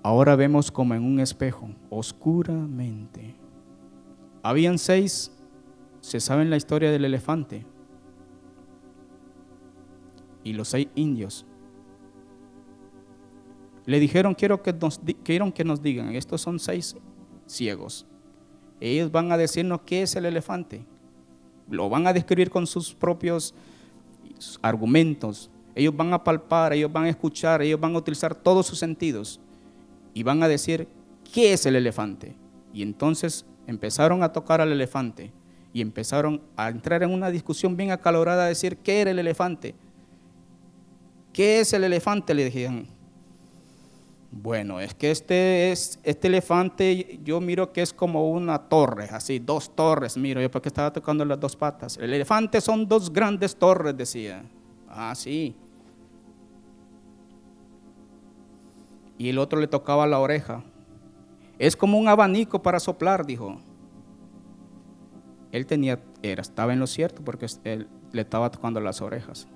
Ahora 0.04 0.36
vemos 0.36 0.72
como 0.72 0.94
en 0.94 1.04
un 1.04 1.20
espejo, 1.20 1.70
oscuramente. 1.90 3.41
Habían 4.44 4.78
seis, 4.78 5.32
se 6.00 6.20
sabe 6.20 6.42
en 6.42 6.50
la 6.50 6.58
historia 6.58 6.92
del 6.92 7.06
elefante, 7.06 7.66
y 10.44 10.54
los 10.54 10.70
seis 10.70 10.88
indios. 10.96 11.46
Le 13.86 14.00
dijeron, 14.00 14.34
quiero 14.34 14.62
que 14.62 14.74
nos, 14.74 15.00
quiero 15.24 15.54
que 15.54 15.64
nos 15.64 15.82
digan, 15.82 16.16
estos 16.16 16.42
son 16.42 16.60
seis 16.60 16.96
ciegos. 17.46 18.06
Ellos 18.80 19.12
van 19.12 19.32
a 19.32 19.38
decirnos 19.38 19.82
qué 19.86 20.04
es 20.04 20.16
el 20.16 20.26
elefante. 20.26 20.84
Lo 21.70 21.90
van 21.90 22.08
a 22.08 22.14
describir 22.14 22.50
con 22.50 22.66
sus 22.66 22.94
propios 22.94 23.54
argumentos. 24.62 25.50
Ellos 25.76 25.96
van 25.96 26.14
a 26.14 26.24
palpar, 26.24 26.74
ellos 26.74 26.92
van 26.92 27.06
a 27.06 27.10
escuchar, 27.10 27.62
ellos 27.62 27.80
van 27.80 27.96
a 27.96 28.00
utilizar 28.00 28.36
todos 28.36 28.66
sus 28.66 28.80
sentidos 28.80 29.40
y 30.14 30.24
van 30.24 30.44
a 30.44 30.48
decir 30.48 30.88
qué 31.34 31.54
es 31.54 31.66
el 31.66 31.76
elefante. 31.76 32.36
Y 32.74 32.82
entonces 32.82 33.46
empezaron 33.68 34.24
a 34.24 34.32
tocar 34.32 34.62
al 34.62 34.72
elefante 34.72 35.32
y 35.74 35.82
empezaron 35.82 36.42
a 36.56 36.70
entrar 36.70 37.04
en 37.04 37.12
una 37.12 37.30
discusión 37.30 37.78
bien 37.78 37.92
acalorada 37.92 38.46
a 38.46 38.48
decir 38.48 38.78
qué 38.78 39.02
era 39.02 39.12
el 39.12 39.20
elefante. 39.20 39.76
¿Qué 41.34 41.62
es 41.62 41.74
el 41.74 41.84
elefante? 41.84 42.34
Le 42.34 42.46
dijeron. 42.46 42.88
Bueno, 44.34 44.80
es 44.80 44.94
que 44.94 45.12
este, 45.12 45.72
es, 45.74 46.00
este 46.04 46.30
elefante 46.30 47.20
yo 47.22 47.42
miro 47.42 47.74
que 47.74 47.82
es 47.82 47.92
como 47.92 48.30
una 48.32 48.60
torre, 48.60 49.10
así, 49.12 49.40
dos 49.40 49.76
torres, 49.76 50.16
miro 50.16 50.42
yo 50.42 50.50
porque 50.50 50.70
estaba 50.70 50.94
tocando 50.94 51.26
las 51.26 51.38
dos 51.38 51.58
patas. 51.58 51.98
El 51.98 52.14
elefante 52.14 52.62
son 52.62 52.88
dos 52.88 53.12
grandes 53.12 53.56
torres, 53.56 53.96
decía. 53.96 54.44
Ah, 54.88 55.14
sí. 55.16 55.54
Y 59.18 59.30
el 59.30 59.38
otro 59.38 59.60
le 59.60 59.68
tocaba 59.68 60.08
la 60.08 60.20
oreja. 60.20 60.64
Es 61.62 61.76
como 61.76 62.00
un 62.00 62.08
abanico 62.08 62.64
para 62.64 62.80
soplar, 62.80 63.24
dijo. 63.24 63.60
Él 65.52 65.68
tenía, 65.68 66.02
era, 66.24 66.42
estaba 66.42 66.74
en 66.74 66.80
lo 66.80 66.88
cierto 66.88 67.24
porque 67.24 67.46
él 67.66 67.88
le 68.12 68.22
estaba 68.24 68.50
tocando 68.50 68.80
las 68.80 69.00
orejas. 69.00 69.48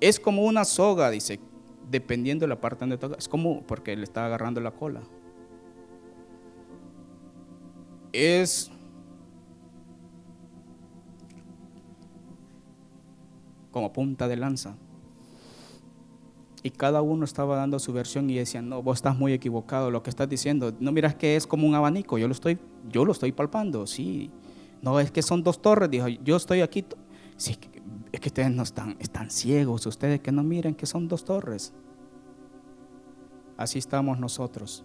Es 0.00 0.18
como 0.18 0.46
una 0.46 0.64
soga, 0.64 1.10
dice, 1.10 1.38
dependiendo 1.90 2.44
de 2.44 2.48
la 2.48 2.58
parte 2.58 2.80
donde 2.80 2.96
toca. 2.96 3.16
Es 3.18 3.28
como 3.28 3.62
porque 3.66 3.94
le 3.94 4.04
estaba 4.04 4.28
agarrando 4.28 4.62
la 4.62 4.70
cola. 4.70 5.02
Es 8.14 8.70
como 13.70 13.92
punta 13.92 14.28
de 14.28 14.36
lanza. 14.36 14.78
Y 16.68 16.70
cada 16.70 17.00
uno 17.00 17.24
estaba 17.24 17.56
dando 17.56 17.78
su 17.78 17.94
versión 17.94 18.28
y 18.28 18.34
decían, 18.34 18.68
no, 18.68 18.82
vos 18.82 18.98
estás 18.98 19.16
muy 19.16 19.32
equivocado, 19.32 19.90
lo 19.90 20.02
que 20.02 20.10
estás 20.10 20.28
diciendo. 20.28 20.74
No 20.80 20.92
miras 20.92 21.14
que 21.14 21.34
es 21.34 21.46
como 21.46 21.66
un 21.66 21.74
abanico, 21.74 22.18
yo 22.18 22.28
lo 22.28 22.32
estoy, 22.32 22.58
yo 22.90 23.06
lo 23.06 23.12
estoy 23.12 23.32
palpando, 23.32 23.86
sí. 23.86 24.30
No, 24.82 25.00
es 25.00 25.10
que 25.10 25.22
son 25.22 25.42
dos 25.42 25.62
torres, 25.62 25.88
dijo, 25.88 26.08
yo 26.08 26.36
estoy 26.36 26.60
aquí. 26.60 26.84
Sí, 27.38 27.56
es 28.12 28.20
que 28.20 28.28
ustedes 28.28 28.50
no 28.50 28.64
están, 28.64 28.96
están 28.98 29.30
ciegos, 29.30 29.86
ustedes 29.86 30.20
que 30.20 30.30
no 30.30 30.42
miren 30.42 30.74
que 30.74 30.84
son 30.84 31.08
dos 31.08 31.24
torres. 31.24 31.72
Así 33.56 33.78
estamos 33.78 34.18
nosotros, 34.18 34.84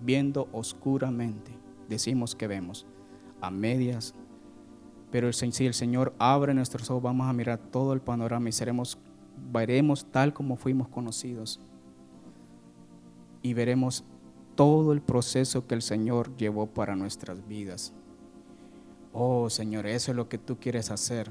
viendo 0.00 0.48
oscuramente. 0.50 1.56
Decimos 1.88 2.34
que 2.34 2.48
vemos 2.48 2.84
a 3.40 3.52
medias, 3.52 4.16
pero 5.12 5.32
si 5.32 5.66
el 5.66 5.74
Señor 5.74 6.16
abre 6.18 6.52
nuestros 6.52 6.90
ojos, 6.90 7.04
vamos 7.04 7.28
a 7.28 7.32
mirar 7.32 7.58
todo 7.58 7.92
el 7.92 8.00
panorama 8.00 8.48
y 8.48 8.52
seremos 8.52 8.98
veremos 9.52 10.06
tal 10.10 10.32
como 10.32 10.56
fuimos 10.56 10.88
conocidos 10.88 11.60
y 13.42 13.54
veremos 13.54 14.04
todo 14.54 14.92
el 14.92 15.00
proceso 15.00 15.66
que 15.66 15.74
el 15.74 15.82
Señor 15.82 16.36
llevó 16.36 16.66
para 16.66 16.96
nuestras 16.96 17.46
vidas. 17.46 17.92
Oh 19.12 19.50
Señor, 19.50 19.86
eso 19.86 20.12
es 20.12 20.16
lo 20.16 20.28
que 20.28 20.38
tú 20.38 20.58
quieres 20.58 20.90
hacer. 20.90 21.30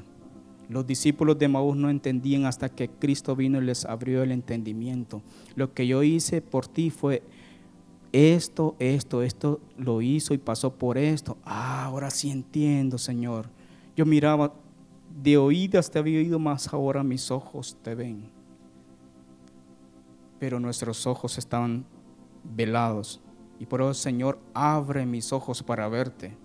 Los 0.67 0.85
discípulos 0.85 1.39
de 1.39 1.47
Maús 1.47 1.75
no 1.75 1.89
entendían 1.89 2.45
hasta 2.45 2.69
que 2.69 2.89
Cristo 2.89 3.35
vino 3.35 3.59
y 3.59 3.65
les 3.65 3.85
abrió 3.85 4.21
el 4.21 4.31
entendimiento. 4.31 5.21
Lo 5.55 5.73
que 5.73 5.87
yo 5.87 6.03
hice 6.03 6.41
por 6.41 6.67
ti 6.67 6.91
fue 6.91 7.23
esto, 8.11 8.75
esto, 8.79 9.23
esto 9.23 9.59
lo 9.77 10.01
hizo 10.01 10.33
y 10.33 10.37
pasó 10.37 10.73
por 10.73 10.97
esto. 10.97 11.37
Ah, 11.43 11.85
ahora 11.85 12.11
sí 12.11 12.29
entiendo, 12.29 12.97
Señor. 12.97 13.49
Yo 13.95 14.05
miraba 14.05 14.53
de 15.09 15.37
oídas 15.37 15.89
te 15.89 15.99
había 15.99 16.19
oído, 16.19 16.39
más 16.39 16.71
ahora 16.73 17.03
mis 17.03 17.31
ojos 17.31 17.77
te 17.81 17.95
ven. 17.95 18.29
Pero 20.39 20.59
nuestros 20.59 21.05
ojos 21.07 21.37
estaban 21.37 21.85
velados. 22.43 23.21
Y 23.59 23.65
por 23.65 23.81
eso, 23.81 23.93
Señor, 23.93 24.39
abre 24.53 25.05
mis 25.05 25.33
ojos 25.33 25.61
para 25.61 25.87
verte. 25.89 26.37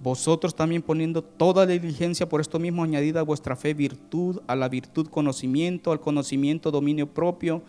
Vosotros 0.00 0.54
también 0.54 0.82
poniendo 0.82 1.22
toda 1.22 1.64
diligencia 1.66 2.28
por 2.28 2.40
esto 2.40 2.58
mismo 2.58 2.84
añadida 2.84 3.20
a 3.20 3.24
vuestra 3.24 3.56
fe 3.56 3.72
virtud, 3.72 4.40
a 4.46 4.54
la 4.54 4.68
virtud 4.68 5.08
conocimiento, 5.08 5.92
al 5.92 6.00
conocimiento 6.00 6.70
dominio 6.70 7.08
propio, 7.12 7.62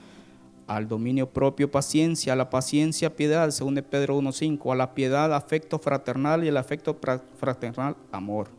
al 0.68 0.88
dominio 0.88 1.30
propio 1.30 1.70
paciencia, 1.70 2.34
a 2.34 2.36
la 2.36 2.50
paciencia 2.50 3.16
piedad, 3.16 3.50
según 3.52 3.76
Pedro 3.76 4.20
1.5, 4.20 4.72
a 4.72 4.76
la 4.76 4.94
piedad 4.94 5.34
afecto 5.34 5.80
fraternal 5.80 6.44
y 6.44 6.48
el 6.48 6.58
afecto 6.58 6.98
fraternal 7.38 7.96
amor. 8.12 8.50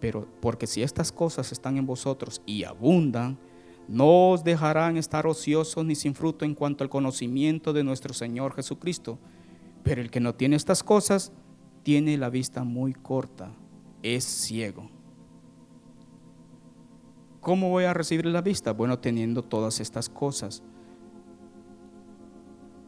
Pero 0.00 0.28
porque 0.40 0.66
si 0.66 0.82
estas 0.82 1.10
cosas 1.10 1.50
están 1.50 1.76
en 1.76 1.86
vosotros 1.86 2.40
y 2.46 2.64
abundan, 2.64 3.38
no 3.88 4.30
os 4.30 4.44
dejarán 4.44 4.96
estar 4.96 5.26
ociosos 5.26 5.84
ni 5.84 5.94
sin 5.94 6.14
fruto 6.14 6.44
en 6.44 6.54
cuanto 6.54 6.84
al 6.84 6.90
conocimiento 6.90 7.72
de 7.72 7.82
nuestro 7.82 8.14
Señor 8.14 8.54
Jesucristo. 8.54 9.18
Pero 9.82 10.00
el 10.00 10.10
que 10.10 10.20
no 10.20 10.34
tiene 10.34 10.56
estas 10.56 10.82
cosas, 10.82 11.32
tiene 11.82 12.18
la 12.18 12.28
vista 12.28 12.64
muy 12.64 12.92
corta, 12.92 13.50
es 14.02 14.24
ciego. 14.24 14.90
¿Cómo 17.40 17.70
voy 17.70 17.84
a 17.84 17.94
recibir 17.94 18.26
la 18.26 18.42
vista? 18.42 18.72
Bueno, 18.72 18.98
teniendo 18.98 19.42
todas 19.42 19.80
estas 19.80 20.08
cosas. 20.08 20.62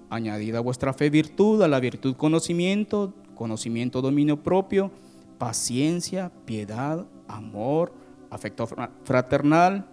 Añadida 0.09 0.59
a 0.59 0.63
vuestra 0.63 0.93
fe 0.93 1.09
virtud, 1.09 1.63
a 1.63 1.69
la 1.69 1.79
virtud 1.79 2.17
conocimiento, 2.17 3.15
conocimiento 3.35 4.03
dominio 4.03 4.43
propio, 4.43 4.91
paciencia, 5.39 6.33
piedad, 6.45 7.07
amor, 7.29 7.93
afecto 8.29 8.67
fraternal, 9.05 9.87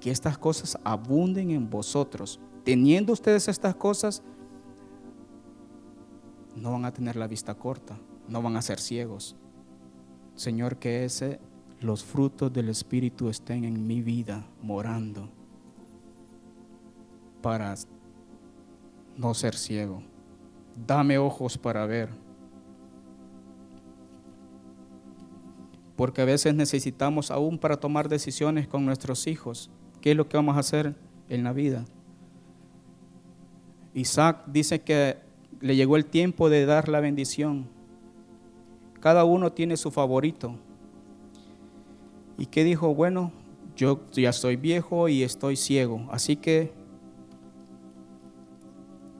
que 0.00 0.10
estas 0.10 0.36
cosas 0.36 0.76
abunden 0.84 1.50
en 1.50 1.70
vosotros. 1.70 2.40
Teniendo 2.64 3.12
ustedes 3.12 3.48
estas 3.48 3.76
cosas, 3.76 4.22
no 6.56 6.72
van 6.72 6.84
a 6.84 6.92
tener 6.92 7.16
la 7.16 7.26
vista 7.26 7.54
corta, 7.54 7.98
no 8.28 8.42
van 8.42 8.56
a 8.56 8.62
ser 8.62 8.80
ciegos. 8.80 9.36
Señor, 10.34 10.76
que 10.76 11.04
ese 11.04 11.40
los 11.84 12.02
frutos 12.02 12.50
del 12.50 12.70
Espíritu 12.70 13.28
estén 13.28 13.64
en 13.64 13.86
mi 13.86 14.00
vida 14.00 14.46
morando 14.62 15.28
para 17.42 17.74
no 19.18 19.34
ser 19.34 19.54
ciego. 19.54 20.02
Dame 20.86 21.18
ojos 21.18 21.58
para 21.58 21.84
ver. 21.84 22.08
Porque 25.94 26.22
a 26.22 26.24
veces 26.24 26.54
necesitamos 26.54 27.30
aún 27.30 27.58
para 27.58 27.76
tomar 27.76 28.08
decisiones 28.08 28.66
con 28.66 28.86
nuestros 28.86 29.26
hijos. 29.26 29.70
¿Qué 30.00 30.12
es 30.12 30.16
lo 30.16 30.26
que 30.26 30.38
vamos 30.38 30.56
a 30.56 30.60
hacer 30.60 30.96
en 31.28 31.44
la 31.44 31.52
vida? 31.52 31.84
Isaac 33.92 34.42
dice 34.46 34.80
que 34.80 35.18
le 35.60 35.76
llegó 35.76 35.96
el 35.96 36.06
tiempo 36.06 36.48
de 36.48 36.64
dar 36.64 36.88
la 36.88 37.00
bendición. 37.00 37.68
Cada 39.00 39.24
uno 39.24 39.52
tiene 39.52 39.76
su 39.76 39.90
favorito. 39.90 40.58
¿Y 42.36 42.46
qué 42.46 42.64
dijo? 42.64 42.94
Bueno, 42.94 43.32
yo 43.76 44.00
ya 44.12 44.32
soy 44.32 44.56
viejo 44.56 45.08
y 45.08 45.22
estoy 45.22 45.56
ciego, 45.56 46.06
así 46.10 46.36
que 46.36 46.72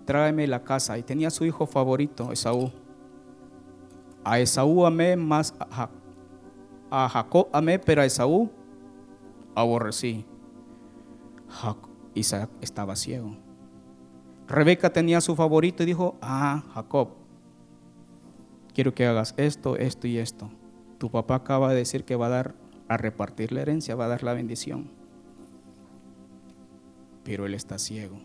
tráeme 0.04 0.46
la 0.46 0.62
casa. 0.62 0.98
Y 0.98 1.02
tenía 1.02 1.30
su 1.30 1.44
hijo 1.44 1.66
favorito, 1.66 2.32
Esaú. 2.32 2.70
A 4.22 4.38
Esaú 4.38 4.86
amé 4.86 5.16
más, 5.16 5.54
a, 5.58 7.08
Jacob 7.08 7.48
amé, 7.52 7.78
pero 7.78 8.02
a 8.02 8.06
Esaú 8.06 8.50
aborrecí. 9.54 10.24
Isaac 12.14 12.50
estaba 12.60 12.96
ciego. 12.96 13.36
Rebeca 14.46 14.92
tenía 14.92 15.20
su 15.20 15.34
favorito 15.34 15.82
y 15.82 15.86
dijo, 15.86 16.16
ah, 16.20 16.62
Jacob, 16.74 17.10
quiero 18.74 18.94
que 18.94 19.06
hagas 19.06 19.34
esto, 19.36 19.76
esto 19.76 20.06
y 20.06 20.18
esto. 20.18 20.50
Tu 20.98 21.10
papá 21.10 21.36
acaba 21.36 21.70
de 21.70 21.76
decir 21.76 22.04
que 22.04 22.16
va 22.16 22.26
a 22.26 22.30
dar 22.30 22.54
a 22.88 22.96
repartir 22.96 23.52
la 23.52 23.62
herencia, 23.62 23.94
va 23.94 24.06
a 24.06 24.08
dar 24.08 24.22
la 24.22 24.34
bendición. 24.34 24.90
Pero 27.24 27.46
él 27.46 27.54
está 27.54 27.78
ciego. 27.78 28.20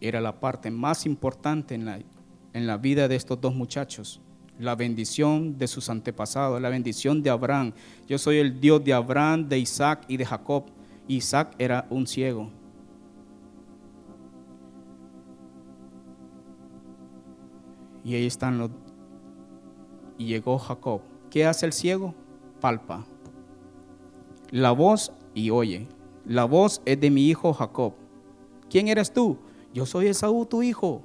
Era 0.00 0.20
la 0.20 0.40
parte 0.40 0.70
más 0.70 1.06
importante 1.06 1.74
en 1.74 1.84
la, 1.84 2.00
en 2.52 2.66
la 2.66 2.76
vida 2.76 3.08
de 3.08 3.16
estos 3.16 3.40
dos 3.40 3.54
muchachos. 3.54 4.20
La 4.58 4.74
bendición 4.74 5.58
de 5.58 5.66
sus 5.66 5.88
antepasados, 5.88 6.60
la 6.60 6.68
bendición 6.68 7.22
de 7.22 7.30
Abraham. 7.30 7.72
Yo 8.06 8.18
soy 8.18 8.38
el 8.38 8.60
Dios 8.60 8.84
de 8.84 8.92
Abraham, 8.92 9.48
de 9.48 9.58
Isaac 9.58 10.04
y 10.08 10.16
de 10.16 10.26
Jacob. 10.26 10.66
Isaac 11.08 11.54
era 11.58 11.86
un 11.90 12.06
ciego. 12.06 12.50
Y 18.04 18.14
ahí 18.14 18.26
están 18.26 18.58
los, 18.58 18.70
y 20.18 20.26
llegó 20.26 20.58
Jacob. 20.58 21.00
¿Qué 21.30 21.46
hace 21.46 21.66
el 21.66 21.72
ciego? 21.72 22.14
Palpa. 22.60 23.06
La 24.50 24.72
voz 24.72 25.12
y 25.34 25.50
oye. 25.50 25.88
La 26.24 26.44
voz 26.44 26.82
es 26.84 27.00
de 27.00 27.10
mi 27.10 27.28
hijo 27.28 27.52
Jacob. 27.52 27.94
¿Quién 28.70 28.88
eres 28.88 29.12
tú? 29.12 29.38
Yo 29.74 29.86
soy 29.86 30.08
Esaú, 30.08 30.46
tu 30.46 30.62
hijo. 30.62 31.02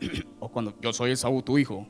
o 0.40 0.48
cuando 0.48 0.74
yo 0.80 0.92
soy 0.92 1.12
Esaú, 1.12 1.42
tu 1.42 1.58
hijo. 1.58 1.86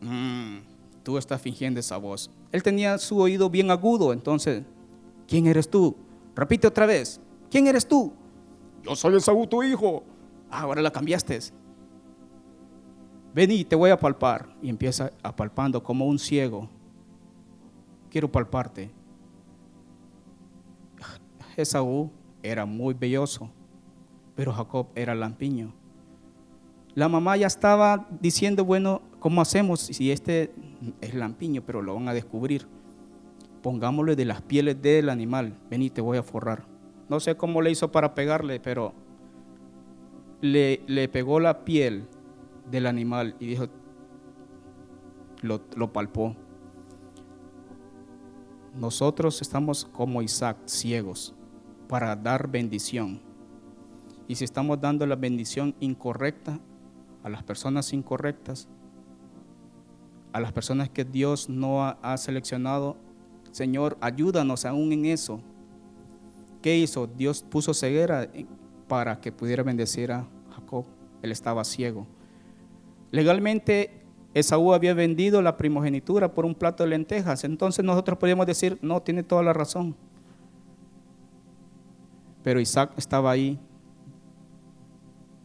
Mm, 0.00 0.58
tú 1.02 1.18
estás 1.18 1.40
fingiendo 1.40 1.80
esa 1.80 1.96
voz. 1.96 2.30
Él 2.50 2.62
tenía 2.62 2.98
su 2.98 3.18
oído 3.18 3.48
bien 3.48 3.70
agudo, 3.70 4.12
entonces, 4.12 4.64
¿quién 5.28 5.46
eres 5.46 5.70
tú? 5.70 5.96
Repite 6.34 6.66
otra 6.66 6.86
vez. 6.86 7.20
¿Quién 7.50 7.66
eres 7.66 7.86
tú? 7.86 8.12
Yo 8.82 8.96
soy 8.96 9.16
Esaú, 9.16 9.46
tu 9.46 9.62
hijo. 9.62 10.02
Ah, 10.50 10.62
ahora 10.62 10.82
la 10.82 10.90
cambiaste 10.90 11.38
vení, 13.34 13.64
te 13.64 13.76
voy 13.76 13.90
a 13.90 13.98
palpar. 13.98 14.54
Y 14.62 14.68
empieza 14.68 15.10
apalpando 15.22 15.82
como 15.82 16.06
un 16.06 16.18
ciego. 16.18 16.68
Quiero 18.10 18.30
palparte. 18.30 18.90
Esaú 21.56 22.10
era 22.42 22.66
muy 22.66 22.94
belloso, 22.94 23.50
pero 24.34 24.52
Jacob 24.52 24.88
era 24.94 25.14
lampiño. 25.14 25.72
La 26.94 27.08
mamá 27.08 27.36
ya 27.36 27.46
estaba 27.46 28.06
diciendo, 28.20 28.64
bueno, 28.64 29.00
¿cómo 29.18 29.40
hacemos 29.40 29.80
si 29.80 30.10
este 30.10 30.52
es 31.00 31.14
lampiño, 31.14 31.62
pero 31.62 31.80
lo 31.80 31.94
van 31.94 32.08
a 32.08 32.14
descubrir? 32.14 32.66
Pongámosle 33.62 34.16
de 34.16 34.24
las 34.24 34.42
pieles 34.42 34.80
del 34.82 35.08
animal. 35.08 35.54
Vení, 35.70 35.88
te 35.88 36.00
voy 36.00 36.18
a 36.18 36.22
forrar. 36.22 36.66
No 37.08 37.20
sé 37.20 37.36
cómo 37.36 37.62
le 37.62 37.70
hizo 37.70 37.90
para 37.90 38.14
pegarle, 38.14 38.60
pero 38.60 38.92
le, 40.40 40.82
le 40.86 41.08
pegó 41.08 41.40
la 41.40 41.64
piel 41.64 42.04
del 42.70 42.86
animal 42.86 43.36
y 43.38 43.46
dijo, 43.46 43.66
lo, 45.42 45.60
lo 45.76 45.92
palpó. 45.92 46.36
Nosotros 48.74 49.42
estamos 49.42 49.84
como 49.84 50.22
Isaac, 50.22 50.56
ciegos, 50.66 51.34
para 51.88 52.16
dar 52.16 52.48
bendición. 52.48 53.20
Y 54.28 54.36
si 54.36 54.44
estamos 54.44 54.80
dando 54.80 55.06
la 55.06 55.16
bendición 55.16 55.74
incorrecta 55.80 56.58
a 57.22 57.28
las 57.28 57.42
personas 57.42 57.92
incorrectas, 57.92 58.68
a 60.32 60.40
las 60.40 60.52
personas 60.52 60.88
que 60.88 61.04
Dios 61.04 61.48
no 61.48 61.84
ha, 61.84 62.16
seleccionado, 62.16 62.96
Señor, 63.50 63.98
ayúdanos 64.00 64.64
aún 64.64 64.92
en 64.92 65.04
eso. 65.04 65.40
¿Qué 66.62 66.78
hizo? 66.78 67.06
Dios 67.06 67.42
puso 67.42 67.74
ceguera 67.74 68.30
para 68.88 69.20
que 69.20 69.30
pudiera 69.30 69.62
bendecir 69.62 70.10
a 70.12 70.26
Jacob. 70.50 70.86
Él 71.20 71.32
estaba 71.32 71.64
ciego. 71.64 72.06
Legalmente 73.12 74.02
Esaú 74.34 74.72
había 74.72 74.94
vendido 74.94 75.42
la 75.42 75.58
primogenitura 75.58 76.32
por 76.34 76.46
un 76.46 76.54
plato 76.54 76.82
de 76.82 76.88
lentejas. 76.88 77.44
Entonces 77.44 77.84
nosotros 77.84 78.18
podríamos 78.18 78.46
decir, 78.46 78.78
no, 78.82 79.02
tiene 79.02 79.22
toda 79.22 79.42
la 79.42 79.52
razón. 79.52 79.94
Pero 82.42 82.58
Isaac 82.58 82.94
estaba 82.96 83.30
ahí 83.30 83.60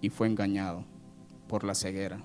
y 0.01 0.09
fue 0.09 0.27
engañado 0.27 0.85
por 1.47 1.65
la 1.65 1.75
ceguera. 1.75 2.23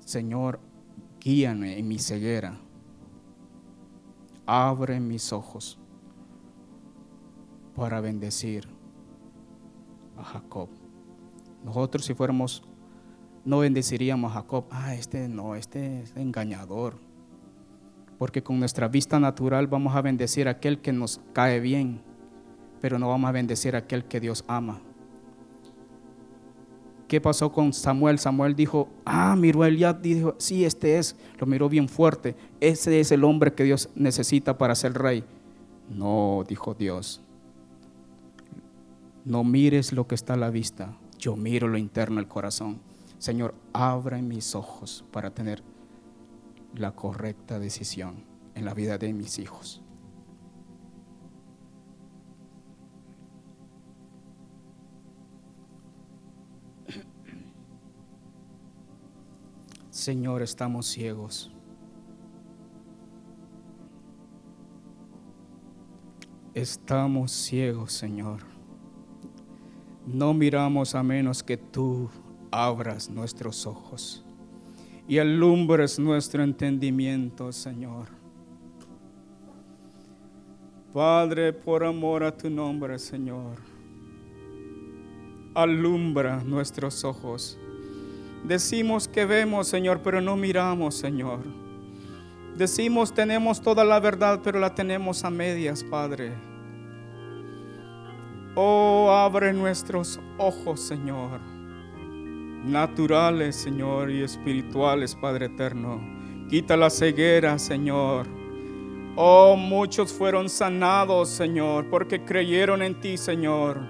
Señor, 0.00 0.60
guíame 1.20 1.78
en 1.78 1.88
mi 1.88 1.98
ceguera, 1.98 2.58
abre 4.44 5.00
mis 5.00 5.32
ojos 5.32 5.78
para 7.74 8.00
bendecir 8.00 8.68
a 10.16 10.24
Jacob. 10.24 10.68
Nosotros 11.64 12.04
si 12.04 12.14
fuéramos, 12.14 12.62
no 13.44 13.58
bendeciríamos 13.58 14.30
a 14.30 14.34
Jacob. 14.36 14.66
Ah, 14.70 14.94
este 14.94 15.28
no, 15.28 15.54
este 15.54 16.02
es 16.02 16.14
engañador. 16.16 16.98
Porque 18.18 18.42
con 18.42 18.60
nuestra 18.60 18.86
vista 18.86 19.18
natural 19.18 19.66
vamos 19.66 19.96
a 19.96 20.02
bendecir 20.02 20.46
a 20.46 20.52
aquel 20.52 20.80
que 20.80 20.92
nos 20.92 21.20
cae 21.32 21.58
bien, 21.60 22.00
pero 22.80 22.98
no 22.98 23.08
vamos 23.08 23.28
a 23.28 23.32
bendecir 23.32 23.74
a 23.74 23.78
aquel 23.78 24.04
que 24.04 24.20
Dios 24.20 24.44
ama. 24.46 24.80
¿Qué 27.08 27.20
pasó 27.20 27.52
con 27.52 27.72
Samuel? 27.72 28.18
Samuel 28.18 28.54
dijo, 28.54 28.88
ah, 29.04 29.36
miró 29.36 29.64
él 29.64 29.76
ya 29.76 29.92
dijo, 29.92 30.34
sí, 30.38 30.64
este 30.64 30.98
es, 30.98 31.16
lo 31.38 31.46
miró 31.46 31.68
bien 31.68 31.88
fuerte, 31.88 32.34
ese 32.60 32.98
es 33.00 33.12
el 33.12 33.24
hombre 33.24 33.52
que 33.52 33.64
Dios 33.64 33.90
necesita 33.94 34.56
para 34.56 34.74
ser 34.74 34.94
rey. 34.94 35.24
No, 35.88 36.44
dijo 36.48 36.74
Dios, 36.74 37.20
no 39.24 39.44
mires 39.44 39.92
lo 39.92 40.06
que 40.06 40.14
está 40.14 40.34
a 40.34 40.38
la 40.38 40.50
vista, 40.50 40.96
yo 41.24 41.36
miro 41.36 41.68
lo 41.68 41.78
interno 41.78 42.16
del 42.16 42.28
corazón. 42.28 42.82
Señor, 43.16 43.54
abre 43.72 44.20
mis 44.20 44.54
ojos 44.54 45.06
para 45.10 45.30
tener 45.30 45.62
la 46.74 46.94
correcta 46.94 47.58
decisión 47.58 48.26
en 48.54 48.66
la 48.66 48.74
vida 48.74 48.98
de 48.98 49.14
mis 49.14 49.38
hijos. 49.38 49.80
Señor, 59.88 60.42
estamos 60.42 60.84
ciegos. 60.84 61.50
Estamos 66.52 67.32
ciegos, 67.32 67.94
Señor. 67.94 68.53
No 70.06 70.34
miramos 70.34 70.94
a 70.94 71.02
menos 71.02 71.42
que 71.42 71.56
tú 71.56 72.10
abras 72.50 73.08
nuestros 73.08 73.66
ojos 73.66 74.24
y 75.08 75.18
alumbres 75.18 75.98
nuestro 75.98 76.42
entendimiento, 76.42 77.52
Señor. 77.52 78.08
Padre, 80.92 81.52
por 81.52 81.84
amor 81.84 82.22
a 82.22 82.36
tu 82.36 82.48
nombre, 82.48 82.98
Señor, 82.98 83.56
alumbra 85.54 86.42
nuestros 86.44 87.02
ojos. 87.04 87.58
Decimos 88.44 89.08
que 89.08 89.24
vemos, 89.24 89.66
Señor, 89.66 90.00
pero 90.02 90.20
no 90.20 90.36
miramos, 90.36 90.94
Señor. 90.94 91.40
Decimos 92.56 93.12
tenemos 93.12 93.60
toda 93.60 93.84
la 93.84 93.98
verdad, 93.98 94.40
pero 94.44 94.60
la 94.60 94.74
tenemos 94.74 95.24
a 95.24 95.30
medias, 95.30 95.82
Padre. 95.82 96.53
Oh, 98.54 99.10
abre 99.10 99.52
nuestros 99.52 100.20
ojos, 100.38 100.80
Señor 100.80 101.54
naturales, 102.64 103.56
Señor, 103.56 104.10
y 104.10 104.22
espirituales, 104.22 105.14
Padre 105.14 105.46
eterno. 105.46 106.00
Quita 106.48 106.76
la 106.76 106.90
ceguera, 106.90 107.58
Señor. 107.58 108.26
Oh, 109.16 109.54
muchos 109.56 110.12
fueron 110.12 110.48
sanados, 110.48 111.28
Señor, 111.28 111.88
porque 111.90 112.24
creyeron 112.24 112.82
en 112.82 113.00
ti, 113.00 113.16
Señor. 113.16 113.80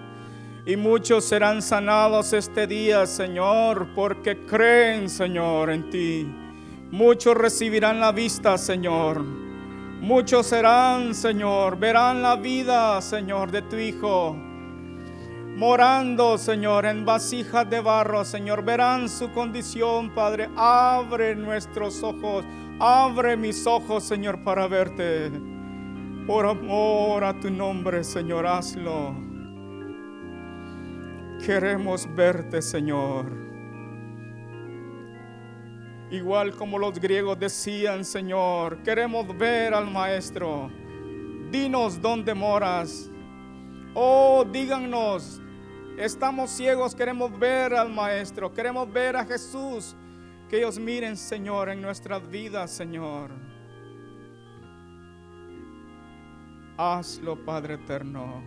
Y 0.67 0.77
muchos 0.77 1.25
serán 1.25 1.63
sanados 1.63 2.33
este 2.33 2.67
día, 2.67 3.07
Señor, 3.07 3.89
porque 3.95 4.45
creen, 4.45 5.09
Señor, 5.09 5.71
en 5.71 5.91
ti. 5.91 6.27
Muchos 6.91 7.37
recibirán 7.37 8.01
la 8.01 8.13
vista, 8.13 8.59
Señor. 8.59 9.23
Muchos 9.23 10.47
serán, 10.47 11.15
Señor, 11.15 11.79
verán 11.79 12.23
la 12.23 12.37
vida, 12.37 13.01
Señor, 13.01 13.51
de 13.51 13.63
tu 13.63 13.77
Hijo 13.77 14.54
morando, 15.57 16.37
Señor, 16.37 16.87
en 16.87 17.05
vasijas 17.05 17.69
de 17.69 17.81
barro, 17.81 18.25
Señor. 18.25 18.65
Verán 18.65 19.09
su 19.09 19.31
condición, 19.33 20.15
Padre. 20.15 20.49
Abre 20.57 21.35
nuestros 21.35 22.03
ojos, 22.03 22.45
abre 22.81 23.37
mis 23.37 23.67
ojos, 23.67 24.05
Señor, 24.05 24.43
para 24.43 24.67
verte. 24.67 25.31
Por 26.27 26.47
amor 26.47 27.25
a 27.25 27.39
tu 27.39 27.51
nombre, 27.51 28.03
Señor, 28.03 28.47
hazlo. 28.47 29.15
Queremos 31.45 32.09
verte, 32.15 32.63
Señor. 32.63 33.27
Igual 36.11 36.53
como 36.55 36.79
los 36.79 36.99
griegos 36.99 37.39
decían, 37.39 38.05
Señor, 38.05 38.83
queremos 38.83 39.27
ver 39.37 39.75
al 39.75 39.91
Maestro. 39.91 40.71
Dinos 41.51 42.01
dónde 42.01 42.35
moras. 42.35 43.11
Oh, 43.95 44.45
díganos 44.51 45.41
Estamos 45.99 46.51
ciegos, 46.51 46.93
queremos 46.93 47.39
ver 47.39 47.73
al 47.73 47.89
Maestro, 47.89 48.53
queremos 48.53 48.93
ver 48.93 49.15
a 49.15 49.25
Jesús. 49.25 49.95
Que 50.49 50.59
ellos 50.59 50.77
miren, 50.79 51.17
Señor, 51.17 51.69
en 51.69 51.81
nuestras 51.81 52.29
vidas, 52.29 52.73
Señor. 52.73 53.31
Hazlo, 56.77 57.37
Padre 57.45 57.75
eterno. 57.75 58.43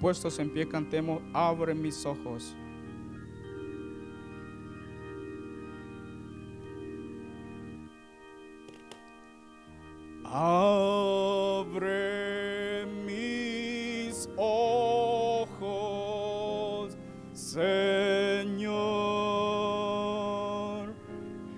Puestos 0.00 0.38
en 0.38 0.52
pie, 0.52 0.68
cantemos, 0.68 1.20
abre 1.32 1.74
mis 1.74 2.06
ojos. 2.06 2.56
Abre 10.22 11.86
ojos, 14.36 15.56
Señor 17.32 18.66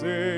say 0.00 0.37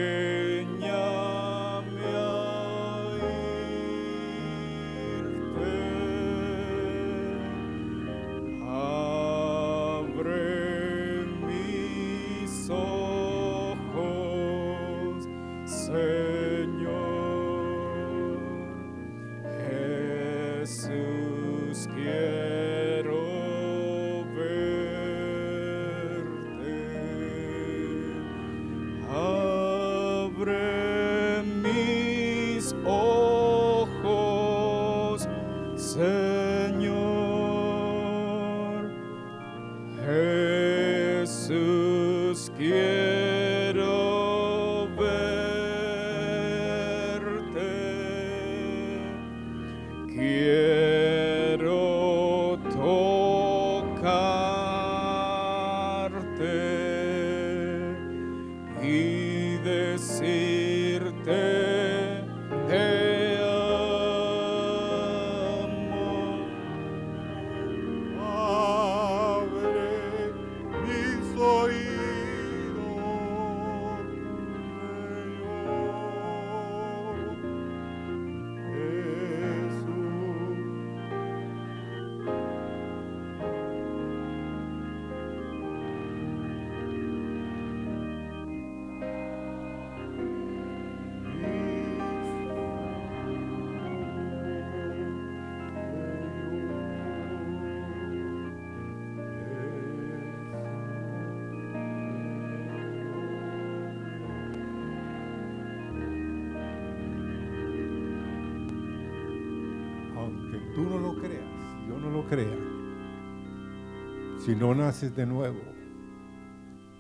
si 114.41 114.57
no 114.57 114.74
naces 114.74 115.14
de 115.14 115.26
nuevo, 115.26 115.61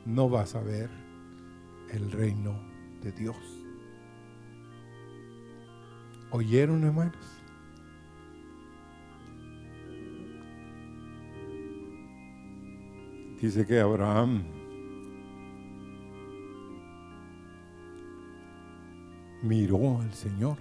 no 0.04 0.28
vas 0.28 0.54
a 0.54 0.62
ver 0.62 0.90
el 1.90 2.12
reino 2.12 2.54
de 3.02 3.12
Dios. 3.12 3.36
¿Oyeron, 6.30 6.84
hermanos? 6.84 7.16
Dice 13.40 13.66
que 13.66 13.80
Abraham 13.80 14.44
miró 19.42 19.98
al 20.02 20.12
Señor. 20.12 20.58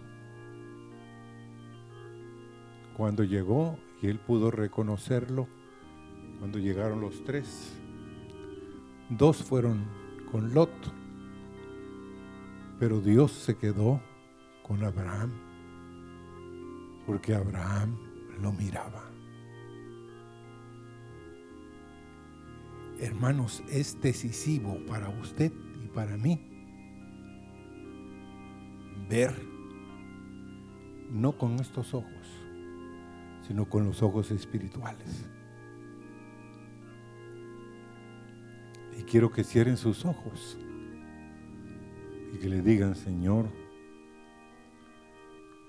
Cuando 2.96 3.26
llegó 3.26 3.78
y 4.02 4.08
él 4.08 4.18
pudo 4.20 4.50
reconocerlo, 4.50 5.59
cuando 6.40 6.58
llegaron 6.58 7.02
los 7.02 7.24
tres, 7.26 7.78
dos 9.10 9.44
fueron 9.44 9.84
con 10.32 10.54
Lot, 10.54 10.72
pero 12.80 13.02
Dios 13.02 13.32
se 13.32 13.58
quedó 13.58 14.02
con 14.64 14.84
Abraham, 14.84 15.32
porque 17.06 17.36
Abraham 17.36 17.98
lo 18.42 18.54
miraba. 18.54 19.04
Hermanos, 23.00 23.64
es 23.70 24.00
decisivo 24.02 24.78
para 24.88 25.10
usted 25.10 25.52
y 25.84 25.88
para 25.88 26.18
mí 26.18 26.40
ver, 29.10 29.34
no 31.10 31.38
con 31.38 31.56
estos 31.56 31.94
ojos, 31.94 32.28
sino 33.48 33.68
con 33.68 33.86
los 33.86 34.04
ojos 34.04 34.32
espirituales. 34.32 35.30
Y 39.00 39.04
quiero 39.04 39.32
que 39.32 39.46
cierren 39.46 39.78
sus 39.78 40.04
ojos 40.04 40.58
y 42.34 42.38
que 42.38 42.50
le 42.50 42.62
digan, 42.62 42.96
Señor, 42.96 43.46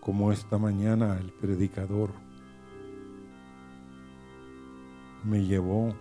como 0.00 0.32
esta 0.32 0.58
mañana 0.58 1.16
el 1.16 1.30
predicador 1.30 2.10
me 5.22 5.44
llevó 5.44 5.94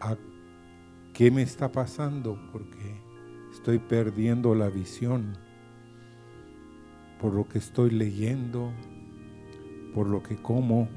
a 0.00 0.16
qué 1.12 1.30
me 1.30 1.42
está 1.42 1.70
pasando 1.70 2.36
porque 2.50 3.00
estoy 3.52 3.78
perdiendo 3.78 4.56
la 4.56 4.70
visión 4.70 5.38
por 7.20 7.32
lo 7.32 7.46
que 7.46 7.58
estoy 7.58 7.90
leyendo, 7.90 8.72
por 9.94 10.08
lo 10.08 10.20
que 10.20 10.36
como, 10.36 10.88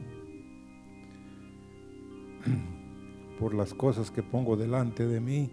por 3.44 3.54
las 3.54 3.74
cosas 3.74 4.10
que 4.10 4.24
pongo 4.24 4.56
delante 4.56 5.06
de 5.06 5.20
mí. 5.20 5.52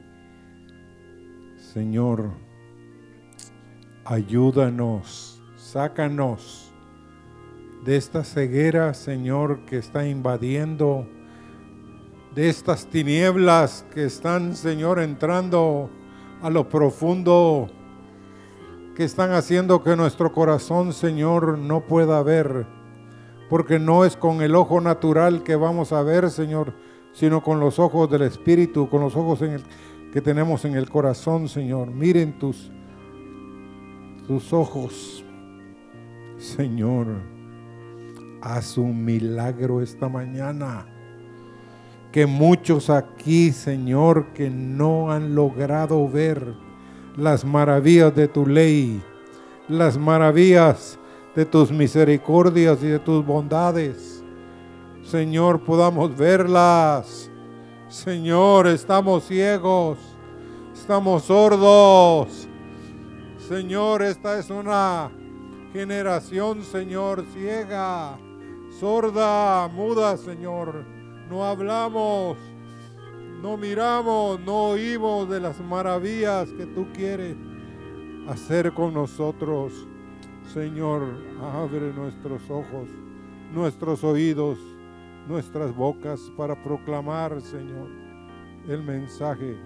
Señor, 1.74 2.30
ayúdanos, 4.04 5.42
sácanos 5.56 6.70
de 7.84 7.96
esta 7.96 8.22
ceguera, 8.22 8.94
Señor, 8.94 9.64
que 9.66 9.78
está 9.78 10.06
invadiendo, 10.06 11.04
de 12.32 12.48
estas 12.48 12.86
tinieblas 12.86 13.84
que 13.92 14.04
están, 14.04 14.54
Señor, 14.54 15.00
entrando 15.00 15.90
a 16.42 16.48
lo 16.48 16.68
profundo 16.68 17.68
que 18.94 19.02
están 19.02 19.32
haciendo 19.32 19.82
que 19.82 19.96
nuestro 19.96 20.30
corazón, 20.30 20.92
Señor, 20.92 21.58
no 21.58 21.80
pueda 21.80 22.22
ver. 22.22 22.68
Porque 23.48 23.80
no 23.80 24.04
es 24.04 24.16
con 24.16 24.42
el 24.42 24.54
ojo 24.54 24.80
natural 24.80 25.42
que 25.42 25.56
vamos 25.56 25.92
a 25.92 26.04
ver, 26.04 26.30
Señor, 26.30 26.72
sino 27.12 27.42
con 27.42 27.60
los 27.60 27.78
ojos 27.78 28.10
del 28.10 28.22
Espíritu, 28.22 28.88
con 28.88 29.00
los 29.00 29.16
ojos 29.16 29.42
en 29.42 29.52
el, 29.52 29.62
que 30.12 30.20
tenemos 30.20 30.64
en 30.64 30.74
el 30.74 30.88
corazón, 30.88 31.48
Señor. 31.48 31.90
Miren 31.90 32.38
tus, 32.38 32.70
tus 34.26 34.52
ojos, 34.52 35.24
Señor. 36.38 37.06
Haz 38.40 38.78
un 38.78 39.04
milagro 39.04 39.82
esta 39.82 40.08
mañana. 40.08 40.86
Que 42.10 42.26
muchos 42.26 42.90
aquí, 42.90 43.52
Señor, 43.52 44.32
que 44.32 44.50
no 44.50 45.12
han 45.12 45.34
logrado 45.34 46.08
ver 46.08 46.54
las 47.16 47.44
maravillas 47.44 48.14
de 48.14 48.26
tu 48.26 48.46
ley, 48.46 49.00
las 49.68 49.96
maravillas 49.96 50.98
de 51.36 51.44
tus 51.44 51.70
misericordias 51.70 52.82
y 52.82 52.88
de 52.88 52.98
tus 52.98 53.24
bondades. 53.24 54.19
Señor, 55.10 55.60
podamos 55.60 56.16
verlas. 56.16 57.30
Señor, 57.88 58.68
estamos 58.68 59.24
ciegos, 59.24 59.98
estamos 60.72 61.24
sordos. 61.24 62.48
Señor, 63.48 64.02
esta 64.02 64.38
es 64.38 64.50
una 64.50 65.10
generación, 65.72 66.62
Señor, 66.62 67.24
ciega, 67.34 68.18
sorda, 68.78 69.66
muda, 69.68 70.16
Señor. 70.16 70.84
No 71.28 71.44
hablamos 71.44 72.36
no 73.42 73.56
miramos, 73.56 74.38
no 74.40 74.68
oímos 74.68 75.28
de 75.30 75.40
las 75.40 75.58
maravillas 75.60 76.52
que 76.52 76.66
tú 76.66 76.86
quieres 76.92 77.36
hacer 78.28 78.72
con 78.72 78.92
nosotros. 78.92 79.72
Señor, 80.52 81.02
abre 81.40 81.92
nuestros 81.94 82.42
ojos, 82.50 82.88
nuestros 83.52 84.04
oídos, 84.04 84.58
nuestras 85.28 85.74
bocas 85.74 86.20
para 86.36 86.60
proclamar, 86.62 87.40
Señor, 87.40 87.88
el 88.68 88.82
mensaje. 88.82 89.56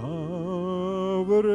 Abre 0.00 1.54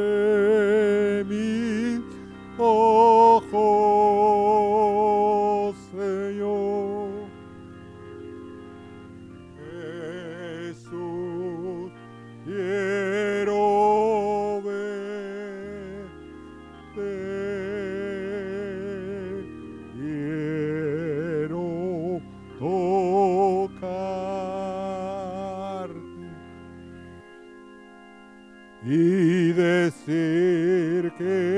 mis 29.80 29.94
ojos. 30.08 31.49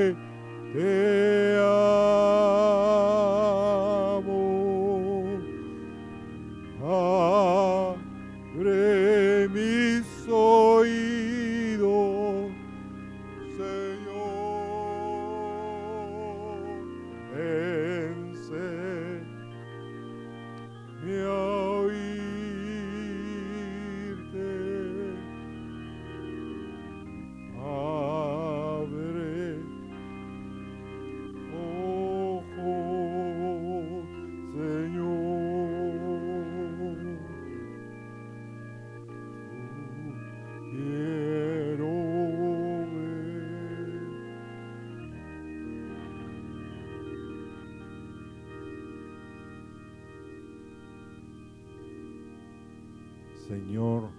Señor, 53.53 54.09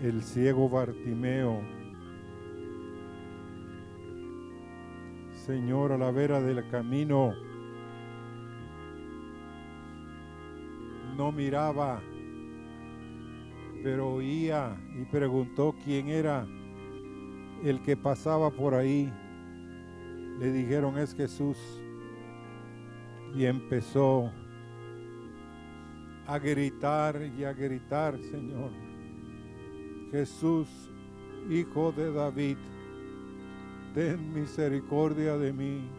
el 0.00 0.22
ciego 0.22 0.68
Bartimeo, 0.68 1.60
Señor, 5.32 5.90
a 5.90 5.98
la 5.98 6.12
vera 6.12 6.40
del 6.40 6.68
camino, 6.68 7.34
no 11.16 11.32
miraba, 11.32 12.00
pero 13.82 14.12
oía 14.12 14.80
y 14.94 15.04
preguntó 15.06 15.74
quién 15.84 16.06
era 16.06 16.46
el 17.64 17.82
que 17.82 17.96
pasaba 17.96 18.52
por 18.52 18.74
ahí. 18.74 19.12
Le 20.38 20.52
dijeron 20.52 20.98
es 20.98 21.16
Jesús 21.16 21.58
y 23.34 23.44
empezó 23.44 24.30
a 26.32 26.38
gritar 26.38 27.20
y 27.38 27.44
a 27.44 27.52
gritar, 27.52 28.18
Señor. 28.18 28.70
Jesús, 30.10 30.66
Hijo 31.50 31.92
de 31.92 32.10
David, 32.10 32.56
ten 33.94 34.32
misericordia 34.32 35.36
de 35.36 35.52
mí. 35.52 35.90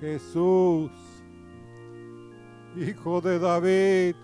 Jesús, 0.00 0.90
Hijo 2.76 3.20
de 3.20 3.38
David, 3.38 4.14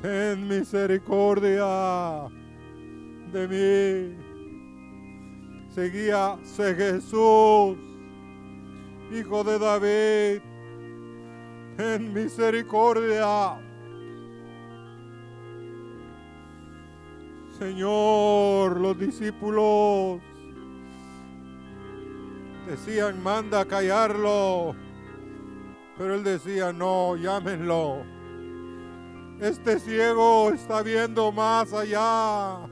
ten 0.00 0.46
misericordia 0.46 2.30
de 3.32 3.48
mí. 3.48 4.16
Seguía, 5.74 6.38
Jesús, 6.56 7.76
Hijo 9.12 9.42
de 9.42 9.58
David, 9.58 10.53
ten 11.76 12.12
misericordia. 12.12 13.60
Señor, 17.58 18.80
los 18.80 18.98
discípulos 18.98 20.20
decían, 22.66 23.22
manda 23.22 23.60
a 23.60 23.64
callarlo. 23.64 24.74
Pero 25.96 26.16
él 26.16 26.24
decía, 26.24 26.72
no, 26.72 27.16
llámenlo. 27.16 28.04
Este 29.40 29.78
ciego 29.78 30.50
está 30.52 30.82
viendo 30.82 31.30
más 31.30 31.72
allá. 31.72 32.66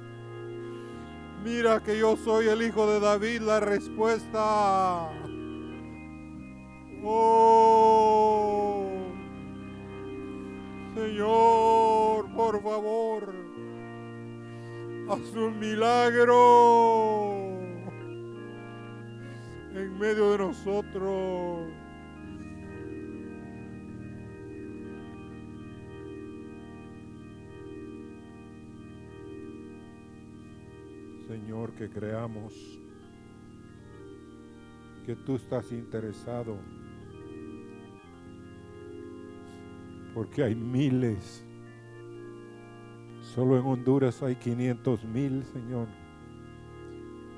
Mira 1.45 1.83
que 1.83 1.99
yo 1.99 2.17
soy 2.17 2.47
el 2.47 2.63
hijo 2.63 2.87
de 2.87 3.01
David, 3.01 3.43
la 3.43 3.61
respuesta. 3.61 5.11
Oh, 7.05 8.12
Señor, 10.95 12.31
por 12.37 12.63
favor, 12.63 13.35
haz 15.09 15.35
un 15.35 15.59
milagro 15.59 17.33
en 19.75 19.99
medio 19.99 20.33
de 20.33 20.39
nosotros. 20.39 21.71
Señor, 31.27 31.73
que 31.73 31.89
creamos 31.89 32.53
que 35.07 35.17
tú 35.17 35.37
estás 35.37 35.73
interesado, 35.73 36.59
porque 40.15 40.43
hay 40.43 40.55
miles. 40.55 41.45
Solo 43.21 43.59
en 43.59 43.65
Honduras 43.65 44.23
hay 44.23 44.37
500 44.37 45.05
mil, 45.05 45.45
Señor, 45.45 45.89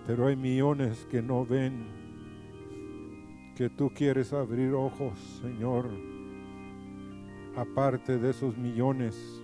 pero 0.06 0.26
hay 0.26 0.36
millones 0.36 1.06
que 1.10 1.22
no 1.22 1.46
ven, 1.46 1.86
que 3.54 3.70
tú 3.70 3.90
quieres 3.94 4.32
abrir 4.32 4.72
ojos, 4.72 5.18
Señor, 5.42 5.88
aparte 7.56 8.18
de 8.18 8.30
esos 8.30 8.56
millones. 8.56 9.40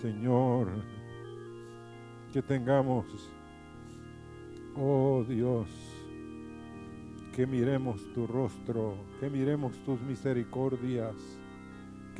Señor, 0.00 0.68
que 2.32 2.40
tengamos, 2.40 3.04
oh 4.74 5.24
Dios, 5.28 5.68
que 7.34 7.46
miremos 7.46 8.00
tu 8.14 8.26
rostro, 8.26 8.94
que 9.20 9.28
miremos 9.28 9.76
tus 9.84 10.00
misericordias, 10.00 11.14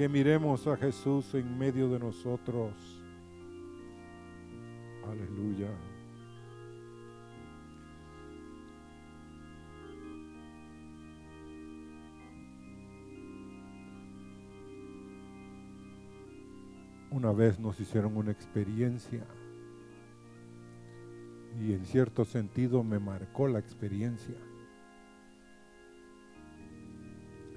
que 0.01 0.09
miremos 0.09 0.67
a 0.67 0.79
Jesús 0.79 1.35
en 1.35 1.59
medio 1.59 1.91
de 1.91 1.99
nosotros. 1.99 2.73
Aleluya. 5.07 5.69
Una 17.11 17.33
vez 17.33 17.61
nos 17.61 17.79
hicieron 17.79 18.17
una 18.17 18.31
experiencia 18.31 19.27
y 21.61 21.75
en 21.75 21.85
cierto 21.85 22.25
sentido 22.25 22.83
me 22.83 22.99
marcó 22.99 23.49
la 23.49 23.59
experiencia. 23.59 24.37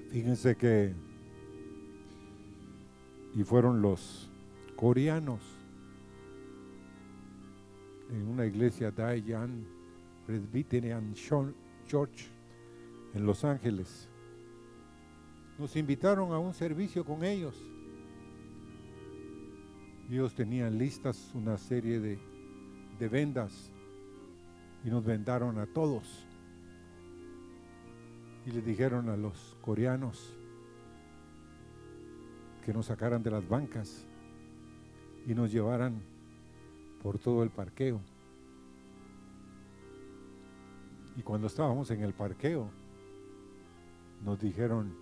Fíjense 0.10 0.58
que, 0.58 0.94
y 3.36 3.44
fueron 3.44 3.82
los 3.82 4.30
coreanos 4.76 5.42
en 8.12 8.28
una 8.28 8.46
iglesia 8.46 8.92
Dayan 8.92 9.66
Presbyterian 10.26 11.14
Church 11.14 12.30
en 13.14 13.26
Los 13.26 13.44
Ángeles. 13.44 14.08
Nos 15.58 15.76
invitaron 15.76 16.32
a 16.32 16.40
un 16.40 16.54
servicio 16.54 17.04
con 17.04 17.24
ellos. 17.24 17.56
Ellos 20.10 20.34
tenían 20.36 20.78
listas 20.78 21.32
una 21.34 21.58
serie 21.58 22.00
de, 22.00 22.20
de 23.00 23.08
vendas 23.08 23.72
y 24.84 24.90
nos 24.90 25.04
vendaron 25.04 25.58
a 25.58 25.66
todos. 25.66 26.26
Y 28.46 28.52
le 28.52 28.62
dijeron 28.62 29.10
a 29.10 29.18
los 29.18 29.58
coreanos 29.62 30.38
que 32.66 32.74
nos 32.74 32.88
sacaran 32.88 33.24
de 33.24 33.32
las 33.32 33.48
bancas 33.48 34.06
y 35.28 35.34
nos 35.34 35.52
llevaran 35.52 36.02
por 37.02 37.20
todo 37.20 37.44
el 37.44 37.50
parqueo. 37.50 38.02
Y 41.16 41.22
cuando 41.22 41.48
estábamos 41.48 41.92
en 41.92 42.02
el 42.02 42.14
parqueo, 42.14 42.70
nos 44.24 44.40
dijeron, 44.40 44.96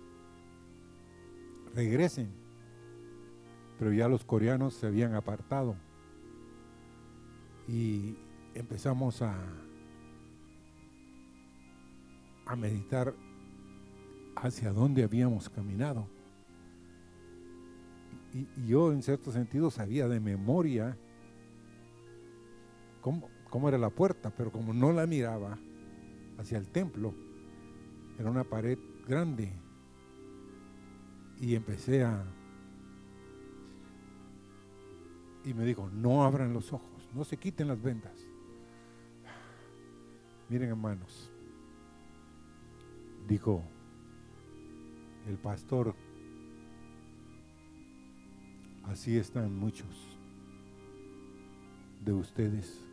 regresen. 1.74 2.30
Pero 3.78 3.92
ya 3.92 4.08
los 4.08 4.24
coreanos 4.24 4.74
se 4.74 4.86
habían 4.86 5.14
apartado. 5.14 5.76
Y 7.68 8.16
empezamos 8.54 9.22
a 9.22 9.34
a 12.46 12.56
meditar 12.56 13.14
hacia 14.36 14.72
dónde 14.72 15.04
habíamos 15.04 15.48
caminado. 15.48 16.06
Y, 18.32 18.46
yo 18.66 18.92
en 18.92 19.02
cierto 19.02 19.30
sentido 19.32 19.70
sabía 19.70 20.08
de 20.08 20.20
memoria 20.20 20.96
cómo, 23.00 23.28
cómo 23.50 23.68
era 23.68 23.78
la 23.78 23.90
puerta, 23.90 24.30
pero 24.30 24.50
como 24.50 24.72
no 24.72 24.92
la 24.92 25.06
miraba 25.06 25.58
hacia 26.38 26.58
el 26.58 26.68
templo, 26.68 27.14
era 28.18 28.30
una 28.30 28.44
pared 28.44 28.78
grande. 29.06 29.52
Y 31.40 31.54
empecé 31.54 32.04
a... 32.04 32.24
Y 35.44 35.54
me 35.54 35.64
dijo, 35.64 35.90
no 35.90 36.22
abran 36.24 36.52
los 36.52 36.72
ojos, 36.72 37.08
no 37.14 37.24
se 37.24 37.36
quiten 37.36 37.68
las 37.68 37.82
vendas. 37.82 38.14
Miren 40.48 40.68
hermanos, 40.68 41.32
dijo 43.26 43.62
el 45.26 45.38
pastor, 45.38 45.94
así 48.92 49.16
están 49.16 49.58
muchos 49.58 50.18
de 52.04 52.12
ustedes. 52.12 52.86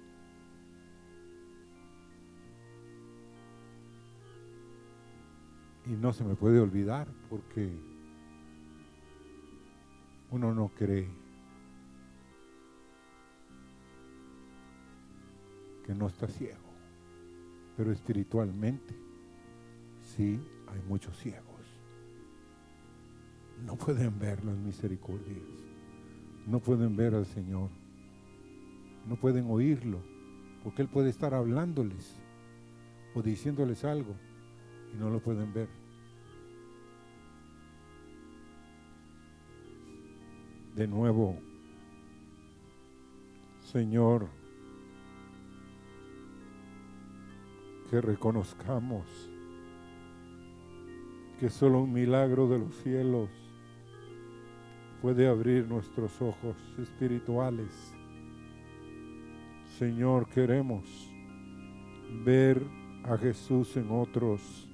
Y 5.85 5.89
no 5.89 6.13
se 6.13 6.23
me 6.23 6.35
puede 6.35 6.59
olvidar 6.59 7.07
porque 7.29 7.69
uno 10.31 10.53
no 10.53 10.69
cree 10.69 11.09
que 15.85 15.93
no 15.95 16.07
está 16.07 16.27
ciego, 16.27 16.71
pero 17.75 17.91
espiritualmente 17.91 18.95
sí 20.01 20.39
hay 20.67 20.81
muchos 20.87 21.17
ciegos. 21.17 21.49
No 23.65 23.75
pueden 23.75 24.17
ver 24.17 24.45
las 24.45 24.55
misericordias. 24.55 25.68
No 26.49 26.59
pueden 26.59 26.95
ver 26.95 27.13
al 27.13 27.27
Señor. 27.27 27.69
No 29.07 29.15
pueden 29.15 29.49
oírlo. 29.49 29.99
Porque 30.63 30.81
Él 30.81 30.89
puede 30.89 31.09
estar 31.09 31.33
hablándoles 31.33 32.19
o 33.13 33.21
diciéndoles 33.21 33.85
algo 33.85 34.15
y 34.93 34.97
no 34.97 35.09
lo 35.09 35.19
pueden 35.19 35.53
ver. 35.53 35.69
De 40.75 40.87
nuevo, 40.87 41.37
Señor, 43.61 44.27
que 47.89 48.01
reconozcamos 48.01 49.05
que 51.39 51.49
solo 51.49 51.81
un 51.81 51.93
milagro 51.93 52.47
de 52.47 52.59
los 52.59 52.73
cielos 52.75 53.29
puede 55.01 55.27
abrir 55.27 55.67
nuestros 55.67 56.21
ojos 56.21 56.57
espirituales. 56.77 57.93
Señor, 59.77 60.27
queremos 60.29 60.85
ver 62.25 62.61
a 63.03 63.17
Jesús 63.17 63.77
en 63.77 63.89
otros, 63.91 64.67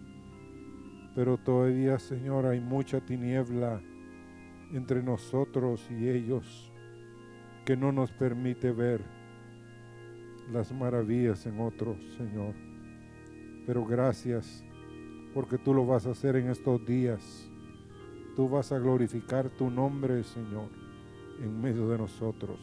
pero 1.14 1.38
todavía, 1.38 2.00
Señor, 2.00 2.46
hay 2.46 2.60
mucha 2.60 3.00
tiniebla 3.00 3.82
entre 4.74 5.04
nosotros 5.04 5.88
y 5.92 6.10
ellos 6.10 6.72
que 7.66 7.78
no 7.78 7.92
nos 7.92 8.12
permite 8.12 8.72
ver 8.72 9.02
las 10.52 10.72
maravillas 10.72 11.46
en 11.46 11.60
otros, 11.60 11.98
Señor. 12.18 12.54
Pero 13.66 13.86
gracias 13.86 14.64
porque 15.34 15.58
tú 15.58 15.74
lo 15.74 15.86
vas 15.86 16.06
a 16.06 16.12
hacer 16.12 16.36
en 16.36 16.50
estos 16.50 16.86
días. 16.86 17.50
Tú 18.36 18.50
vas 18.50 18.72
a 18.72 18.80
glorificar 18.80 19.50
tu 19.50 19.70
nombre, 19.70 20.24
Señor, 20.24 20.70
en 21.42 21.62
medio 21.62 21.88
de 21.90 21.98
nosotros. 21.98 22.60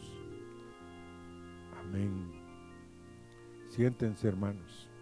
Amén. 1.79 2.31
Siéntense, 3.69 4.27
hermanos. 4.27 4.92